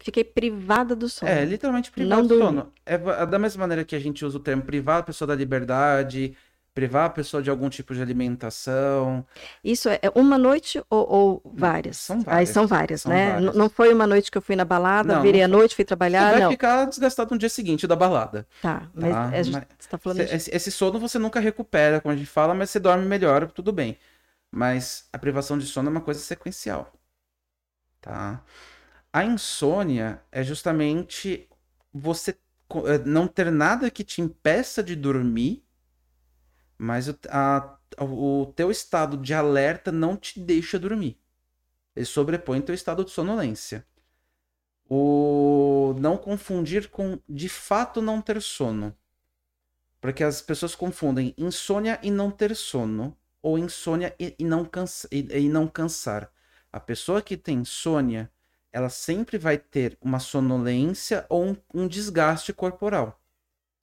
[0.00, 1.30] Fiquei privada do sono.
[1.30, 2.44] É, literalmente privar do dormir.
[2.44, 2.72] sono.
[2.86, 6.36] É da mesma maneira que a gente usa o termo privar a pessoa da liberdade,
[6.78, 9.26] privar a pessoa de algum tipo de alimentação.
[9.62, 11.96] Isso é é uma noite ou, ou várias?
[11.96, 12.46] são Aí várias.
[12.46, 13.20] são várias, São né?
[13.20, 13.54] várias.
[13.54, 15.84] Não foi uma noite que eu fui na balada, Não, virei não à noite, fui
[15.84, 16.52] trabalhar, você vai não.
[16.52, 18.46] ficar desgastado no dia seguinte da balada.
[18.60, 20.34] Tá, mas Tá, a gente mas está falando Cê- de...
[20.36, 23.72] Esse, esse sono você nunca recupera, como a gente fala, mas você dorme melhor, tudo
[23.72, 23.98] bem.
[24.52, 26.92] Mas a privação de sono é uma coisa sequencial.
[28.00, 28.42] Tá?
[29.12, 31.48] A insônia é justamente
[31.92, 32.32] você
[32.86, 35.64] eh, não ter nada que te impeça de dormir,
[36.78, 41.20] mas o, a- o teu estado de alerta não te deixa dormir.
[41.96, 43.86] Ele sobrepõe teu estado de sonolência.
[44.90, 48.94] O não confundir com de fato não ter sono.
[50.00, 55.08] Porque as pessoas confundem insônia e não ter sono, ou insônia e, e não, cansa,
[55.10, 56.30] e, e não cansar.
[56.72, 58.30] A pessoa que tem insônia,
[58.72, 63.20] ela sempre vai ter uma sonolência ou um, um desgaste corporal.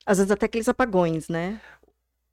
[0.06, 1.62] Às vezes até aqueles apagões, né?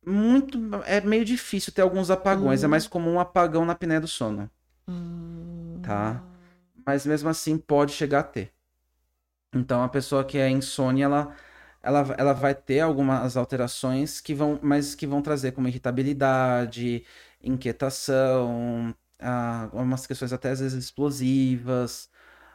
[0.04, 2.70] Muito, é meio difícil ter alguns apagões, é Hum.
[2.70, 4.50] mais comum um apagão na apneia do sono.
[4.88, 6.22] Hum, Tá.
[6.84, 8.52] mas mesmo assim pode chegar a ter.
[9.54, 11.36] Então a pessoa que é insônia, ela,
[11.82, 17.04] ela, ela vai ter algumas alterações que vão, mas que vão trazer como irritabilidade,
[17.42, 22.10] inquietação, ah, umas questões até às vezes explosivas,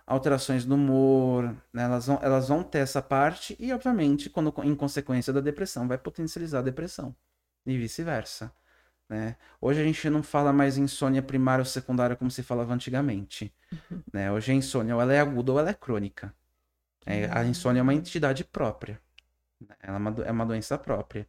[0.05, 1.83] alterações no humor, né?
[1.83, 5.97] Elas vão, elas vão ter essa parte e, obviamente, quando em consequência da depressão, vai
[5.97, 7.15] potencializar a depressão
[7.74, 8.53] e vice-versa.
[9.09, 9.38] Né?
[9.61, 13.53] Hoje a gente não fala mais insônia primária ou secundária como se falava antigamente.
[14.13, 14.32] Né?
[14.32, 16.34] Hoje a insônia ou ela é aguda ou ela é crônica.
[17.05, 19.01] É, a insônia é uma entidade própria.
[19.61, 19.76] né?
[19.82, 21.28] Ela é uma, do- é uma doença própria.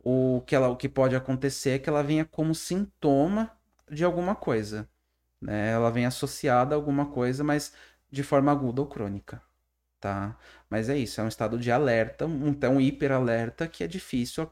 [0.00, 3.50] O que, ela, o que pode acontecer é que ela venha como sintoma
[3.90, 4.88] de alguma coisa.
[5.40, 5.72] Né?
[5.72, 7.74] Ela vem associada a alguma coisa, mas
[8.10, 9.42] de forma aguda ou crônica.
[10.00, 10.36] Tá?
[10.70, 14.44] Mas é isso, é um estado de alerta, um, então hiperalerta que é difícil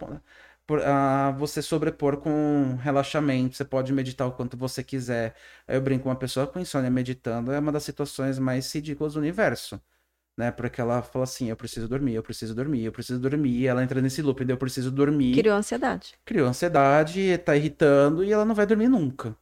[0.84, 3.56] ah, você sobrepor com relaxamento.
[3.56, 5.34] Você pode meditar o quanto você quiser.
[5.66, 9.20] Aí eu brinco, uma pessoa com insônia meditando é uma das situações mais ridículas do
[9.20, 9.80] universo.
[10.36, 10.50] Né?
[10.50, 13.50] Porque ela fala assim: eu preciso dormir, eu preciso dormir, eu preciso dormir.
[13.60, 16.14] E ela entra nesse loop, de eu preciso dormir Criou ansiedade.
[16.24, 19.36] criou ansiedade, tá irritando e ela não vai dormir nunca,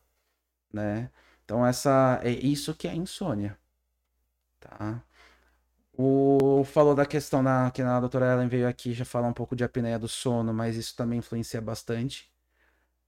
[0.72, 1.10] né?
[1.44, 3.58] Então essa é isso que é insônia,
[4.60, 5.02] tá?
[5.96, 9.54] O falou da questão na que a doutora Ellen veio aqui já falar um pouco
[9.54, 12.32] de apneia do sono, mas isso também influencia bastante,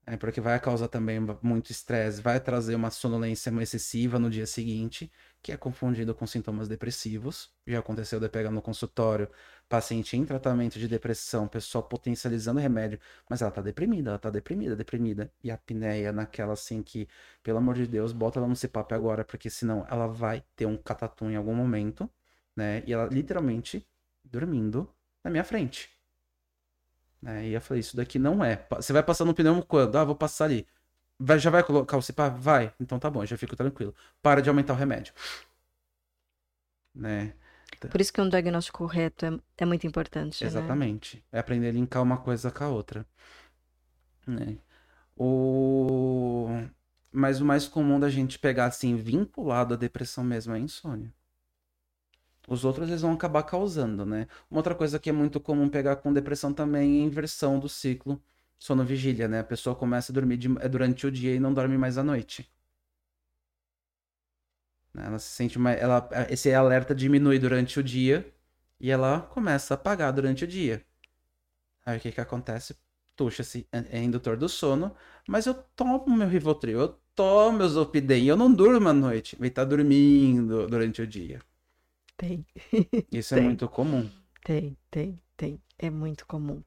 [0.07, 5.11] é porque vai causar também muito estresse, vai trazer uma sonolência excessiva no dia seguinte,
[5.43, 7.51] que é confundido com sintomas depressivos.
[7.67, 9.29] Já aconteceu de pegar no consultório
[9.69, 14.77] paciente em tratamento de depressão, pessoal potencializando remédio, mas ela tá deprimida, ela tá deprimida,
[14.77, 15.33] deprimida.
[15.43, 17.09] E a apneia naquela assim que,
[17.43, 20.77] pelo amor de Deus, bota ela no CPAP agora, porque senão ela vai ter um
[20.77, 22.09] catatum em algum momento,
[22.57, 22.83] né?
[22.87, 23.87] E ela literalmente
[24.25, 24.89] dormindo
[25.23, 25.91] na minha frente.
[27.21, 27.49] Né?
[27.49, 28.67] E eu falei, isso daqui não é.
[28.71, 29.97] Você vai passar no pneu quando?
[29.97, 30.67] Ah, vou passar ali.
[31.19, 32.39] Vai- já vai colocar o CPAP?
[32.39, 32.73] Vai.
[32.81, 33.95] Então tá bom, já fico tranquilo.
[34.23, 35.13] Para de aumentar o remédio.
[36.95, 37.35] Né?
[37.91, 40.49] Por isso que um diagnóstico correto é, é muito importante, né?
[40.49, 41.23] Exatamente.
[41.31, 43.07] É aprender a linkar uma coisa com a outra.
[44.27, 44.59] Né?
[45.17, 46.49] O...
[47.13, 51.13] Mas o mais comum da gente pegar assim, vinculado à depressão mesmo, é a insônia.
[52.47, 54.27] Os outros eles vão acabar causando, né?
[54.51, 58.23] Uma outra coisa que é muito comum pegar com depressão também é inversão do ciclo
[58.59, 59.41] sono-vigília, né?
[59.41, 62.05] A pessoa começa a dormir de- é durante o dia e não dorme mais à
[62.05, 62.51] noite.
[64.95, 65.05] Né?
[65.07, 65.81] Ela se sente mais.
[65.81, 66.09] Ela...
[66.31, 68.33] Esse alerta diminui durante o dia
[68.81, 70.85] e ela começa a apagar durante o dia.
[71.85, 72.77] Aí o que que acontece?
[73.17, 74.95] Tuxa-se, é é indutor do sono,
[75.27, 79.51] mas eu tomo meu Rivotril, eu tomo meu Zolpidem, eu não durmo à noite, ele
[79.51, 81.41] tá dormindo durante o dia.
[82.17, 82.47] Tem,
[83.13, 83.45] Isso é Tem.
[83.47, 84.11] muito comum.
[84.45, 85.61] tem, tem, tem.
[85.79, 86.63] É muito comum.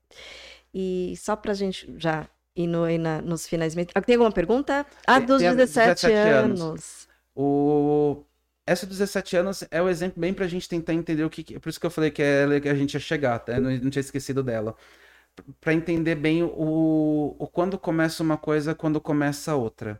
[0.73, 3.73] E só pra gente já ir no, ir na- nos finais.
[3.95, 4.85] Ah, Tem alguma pergunta?
[5.07, 6.61] Ah, Tem- dos tem a- 17, 17 anos.
[6.61, 7.09] anos.
[7.35, 8.23] O...
[8.67, 11.43] essa dos 17 anos é o exemplo bem pra gente tentar entender o que.
[11.43, 13.53] que- Por isso que eu falei que é que a gente ia chegar, tá?
[13.53, 14.75] Eu não, não tinha esquecido dela.
[15.61, 19.99] Pra entender bem o, o quando começa uma coisa, quando começa outra.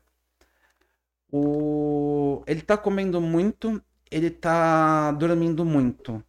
[1.32, 3.82] O, ele tá comendo muito,
[4.12, 6.24] ele tá dormindo muito.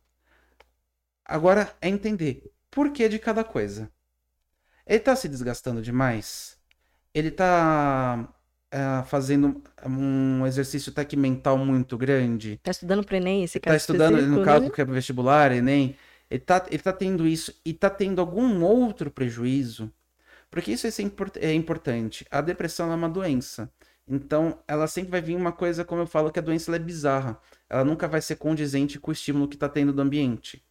[1.24, 3.90] Agora é entender por que de cada coisa.
[4.86, 6.58] Ele tá se desgastando demais?
[7.14, 8.28] Ele tá
[8.72, 12.60] ah, fazendo um exercício tec mental muito grande?
[12.62, 14.70] Tá estudando pro Enem esse tá caso estudando, no caso né?
[14.70, 15.96] que é vestibular, Enem,
[16.30, 19.92] ele tá, ele tá tendo isso e tá tendo algum outro prejuízo?
[20.50, 22.26] Porque isso é, import- é importante.
[22.30, 23.70] A depressão é uma doença.
[24.08, 27.40] Então, ela sempre vai vir uma coisa, como eu falo, que a doença é bizarra.
[27.70, 30.64] Ela nunca vai ser condizente com o estímulo que tá tendo do ambiente.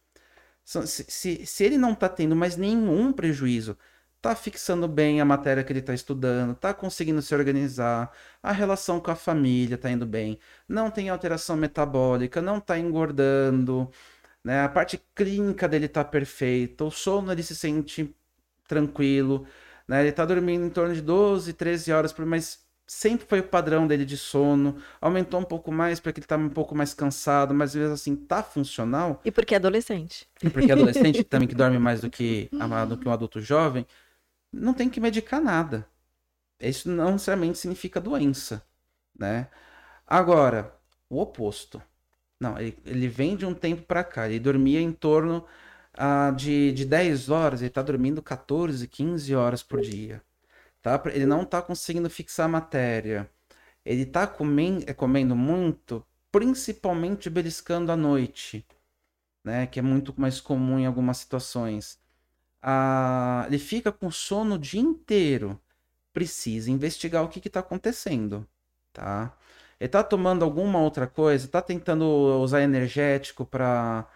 [0.64, 3.76] Se, se, se ele não tá tendo mais nenhum prejuízo,
[4.20, 8.12] tá fixando bem a matéria que ele tá estudando, tá conseguindo se organizar,
[8.42, 13.90] a relação com a família tá indo bem, não tem alteração metabólica, não tá engordando,
[14.44, 14.62] né?
[14.64, 18.14] A parte clínica dele tá perfeita, o sono ele se sente
[18.68, 19.46] tranquilo,
[19.88, 20.02] né?
[20.02, 23.86] Ele tá dormindo em torno de 12, 13 horas por mas sempre foi o padrão
[23.86, 27.70] dele de sono, aumentou um pouco mais porque ele tá um pouco mais cansado, mas
[27.70, 30.26] às vezes assim tá funcional, E porque é adolescente.
[30.52, 32.50] porque adolescente também que dorme mais do que,
[32.88, 33.86] do que um adulto jovem,
[34.52, 35.86] não tem que medicar nada.
[36.60, 38.64] Isso não necessariamente significa doença,
[39.18, 39.48] né?
[40.06, 40.74] Agora,
[41.10, 41.82] o oposto.
[42.40, 45.46] Não, ele, ele vem de um tempo pra cá, ele dormia em torno
[45.94, 50.22] ah, de, de 10 horas, ele tá dormindo 14, 15 horas por dia.
[50.82, 51.02] Tá?
[51.12, 53.30] Ele não tá conseguindo fixar a matéria.
[53.84, 58.66] Ele tá comen- eh, comendo muito, principalmente beliscando à noite
[59.44, 59.66] né?
[59.66, 61.98] Que é muito mais comum em algumas situações.
[62.62, 65.60] Ah, ele fica com sono o dia inteiro.
[66.12, 68.48] Precisa investigar o que está acontecendo,
[68.92, 69.36] tá?
[69.80, 71.48] Ele tá tomando alguma outra coisa?
[71.48, 72.04] Tá tentando
[72.42, 74.08] usar energético para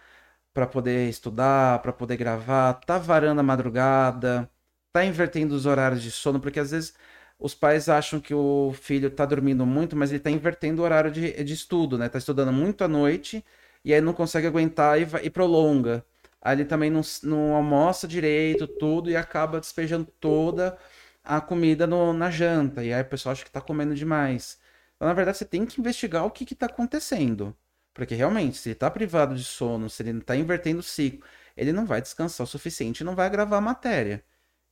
[0.53, 2.75] para poder estudar, para poder gravar?
[2.75, 4.49] Tá varando a madrugada?
[4.95, 6.39] Tá invertendo os horários de sono?
[6.39, 6.93] Porque às vezes
[7.37, 11.11] os pais acham que o filho tá dormindo muito, mas ele tá invertendo o horário
[11.11, 12.07] de, de estudo, né?
[12.07, 13.43] Tá estudando muito à noite
[13.83, 16.05] e aí não consegue aguentar e, vai- e prolonga.
[16.41, 20.77] Aí ele também não, não almoça direito, tudo, e acaba despejando toda
[21.23, 22.83] a comida no- na janta.
[22.83, 24.59] E aí o pessoal acha que tá comendo demais.
[24.95, 27.53] Então, na verdade, você tem que investigar o que que tá acontecendo.
[27.93, 31.71] Porque realmente, se ele tá privado de sono, se ele tá invertendo o ciclo, ele
[31.73, 34.23] não vai descansar o suficiente e não vai agravar a matéria.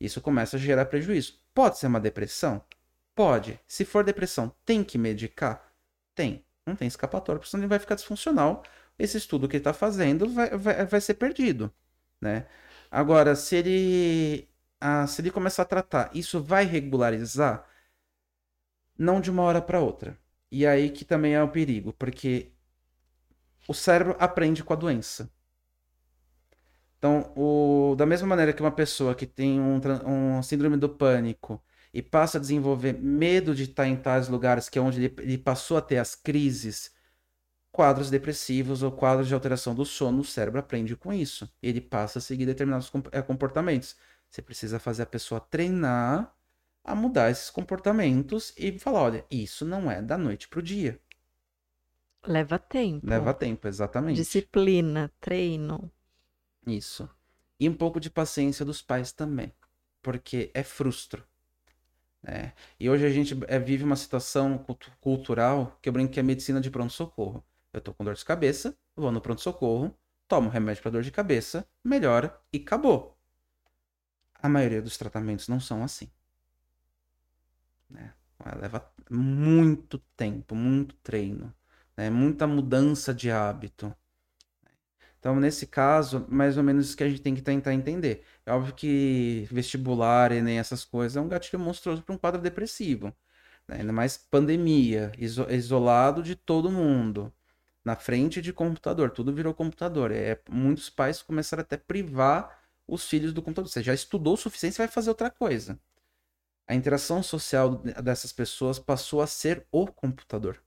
[0.04, 1.40] Isso começa a gerar prejuízo.
[1.54, 2.62] Pode ser uma depressão?
[3.16, 3.60] Pode.
[3.68, 5.72] Se for depressão, tem que medicar?
[6.14, 6.44] Tem.
[6.66, 8.64] Não tem escapatória, porque senão ele vai ficar disfuncional
[8.98, 11.72] esse estudo que ele está fazendo vai, vai, vai ser perdido,
[12.22, 12.48] né?
[12.92, 14.50] Agora, se ele,
[14.80, 17.68] ah, se ele começar a tratar, isso vai regularizar?
[18.98, 20.18] Não de uma hora para outra.
[20.52, 22.52] E aí que também é o perigo, porque
[23.68, 25.30] o cérebro aprende com a doença.
[27.04, 29.82] Então, o, da mesma maneira que uma pessoa que tem um,
[30.38, 31.62] um síndrome do pânico
[31.94, 35.38] e passa a desenvolver medo de estar em tais lugares que é onde ele, ele
[35.38, 36.94] passou a ter as crises,
[37.74, 41.54] quadros depressivos ou quadros de alteração do sono, o cérebro aprende com isso.
[41.62, 43.98] Ele passa a seguir determinados eh, comportamentos.
[44.30, 46.34] Você precisa fazer a pessoa treinar
[46.86, 50.98] a mudar esses comportamentos e falar: olha, isso não é da noite pro dia.
[52.26, 53.06] Leva tempo.
[53.06, 54.16] Leva tempo, exatamente.
[54.16, 55.92] Disciplina, treino.
[56.68, 57.10] Isso.
[57.60, 59.54] E um pouco de paciência dos pais também,
[60.02, 61.26] porque é frustro.
[62.22, 62.54] né?
[62.80, 66.24] E hoje a gente eh, vive uma situação cultu- cultural que eu brinco que é
[66.24, 67.44] medicina de pronto-socorro.
[67.74, 69.96] Eu tô com dor de cabeça, vou no pronto-socorro,
[70.28, 73.18] tomo remédio para dor de cabeça, melhora e acabou.
[74.44, 76.08] A maioria dos tratamentos não são assim.
[77.90, 78.14] Né?
[78.60, 81.54] Leva muito tempo, muito treino,
[81.96, 82.10] né?
[82.10, 83.96] muita mudança de hábito.
[85.24, 88.26] Então, nesse caso, mais ou menos isso que a gente tem que tentar entender.
[88.46, 93.08] É óbvio que vestibular, Enem, essas coisas, é um gatilho monstruoso para um quadro depressivo.
[93.68, 93.78] né?
[93.82, 97.34] Ainda mais pandemia, iso- isolado de todo mundo,
[97.86, 100.12] na frente de computador, tudo virou computador.
[100.12, 103.70] É, muitos pais começaram até a privar os filhos do computador.
[103.72, 105.80] Você já estudou o suficiente, você vai fazer outra coisa.
[106.68, 110.62] A interação social dessas pessoas passou a ser o computador.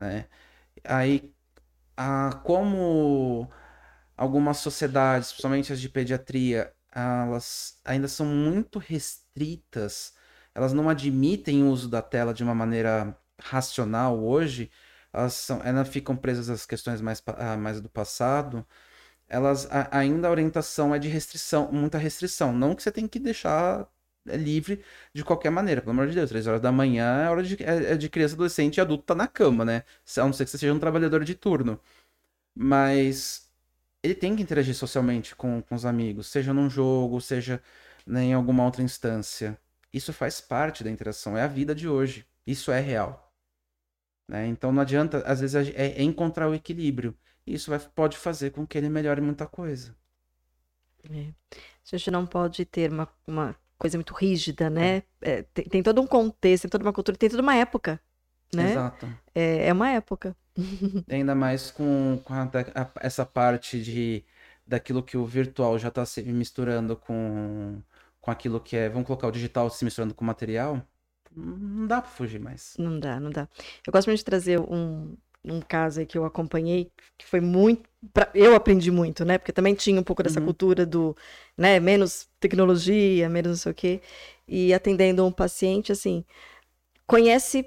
[0.00, 0.28] Né?
[0.84, 1.34] Aí
[1.96, 3.50] ah, como
[4.16, 10.14] algumas sociedades, principalmente as de pediatria, elas ainda são muito restritas,
[10.54, 14.70] elas não admitem o uso da tela de uma maneira racional hoje,
[15.12, 18.66] elas, são, elas ficam presas às questões mais, ah, mais do passado,
[19.28, 22.52] elas a- ainda a orientação é de restrição, muita restrição.
[22.52, 23.88] Não que você tem que deixar
[24.26, 24.84] é livre
[25.14, 26.28] de qualquer maneira, pelo amor de Deus.
[26.30, 29.14] Três horas da manhã é hora de, é, é de criança, adolescente e adulto tá
[29.14, 29.84] na cama, né?
[30.16, 31.80] A não ser que você seja um trabalhador de turno.
[32.54, 33.50] Mas
[34.02, 37.62] ele tem que interagir socialmente com, com os amigos, seja num jogo, seja
[38.06, 39.58] né, em alguma outra instância.
[39.92, 42.26] Isso faz parte da interação, é a vida de hoje.
[42.46, 43.32] Isso é real.
[44.28, 44.46] Né?
[44.48, 47.16] Então não adianta, às vezes, é, é encontrar o equilíbrio.
[47.46, 49.94] Isso vai, pode fazer com que ele melhore muita coisa.
[51.10, 51.32] É.
[51.92, 55.02] A gente não pode ter uma, uma coisa muito rígida, né?
[55.20, 55.30] É.
[55.32, 58.00] É, tem, tem, todo um contexto, tem toda uma cultura, tem toda uma época,
[58.54, 58.70] né?
[58.70, 59.08] Exato.
[59.34, 60.36] É, é uma época.
[61.10, 64.24] Ainda mais com, com a, a, essa parte de
[64.64, 67.82] daquilo que o virtual já está se misturando com,
[68.20, 70.80] com aquilo que é, vamos colocar o digital se misturando com o material,
[71.34, 72.74] não dá para fugir mais.
[72.78, 73.48] Não dá, não dá.
[73.84, 77.88] Eu gosto muito de trazer um, um caso aí que eu acompanhei, que foi muito.
[78.12, 79.38] Pra, eu aprendi muito, né?
[79.38, 80.46] Porque também tinha um pouco dessa uhum.
[80.46, 81.16] cultura do,
[81.56, 84.00] né, menos tecnologia, menos não sei o quê.
[84.46, 86.24] E atendendo um paciente, assim,
[87.06, 87.66] conhece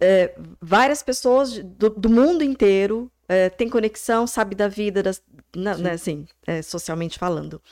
[0.00, 5.22] é, várias pessoas do, do mundo inteiro, é, tem conexão, sabe da vida, das,
[5.54, 7.62] na, né, assim, é, socialmente falando.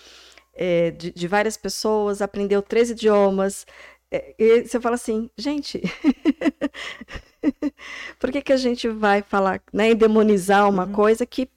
[0.55, 3.67] É, de, de, várias pessoas, aprendeu três idiomas.
[4.11, 5.81] É, e você fala assim, gente,
[8.19, 10.93] por que, que a gente vai falar, né, e demonizar uma uhum.
[10.93, 11.49] coisa que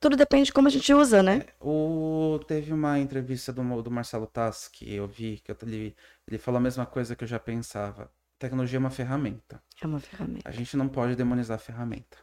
[0.00, 1.44] tudo depende de como a gente usa, né?
[1.46, 2.40] É, o...
[2.46, 5.96] Teve uma entrevista do, do Marcelo Tassi que eu vi, que eu, ele,
[6.26, 8.10] ele falou a mesma coisa que eu já pensava.
[8.38, 9.60] Tecnologia é uma ferramenta.
[9.82, 10.48] É uma ferramenta.
[10.48, 12.18] A gente não pode demonizar a ferramenta.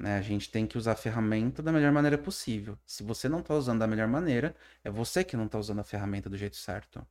[0.00, 0.16] Né?
[0.16, 2.78] A gente tem que usar a ferramenta da melhor maneira possível.
[2.84, 5.84] Se você não está usando da melhor maneira, é você que não está usando a
[5.84, 7.06] ferramenta do jeito certo.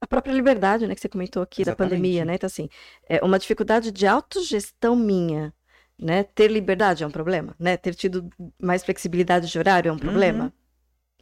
[0.00, 1.90] A própria liberdade, né, que você comentou aqui Exatamente.
[1.90, 2.34] da pandemia, né?
[2.34, 2.68] Então, assim,
[3.08, 5.54] é uma dificuldade de autogestão minha,
[5.98, 6.24] né?
[6.24, 7.76] Ter liberdade é um problema, né?
[7.76, 8.28] Ter tido
[8.60, 10.52] mais flexibilidade de horário é um problema,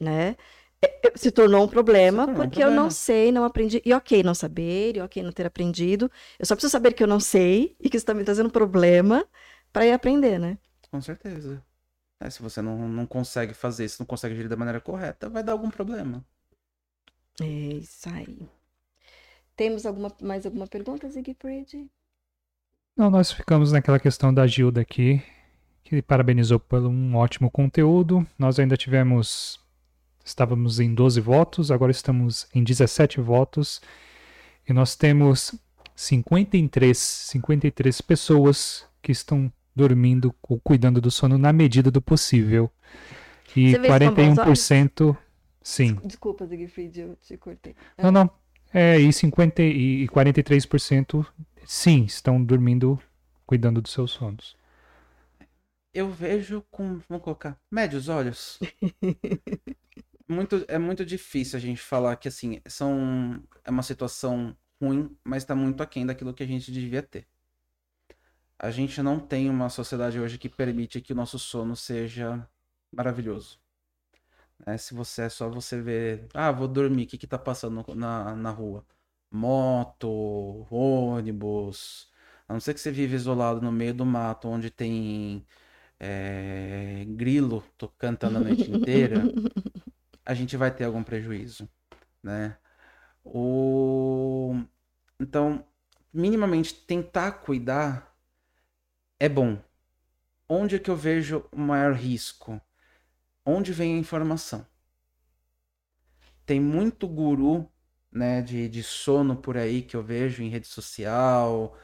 [0.01, 0.07] uhum.
[0.07, 0.37] né?
[0.83, 2.71] É, é, se tornou um problema tornou porque um problema.
[2.71, 3.83] eu não sei, não aprendi.
[3.85, 6.11] E ok não saber, e ok não ter aprendido.
[6.39, 9.27] Eu só preciso saber que eu não sei e que isso está me trazendo problema
[9.73, 10.57] para ir aprender, né?
[10.91, 11.63] Com certeza.
[12.19, 15.43] É, se você não, não consegue fazer, se não consegue agir da maneira correta, vai
[15.43, 16.25] dar algum problema.
[17.40, 18.48] É isso aí.
[19.57, 21.90] Temos alguma, mais alguma pergunta, Zigfried?
[22.97, 25.23] Não, nós ficamos naquela questão da Gilda aqui,
[25.85, 28.27] que parabenizou por um ótimo conteúdo.
[28.39, 29.61] Nós ainda tivemos
[30.24, 33.81] Estávamos em 12 votos, agora estamos em 17 votos.
[34.69, 35.55] E nós temos
[35.97, 42.70] 53, 53 pessoas que estão dormindo ou cuidando do sono na medida do possível.
[43.57, 45.16] E 41%.
[45.62, 45.97] Sim.
[46.05, 47.74] Desculpa, Zigfried, eu te cortei.
[47.99, 48.31] Não, não.
[48.73, 51.27] É, e, 50, e 43%
[51.65, 53.01] sim, estão dormindo,
[53.45, 54.57] cuidando dos seus sonos.
[55.93, 58.61] Eu vejo com, vamos colocar, médios olhos.
[60.28, 65.43] muito, é muito difícil a gente falar que, assim, são, é uma situação ruim, mas
[65.43, 67.27] está muito aquém daquilo que a gente devia ter.
[68.57, 72.49] A gente não tem uma sociedade hoje que permite que o nosso sono seja
[72.93, 73.59] maravilhoso.
[74.66, 77.85] É, se você é só você ver, ah, vou dormir, o que que tá passando
[77.95, 78.85] na, na rua?
[79.31, 80.09] Moto,
[80.70, 82.11] ônibus,
[82.49, 85.47] a não ser que você vive isolado no meio do mato, onde tem
[86.01, 87.65] é, grilo
[87.99, 89.32] cantando a noite inteira,
[90.24, 91.69] a gente vai ter algum prejuízo,
[92.23, 92.57] né?
[93.24, 94.57] O...
[95.20, 95.65] Então,
[96.12, 98.16] minimamente tentar cuidar
[99.20, 99.62] é bom.
[100.49, 102.61] Onde é que eu vejo o maior risco?
[103.53, 104.65] Onde vem a informação?
[106.47, 107.69] Tem muito guru
[108.13, 111.77] né, de, de sono por aí que eu vejo em rede social,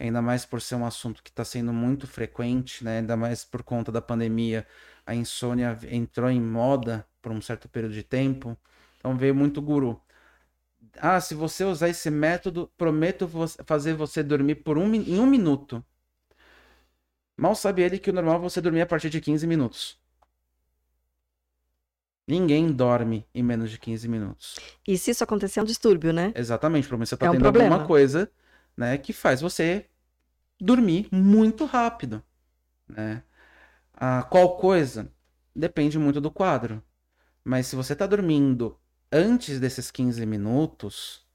[0.00, 3.62] ainda mais por ser um assunto que está sendo muito frequente, né, ainda mais por
[3.62, 4.66] conta da pandemia.
[5.06, 8.56] A insônia entrou em moda por um certo período de tempo.
[8.98, 10.00] Então veio muito guru.
[10.98, 13.28] Ah, se você usar esse método, prometo
[13.64, 15.84] fazer você dormir por um, em um minuto.
[17.36, 20.01] Mal sabe ele que o normal é você dormir a partir de 15 minutos.
[22.32, 24.58] Ninguém dorme em menos de 15 minutos.
[24.88, 26.32] E se isso acontecer é um distúrbio, né?
[26.34, 27.74] Exatamente, provavelmente você está é um tendo problema.
[27.74, 28.32] alguma coisa
[28.74, 29.84] né, que faz você
[30.58, 32.22] dormir muito rápido.
[32.88, 33.22] Né?
[33.92, 35.12] Ah, qual coisa?
[35.54, 36.82] Depende muito do quadro.
[37.44, 38.78] Mas se você está dormindo
[39.12, 41.26] antes desses 15 minutos,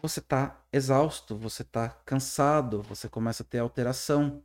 [0.00, 4.42] você está exausto, você está cansado, você começa a ter alteração.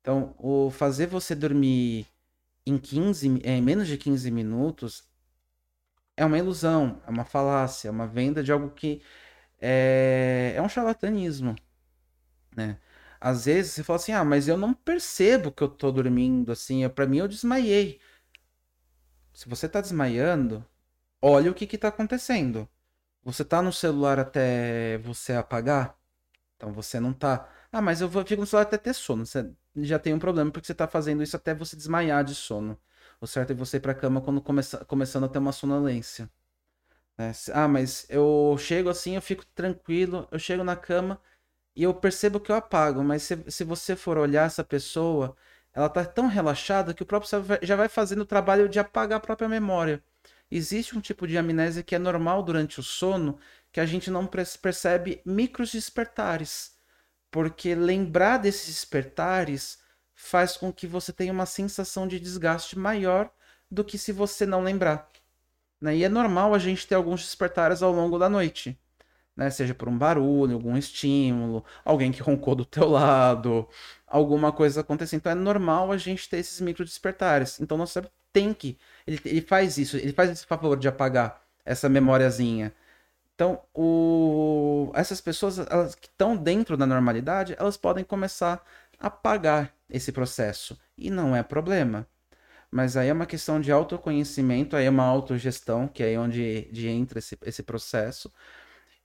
[0.00, 2.06] Então, o fazer você dormir
[2.66, 5.04] em 15, em menos de 15 minutos
[6.16, 9.02] é uma ilusão, é uma falácia, é uma venda de algo que
[9.60, 11.56] é, é um charlatanismo,
[12.54, 12.78] né?
[13.20, 16.88] Às vezes você fala assim, ah, mas eu não percebo que eu tô dormindo assim,
[16.88, 18.00] para mim eu desmaiei.
[19.32, 20.64] Se você tá desmaiando,
[21.20, 22.68] olha o que que tá acontecendo.
[23.24, 25.96] Você tá no celular até você apagar?
[26.56, 27.48] Então você não tá.
[27.72, 29.24] Ah, mas eu vou, fico no celular até ter sono.
[29.26, 32.78] Você já tem um problema porque você tá fazendo isso até você desmaiar de sono.
[33.20, 36.30] O certo é você ir pra cama quando começa, começando a ter uma sonolência.
[37.18, 37.32] Né?
[37.54, 41.20] Ah, mas eu chego assim, eu fico tranquilo, eu chego na cama
[41.76, 43.04] e eu percebo que eu apago.
[43.04, 45.36] Mas se, se você for olhar essa pessoa,
[45.74, 47.30] ela tá tão relaxada que o próprio
[47.62, 50.02] já vai fazendo o trabalho de apagar a própria memória.
[50.50, 53.38] Existe um tipo de amnésia que é normal durante o sono,
[53.72, 56.71] que a gente não percebe micros despertares.
[57.32, 59.78] Porque lembrar desses despertares
[60.14, 63.28] faz com que você tenha uma sensação de desgaste maior
[63.70, 65.10] do que se você não lembrar.
[65.80, 65.96] Né?
[65.96, 68.78] E é normal a gente ter alguns despertares ao longo da noite.
[69.34, 69.50] Né?
[69.50, 73.66] Seja por um barulho, algum estímulo, alguém que roncou do teu lado,
[74.06, 75.20] alguma coisa acontecendo.
[75.20, 77.58] Então é normal a gente ter esses micro despertares.
[77.60, 78.78] Então nosso cérebro tem que.
[79.06, 82.74] Ele, ele faz isso, ele faz esse favor de apagar essa memóriazinha.
[83.34, 84.90] Então, o...
[84.94, 88.64] essas pessoas elas que estão dentro da normalidade, elas podem começar
[88.98, 90.78] a apagar esse processo.
[90.96, 92.06] E não é problema.
[92.70, 96.68] Mas aí é uma questão de autoconhecimento, aí é uma autogestão, que é aí onde,
[96.70, 98.32] onde entra esse, esse processo.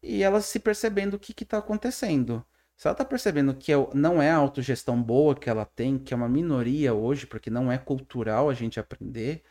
[0.02, 2.45] E elas se percebendo o que está acontecendo.
[2.78, 6.14] Se ela está percebendo que é não é a autogestão boa que ela tem, que
[6.14, 9.44] é uma minoria hoje, porque não é cultural a gente aprender,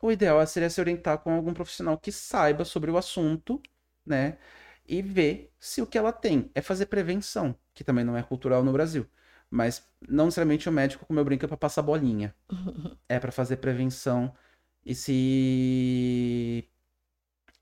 [0.00, 3.62] o ideal seria se orientar com algum profissional que saiba sobre o assunto,
[4.04, 4.38] né?
[4.86, 8.62] E ver se o que ela tem é fazer prevenção, que também não é cultural
[8.64, 9.06] no Brasil.
[9.50, 12.34] Mas não necessariamente o médico, como eu brinco, é para passar bolinha.
[13.08, 14.34] É para fazer prevenção
[14.84, 16.68] e se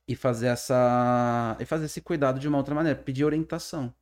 [0.09, 3.94] e fazer essa e fazer esse cuidado de uma outra maneira, pedir orientação.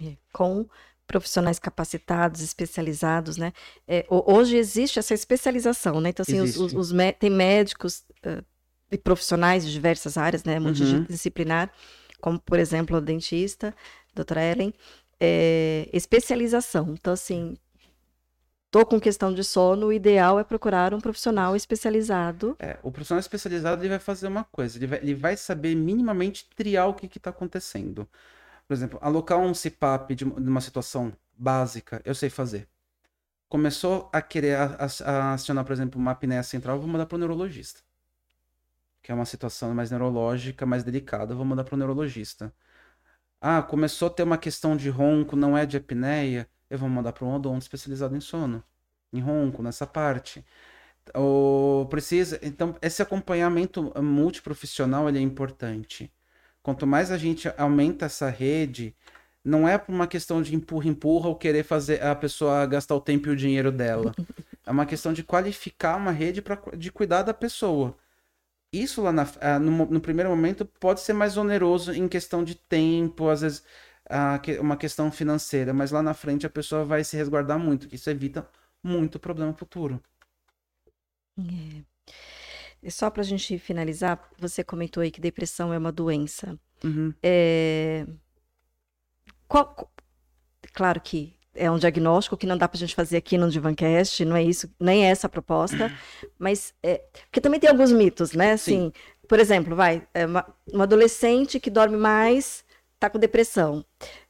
[0.00, 0.68] É, com
[1.06, 3.52] profissionais capacitados, especializados, né?
[3.86, 6.10] É, hoje existe essa especialização, né?
[6.10, 8.44] Então, assim, os, os, os tem médicos uh,
[8.90, 10.58] e profissionais de diversas áreas, né?
[10.58, 12.14] Multidisciplinar, uhum.
[12.20, 13.74] como, por exemplo, o dentista,
[14.14, 14.72] doutora Ellen,
[15.20, 16.94] é, especialização.
[16.98, 17.56] Então, assim,
[18.70, 22.56] tô com questão de sono, o ideal é procurar um profissional especializado.
[22.58, 26.48] É, o profissional especializado ele vai fazer uma coisa, ele vai, ele vai saber minimamente
[26.56, 28.08] triar o que está acontecendo.
[28.66, 32.68] Por exemplo, alocar um CPAP de uma situação básica, eu sei fazer.
[33.48, 37.82] Começou a querer acionar, por exemplo, uma apneia central, eu vou mandar para o neurologista.
[39.02, 42.52] Que é uma situação mais neurológica, mais delicada, eu vou mandar para o neurologista.
[43.40, 47.12] Ah, começou a ter uma questão de ronco, não é de apneia, eu vou mandar
[47.12, 48.64] para um odonto especializado em sono,
[49.12, 50.44] em ronco, nessa parte.
[51.14, 56.10] Ou precisa, então esse acompanhamento multiprofissional ele é importante.
[56.64, 58.92] Quanto mais a gente aumenta essa rede,
[59.44, 63.00] não é por uma questão de empurra empurra ou querer fazer a pessoa gastar o
[63.00, 64.12] tempo e o dinheiro dela.
[64.66, 67.96] É uma questão de qualificar uma rede para de cuidar da pessoa
[68.82, 72.54] isso lá na, ah, no, no, primeiro momento pode ser mais oneroso em questão de
[72.54, 73.64] tempo, às vezes
[74.60, 78.46] uma questão financeira, mas lá na frente a pessoa vai se resguardar muito, isso evita
[78.82, 80.02] muito problema futuro.
[81.38, 81.93] É.
[82.84, 86.58] E só para a gente finalizar, você comentou aí que depressão é uma doença.
[86.84, 87.14] Uhum.
[87.22, 88.06] É...
[89.48, 89.90] Qual...
[90.74, 94.24] Claro que é um diagnóstico que não dá para a gente fazer aqui no Divancast,
[94.24, 95.90] não é isso, nem é essa a proposta,
[96.38, 98.52] mas é, porque também tem alguns mitos, né?
[98.52, 98.92] Assim, Sim.
[99.28, 103.84] por exemplo, vai, é uma, uma, adolescente que dorme mais está com depressão,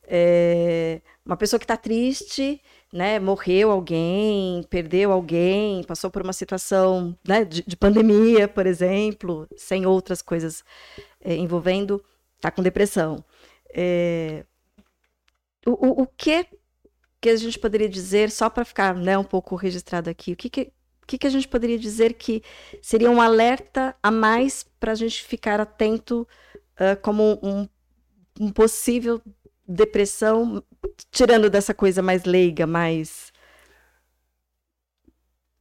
[0.06, 2.60] é, uma pessoa que está triste,
[2.94, 3.18] né?
[3.18, 9.84] Morreu alguém, perdeu alguém, passou por uma situação né, de, de pandemia, por exemplo, sem
[9.84, 10.62] outras coisas
[11.20, 12.00] é, envolvendo,
[12.36, 13.24] está com depressão.
[13.74, 14.44] É,
[15.66, 16.46] o, o, que
[17.20, 20.48] que a gente poderia dizer, só para ficar né, um pouco registrado aqui, o que,
[20.48, 20.72] que,
[21.04, 22.44] que, que a gente poderia dizer que
[22.80, 26.28] seria um alerta a mais para a gente ficar atento
[26.74, 27.68] uh, como um,
[28.38, 29.20] um possível
[29.66, 30.62] depressão,
[31.10, 33.32] tirando dessa coisa mais leiga, mais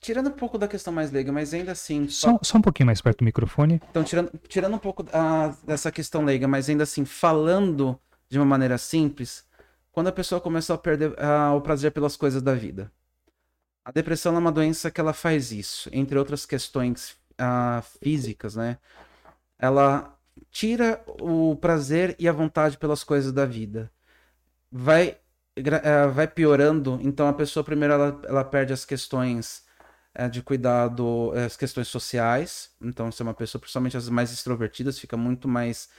[0.04, 2.08] tirando um pouco da questão mais leiga, mas ainda assim.
[2.10, 3.82] Só, só, só um pouquinho mais perto do microfone.
[3.90, 7.98] Então, tirando, tirando um pouco uh, dessa questão leiga, mas ainda assim, falando
[8.30, 9.45] de uma maneira simples,
[9.91, 12.91] quando a pessoa começou a perder uh, o prazer pelas coisas da vida.
[13.86, 18.78] A depressão é uma doença que ela faz isso, entre outras questões uh, físicas, né?
[19.58, 20.18] Ela
[20.52, 23.91] tira o prazer e a vontade pelas coisas da vida.
[24.76, 25.20] Vai,
[25.60, 29.64] uh, vai piorando, então a pessoa primeiro ela, ela perde as questões
[30.20, 32.72] uh, de cuidado, as questões sociais.
[32.82, 35.90] Então, se é uma pessoa, principalmente as mais extrovertidas, fica muito mais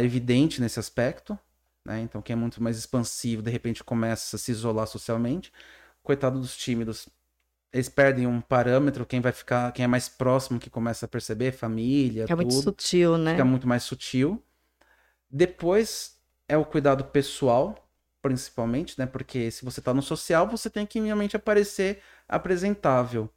[0.00, 1.38] evidente nesse aspecto.
[1.84, 2.00] Né?
[2.00, 5.52] Então, quem é muito mais expansivo, de repente começa a se isolar socialmente.
[6.02, 7.08] Coitado dos tímidos,
[7.72, 11.52] eles perdem um parâmetro, quem vai ficar, quem é mais próximo que começa a perceber,
[11.52, 13.32] família, Fica muito tudo, sutil, né?
[13.32, 14.42] fica muito mais sutil.
[15.30, 16.19] Depois
[16.50, 17.88] é o cuidado pessoal,
[18.20, 19.06] principalmente, né?
[19.06, 23.30] Porque se você tá no social, você tem que minimamente aparecer apresentável,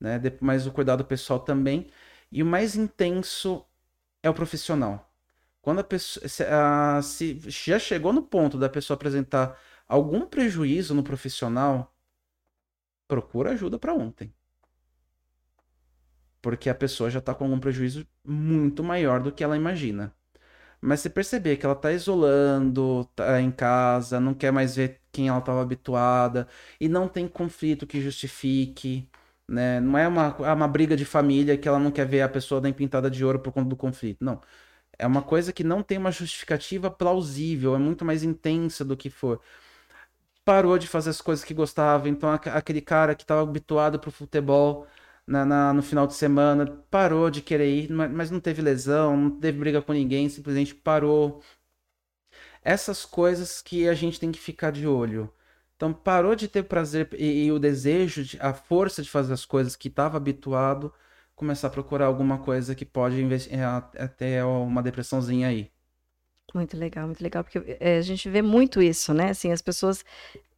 [0.00, 0.20] né?
[0.40, 1.90] Mas o cuidado pessoal também.
[2.32, 3.66] E o mais intenso
[4.22, 5.12] é o profissional.
[5.62, 10.94] Quando a pessoa se, ah, se já chegou no ponto da pessoa apresentar algum prejuízo
[10.94, 11.94] no profissional,
[13.08, 14.32] procura ajuda para ontem.
[16.42, 20.14] Porque a pessoa já tá com algum prejuízo muito maior do que ela imagina.
[20.80, 25.28] Mas se perceber que ela tá isolando, tá em casa, não quer mais ver quem
[25.28, 26.48] ela estava habituada
[26.80, 29.08] e não tem conflito que justifique,
[29.48, 29.80] né?
[29.80, 32.60] Não é uma, é uma briga de família que ela não quer ver a pessoa
[32.60, 34.24] dar pintada de ouro por conta do conflito.
[34.24, 34.40] Não.
[34.98, 39.10] É uma coisa que não tem uma justificativa plausível, é muito mais intensa do que
[39.10, 39.40] for.
[40.44, 44.10] Parou de fazer as coisas que gostava, então aque- aquele cara que estava habituado pro
[44.10, 44.86] futebol
[45.30, 49.16] na, na- no final de semana parou de querer ir, ma- mas não teve lesão,
[49.16, 51.42] não teve briga com ninguém, simplesmente parou.
[52.62, 55.32] Essas coisas que a gente tem que ficar de olho.
[55.76, 59.44] Então parou de ter prazer e, e o desejo, de- a força de fazer as
[59.46, 60.92] coisas que estava habituado,
[61.34, 63.64] começar a procurar alguma coisa que pode é,
[64.02, 65.70] até uma depressãozinha aí.
[66.54, 69.30] Muito legal, muito legal, porque é, a gente vê muito isso, né?
[69.30, 70.04] Assim, as pessoas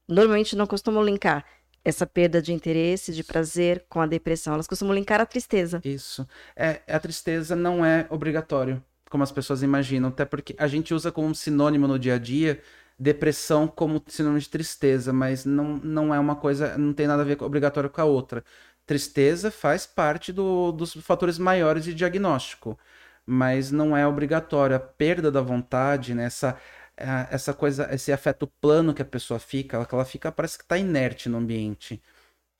[0.08, 1.44] normalmente não costumam linkar
[1.84, 4.54] essa perda de interesse, de prazer com a depressão.
[4.54, 5.84] Elas costumam linkar a tristeza.
[5.84, 6.26] Isso.
[6.56, 11.10] É, a tristeza não é obrigatório, como as pessoas imaginam, até porque a gente usa
[11.10, 12.60] como sinônimo no dia a dia
[12.98, 17.24] depressão como sinônimo de tristeza, mas não, não é uma coisa, não tem nada a
[17.24, 18.44] ver com obrigatório com a outra.
[18.86, 22.78] Tristeza faz parte do- dos fatores maiores de diagnóstico,
[23.26, 24.76] mas não é obrigatório.
[24.76, 26.56] A perda da vontade, né, essa,
[26.96, 30.64] essa coisa, esse afeto plano que a pessoa fica, ela, que ela fica, parece que
[30.64, 32.02] está inerte no ambiente.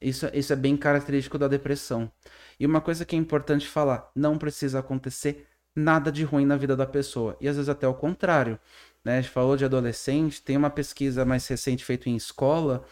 [0.01, 2.11] Isso, isso é bem característico da depressão.
[2.59, 6.77] E uma coisa que é importante falar: não precisa acontecer nada de ruim na vida
[6.77, 7.37] da pessoa.
[7.41, 8.59] E às vezes até o contrário.
[9.05, 9.19] Né?
[9.19, 12.85] A gente falou de adolescente, tem uma pesquisa mais recente feita em escola,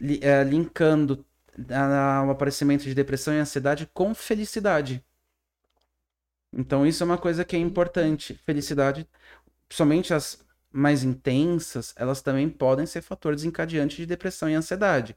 [0.00, 1.24] li- eh, linkando
[1.70, 5.04] a- o aparecimento de depressão e ansiedade com felicidade.
[6.52, 8.34] Então isso é uma coisa que é importante.
[8.46, 9.08] Felicidade,
[9.68, 10.43] principalmente as
[10.74, 15.16] mais intensas, elas também podem ser fator desencadeante de depressão e ansiedade.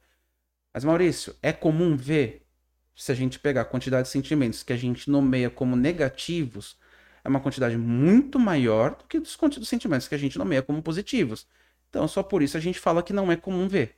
[0.72, 2.46] Mas Maurício, é comum ver,
[2.94, 6.78] se a gente pegar a quantidade de sentimentos que a gente nomeia como negativos,
[7.24, 11.46] é uma quantidade muito maior do que dos, sentimentos que a gente nomeia como positivos.
[11.90, 13.96] Então, só por isso a gente fala que não é comum ver,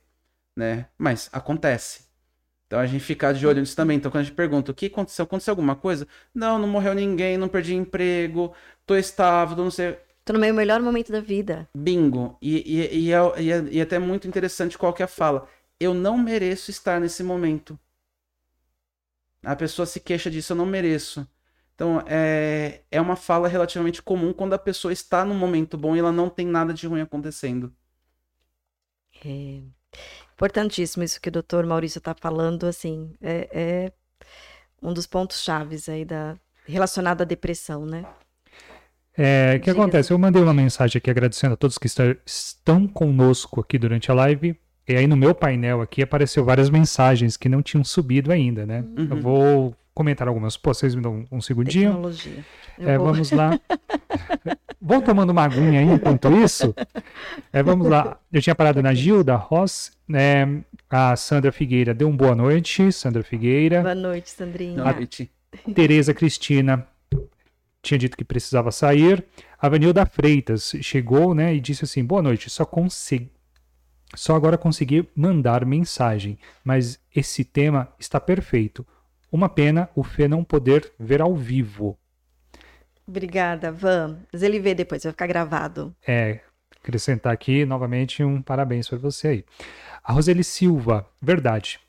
[0.55, 0.87] né?
[0.97, 2.05] Mas acontece.
[2.67, 3.97] Então a gente fica de olho nisso também.
[3.97, 6.07] Então, quando a gente pergunta o que aconteceu, aconteceu alguma coisa?
[6.33, 8.53] Não, não morreu ninguém, não perdi emprego,
[8.85, 9.97] tô estável, não sei.
[10.23, 11.67] Tô no meu melhor momento da vida.
[11.75, 12.37] Bingo.
[12.41, 15.07] E, e, e, é, e, é, e é até muito interessante qual que é a
[15.07, 15.47] fala.
[15.79, 17.77] Eu não mereço estar nesse momento.
[19.43, 21.27] A pessoa se queixa disso, eu não mereço.
[21.73, 25.99] Então, é, é uma fala relativamente comum quando a pessoa está num momento bom e
[25.99, 27.73] ela não tem nada de ruim acontecendo.
[29.25, 29.61] É
[30.33, 33.93] importantíssimo isso que o doutor Maurício está falando, assim, é, é
[34.79, 38.05] um dos pontos chaves aí da relacionado à depressão, né?
[39.17, 39.81] É, o que Diga.
[39.81, 40.11] acontece?
[40.13, 44.13] Eu mandei uma mensagem aqui agradecendo a todos que está- estão conosco aqui durante a
[44.13, 44.55] live.
[44.87, 48.83] E aí no meu painel aqui apareceu várias mensagens que não tinham subido ainda, né?
[48.97, 49.21] Eu Uhum.
[49.21, 50.57] vou comentar algumas.
[50.57, 51.89] Pô, vocês me dão um segundinho?
[51.91, 52.45] Tecnologia.
[52.79, 53.59] Eu É, vou- vamos lá.
[54.83, 56.73] Vou tomando uma aguinha aí enquanto isso.
[57.53, 58.17] É, vamos lá.
[58.33, 60.63] Eu tinha parado na Gilda Ross, né?
[60.89, 62.91] A Sandra Figueira deu um boa noite.
[62.91, 63.81] Sandra Figueira.
[63.83, 64.83] Boa noite, Sandrinha.
[64.83, 65.29] Noite.
[65.75, 66.87] Tereza Cristina
[67.81, 69.25] tinha dito que precisava sair.
[69.59, 73.31] A Vanilda Freitas chegou, né, e disse assim: "Boa noite, só consegui
[74.15, 78.85] só agora consegui mandar mensagem, mas esse tema está perfeito.
[79.31, 81.97] Uma pena o Fê não poder ver ao vivo.
[83.07, 84.19] Obrigada, Van.
[84.31, 85.95] Mas ele vê depois, vai ficar gravado.
[86.05, 86.41] É,
[86.81, 89.45] acrescentar aqui novamente um parabéns para você aí.
[90.03, 91.79] A Roseli Silva, verdade.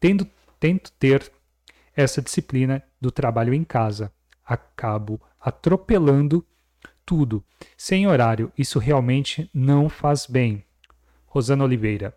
[0.00, 0.26] Tendo,
[0.58, 1.30] tento ter
[1.94, 4.10] essa disciplina do trabalho em casa.
[4.44, 6.44] Acabo atropelando
[7.04, 7.44] tudo.
[7.76, 10.64] Sem horário, isso realmente não faz bem.
[11.26, 12.14] Rosana Oliveira.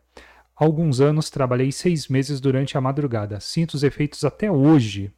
[0.56, 3.40] Há alguns anos trabalhei seis meses durante a madrugada.
[3.40, 5.12] Sinto os efeitos até hoje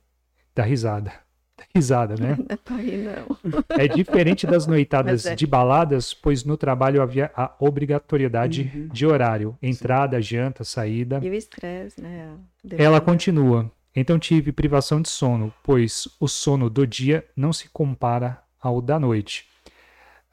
[0.55, 1.11] da risada.
[1.57, 2.38] Da risada, né?
[2.69, 3.63] Não é ir, não.
[3.69, 5.34] É diferente das noitadas é.
[5.34, 8.88] de baladas, pois no trabalho havia a obrigatoriedade Uhum.
[8.89, 11.19] de horário, entrada, janta, saída.
[11.23, 12.35] E o estresse, né?
[12.77, 13.71] Ela continua.
[13.99, 18.99] Então tive privação de sono, pois o sono do dia não se compara ao da
[18.99, 19.47] noite.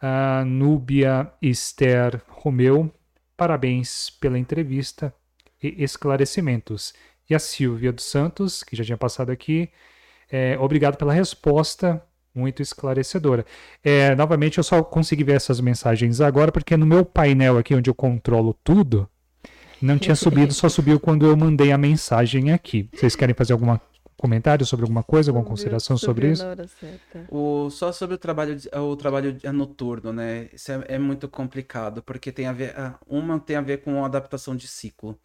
[0.02, 2.92] A Núbia Esther Romeu,
[3.34, 5.14] parabéns pela entrevista
[5.62, 6.92] e esclarecimentos.
[7.28, 9.70] E a Silvia dos Santos, que já tinha passado aqui,
[10.30, 12.04] é, obrigado pela resposta,
[12.34, 13.46] muito esclarecedora.
[13.82, 17.88] É, novamente, eu só consegui ver essas mensagens agora, porque no meu painel aqui, onde
[17.88, 19.08] eu controlo tudo,
[19.84, 22.88] não tinha subido, só subiu quando eu mandei a mensagem aqui.
[22.92, 23.76] Vocês querem fazer algum
[24.16, 26.44] comentário sobre alguma coisa, alguma consideração sobre isso?
[27.28, 30.48] O, só sobre o trabalho, o trabalho noturno, né?
[30.52, 32.74] Isso é, é muito complicado, porque tem a ver.
[33.06, 35.18] Uma tem a ver com adaptação de ciclo.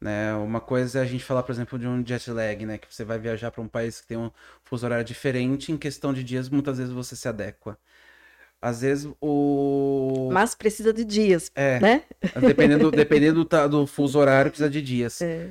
[0.00, 0.34] Né?
[0.34, 2.78] Uma coisa é a gente falar, por exemplo, de um jet lag, né?
[2.78, 4.30] Que você vai viajar para um país que tem um
[4.64, 7.78] fuso horário diferente, em questão de dias, muitas vezes você se adequa.
[8.62, 10.28] Às vezes o.
[10.32, 12.02] Mas precisa de dias, é, né?
[12.40, 15.22] Dependendo, dependendo do, do fuso horário, precisa de dias.
[15.22, 15.50] É.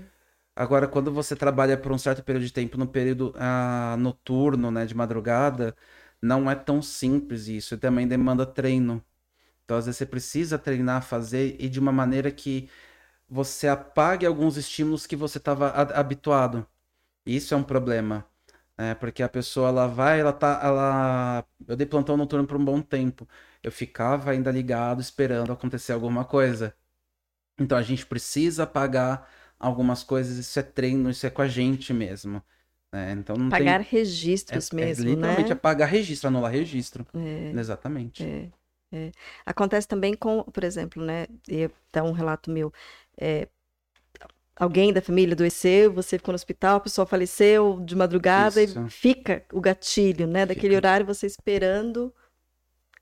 [0.55, 4.85] Agora, quando você trabalha por um certo período de tempo, no período ah, noturno, né,
[4.85, 5.75] de madrugada,
[6.21, 7.75] não é tão simples isso.
[7.75, 9.03] E também demanda treino.
[9.63, 12.69] Então, às vezes, você precisa treinar, fazer, e de uma maneira que
[13.29, 16.67] você apague alguns estímulos que você estava habituado.
[17.25, 18.25] Isso é um problema.
[18.79, 18.95] Né?
[18.95, 20.61] Porque a pessoa ela vai, ela tá.
[20.63, 21.45] Ela...
[21.67, 23.27] Eu dei plantão noturno por um bom tempo.
[23.61, 26.73] Eu ficava ainda ligado, esperando acontecer alguma coisa.
[27.59, 29.29] Então a gente precisa apagar
[29.59, 32.41] algumas coisas, isso é treino, isso é com a gente mesmo.
[32.93, 33.11] Né?
[33.11, 33.99] Então não Pagar tem...
[33.99, 35.53] registros é, mesmo, é, literalmente né?
[35.53, 37.05] apagar registro, anular registro.
[37.13, 38.23] É, Exatamente.
[38.23, 38.49] É,
[38.93, 39.11] é.
[39.45, 41.27] Acontece também com, por exemplo, né?
[41.91, 42.71] Dá um relato meu.
[44.59, 48.77] Alguém da família adoeceu, você ficou no hospital, a pessoa faleceu de madrugada Isso.
[48.85, 50.41] e fica o gatilho, né?
[50.41, 50.53] Fica.
[50.53, 52.13] Daquele horário você esperando,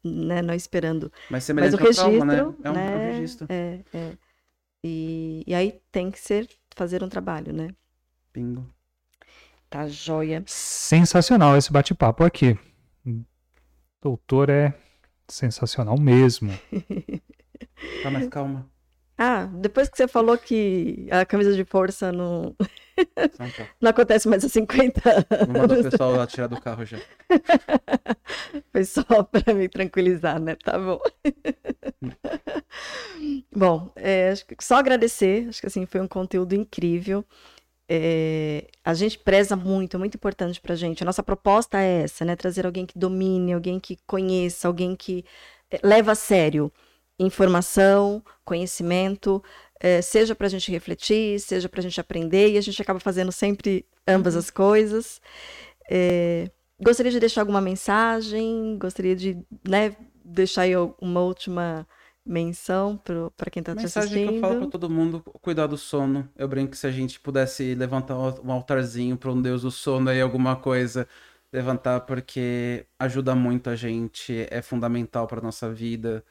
[0.04, 0.44] né?
[0.44, 1.12] Não esperando.
[1.32, 2.38] Mas, mas o registro, trauma, né?
[2.38, 2.94] É um, né?
[2.94, 3.48] É um registro.
[3.50, 4.18] É, é.
[4.84, 7.70] E, e aí tem que ser fazer um trabalho, né?
[8.32, 8.72] Bingo.
[9.68, 10.44] Tá joia.
[10.46, 12.56] Sensacional esse bate-papo aqui.
[14.00, 14.74] Doutor é
[15.28, 16.52] sensacional mesmo.
[18.04, 18.70] tá mais calma.
[19.18, 22.56] Ah, depois que você falou que a camisa de força não,
[23.82, 25.26] não acontece mais há 50 anos.
[25.48, 27.00] Não manda o pessoal lá tirar do carro já.
[28.72, 30.56] Foi só para me tranquilizar, né?
[30.56, 31.00] Tá bom.
[33.52, 35.48] bom, é, só agradecer.
[35.50, 37.26] Acho que assim foi um conteúdo incrível.
[37.90, 41.02] É, a gente preza muito, é muito importante para a gente.
[41.02, 42.36] A nossa proposta é essa, né?
[42.36, 45.26] Trazer alguém que domine, alguém que conheça, alguém que
[45.72, 46.72] é, leva a sério
[47.20, 49.44] informação, conhecimento,
[49.80, 53.00] é, seja para a gente refletir, seja para a gente aprender, e a gente acaba
[53.00, 54.40] fazendo sempre ambas uhum.
[54.40, 55.22] as coisas.
[55.90, 56.50] É,
[56.80, 59.38] gostaria de deixar alguma mensagem, gostaria de
[59.68, 61.88] né, deixar aí uma última
[62.26, 64.12] menção para quem está te assistindo.
[64.12, 66.30] Mensagem que eu falo para todo mundo, cuidar do sono.
[66.36, 70.10] Eu brinco que se a gente pudesse levantar um altarzinho para um deus do sono
[70.10, 71.08] aí, alguma coisa,
[71.54, 76.24] levantar porque ajuda muito a gente, é fundamental para nossa vida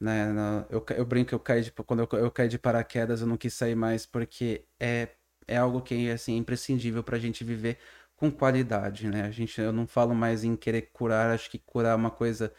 [0.00, 0.26] né?
[0.70, 3.54] Eu, eu brinco, eu caí de, quando eu, eu caí de paraquedas, eu não quis
[3.54, 5.08] sair mais porque é,
[5.46, 7.78] é algo que assim, é imprescindível para a gente viver
[8.16, 9.22] com qualidade, né?
[9.24, 12.52] A gente, eu não falo mais em querer curar, acho que curar é uma coisa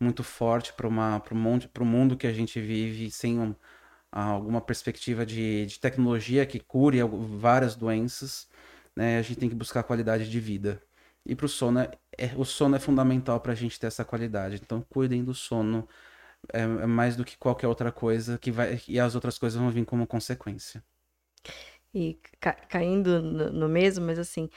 [0.00, 0.90] muito forte para o
[1.34, 3.54] mundo, mundo que a gente vive sem um,
[4.12, 6.98] alguma perspectiva de, de tecnologia que cure
[7.38, 8.48] várias doenças,
[8.96, 9.18] né?
[9.18, 10.82] A gente tem que buscar qualidade de vida.
[11.24, 14.04] E para o sono, é, é, o sono é fundamental para a gente ter essa
[14.04, 14.56] qualidade.
[14.56, 15.88] Então, cuidem do sono,
[16.52, 19.70] é, é mais do que qualquer outra coisa que vai e as outras coisas vão
[19.70, 20.82] vir como consequência.
[21.94, 24.48] E ca caindo no, no mesmo, mas assim,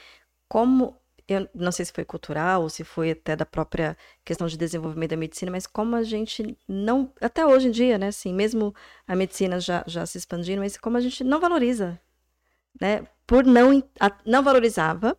[0.48, 0.96] como
[1.26, 5.10] eu não sei se foi cultural ou se foi até da própria questão de desenvolvimento
[5.10, 8.74] da medicina, mas como a gente não, até hoje em dia, né, assim, mesmo
[9.06, 11.98] a medicina já, já se expandindo, mas como a gente não valoriza,
[12.80, 13.82] né, por não,
[14.26, 15.16] não valorizava,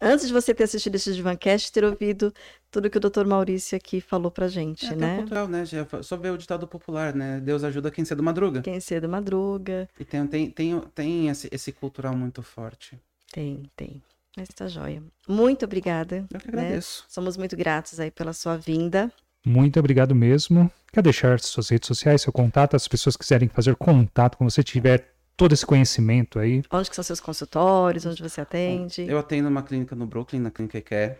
[0.00, 2.32] antes de você ter assistido esse Divancast, ter ouvido
[2.72, 3.26] tudo que o Dr.
[3.26, 5.14] Maurício aqui falou pra gente, é, né?
[5.14, 5.62] É cultural, né?
[6.02, 7.38] Só ver o ditado popular, né?
[7.38, 8.62] Deus ajuda quem cedo madruga.
[8.62, 9.86] Quem cedo madruga.
[10.00, 12.98] E tem, tem, tem, tem esse, esse cultural muito forte.
[13.30, 14.02] Tem, tem.
[14.34, 15.02] Mas tá joia.
[15.28, 16.26] Muito obrigada.
[16.32, 16.62] Eu que né?
[16.62, 17.02] agradeço.
[17.02, 17.06] Né?
[17.10, 19.12] Somos muito gratos aí pela sua vinda.
[19.44, 20.72] Muito obrigado mesmo.
[20.90, 25.11] Quer deixar suas redes sociais, seu contato, as pessoas quiserem fazer contato com você, tiver
[25.42, 26.62] todo esse conhecimento aí.
[26.70, 28.06] Onde que são seus consultórios?
[28.06, 29.02] Onde você atende?
[29.08, 31.18] Eu atendo uma clínica no Brooklyn, na Clínica Care.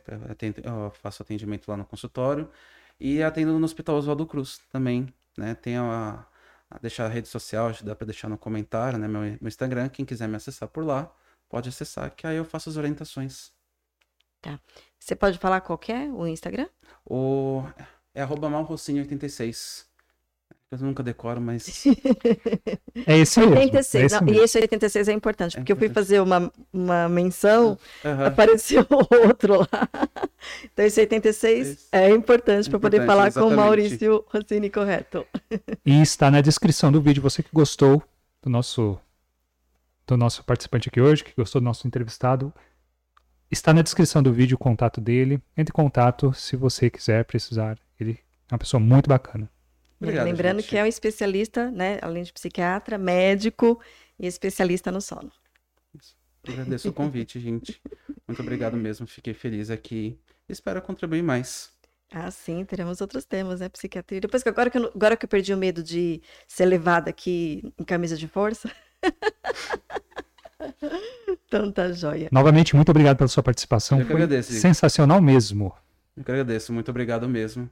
[0.62, 2.48] Eu faço atendimento lá no consultório.
[3.00, 5.12] E atendo no Hospital Oswaldo Cruz também.
[5.36, 5.56] Né?
[5.56, 6.24] Tem a,
[6.70, 9.08] a deixar a rede social, dá para deixar no comentário, né?
[9.08, 9.88] Meu, meu Instagram.
[9.88, 11.12] Quem quiser me acessar por lá,
[11.48, 13.50] pode acessar, que aí eu faço as orientações.
[14.40, 14.60] Tá.
[15.00, 16.68] Você pode falar qual é o Instagram?
[17.04, 17.64] O...
[18.14, 19.86] É arroba malrocinho86.
[20.72, 21.84] Eu nunca decoro, mas.
[23.06, 23.46] é isso aí.
[23.46, 24.12] 86.
[24.12, 25.90] É não, e esse 86 é importante, porque é importante.
[25.90, 28.24] eu fui fazer uma, uma menção, uhum.
[28.26, 29.68] apareceu outro lá.
[30.72, 33.54] Então, esse 86 é, é importante para poder falar exatamente.
[33.54, 35.24] com o Maurício Rossini correto.
[35.86, 37.22] E está na descrição do vídeo.
[37.22, 38.02] Você que gostou
[38.42, 38.98] do nosso
[40.04, 42.52] do nosso participante aqui hoje, que gostou do nosso entrevistado,
[43.48, 45.40] está na descrição do vídeo o contato dele.
[45.56, 47.78] Entre em contato se você quiser precisar.
[48.00, 48.18] Ele
[48.50, 49.48] é uma pessoa muito bacana.
[50.02, 50.68] Obrigado, Lembrando gente.
[50.68, 51.98] que é um especialista, né?
[52.02, 53.80] Além de psiquiatra, médico
[54.18, 55.30] e especialista no sono.
[56.46, 57.80] Agradeço o convite, gente.
[58.26, 59.06] Muito obrigado mesmo.
[59.06, 60.18] Fiquei feliz aqui.
[60.48, 61.70] Espero contribuir mais.
[62.10, 63.68] Ah, sim, teremos outros temas, né?
[63.68, 64.20] Psiquiatria.
[64.20, 67.72] Depois que agora que eu, agora que eu perdi o medo de ser levada aqui
[67.78, 68.70] em camisa de força.
[71.48, 72.28] então tá joia.
[72.30, 73.98] Novamente, muito obrigado pela sua participação.
[73.98, 75.72] Eu que Foi agradeço, sensacional mesmo.
[76.16, 76.72] Eu que agradeço.
[76.72, 77.70] Muito obrigado mesmo.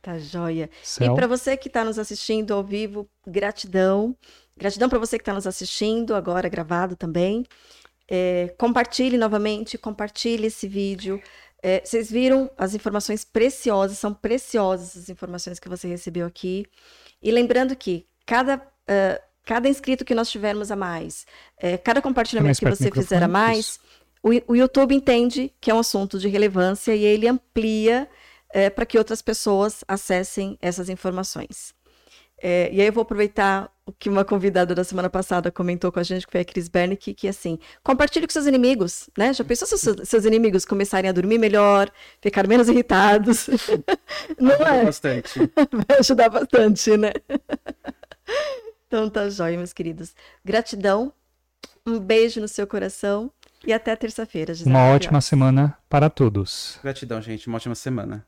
[0.00, 0.70] Tá joia.
[0.82, 1.12] Céu.
[1.12, 4.16] E para você que está nos assistindo ao vivo, gratidão.
[4.56, 7.44] Gratidão para você que está nos assistindo agora gravado também.
[8.10, 11.20] É, compartilhe novamente, compartilhe esse vídeo.
[11.62, 16.64] É, vocês viram as informações preciosas, são preciosas as informações que você recebeu aqui.
[17.20, 21.26] E lembrando que cada, ah, cada inscrito que nós tivermos a mais,
[21.58, 23.80] é, cada compartilhamento que você fizer a mais,
[24.22, 28.08] o, o YouTube entende que é um assunto de relevância e ele amplia
[28.74, 31.74] para que outras pessoas acessem essas informações.
[32.40, 35.98] É, e aí eu vou aproveitar o que uma convidada da semana passada comentou com
[35.98, 39.32] a gente, que foi a Cris Bernick, que assim, compartilhe com seus inimigos, né?
[39.32, 43.48] Já pensou se seus, seus inimigos começarem a dormir melhor, ficar menos irritados?
[44.38, 44.84] Não Ajuda é?
[44.84, 45.38] Bastante.
[45.88, 47.12] Vai ajudar bastante, né?
[48.86, 50.14] Então tá jóia, meus queridos.
[50.44, 51.12] Gratidão,
[51.84, 53.32] um beijo no seu coração
[53.66, 54.54] e até terça-feira.
[54.54, 56.78] Gisele Uma ótima semana para todos.
[56.82, 57.48] Gratidão, gente.
[57.48, 58.24] Uma ótima semana.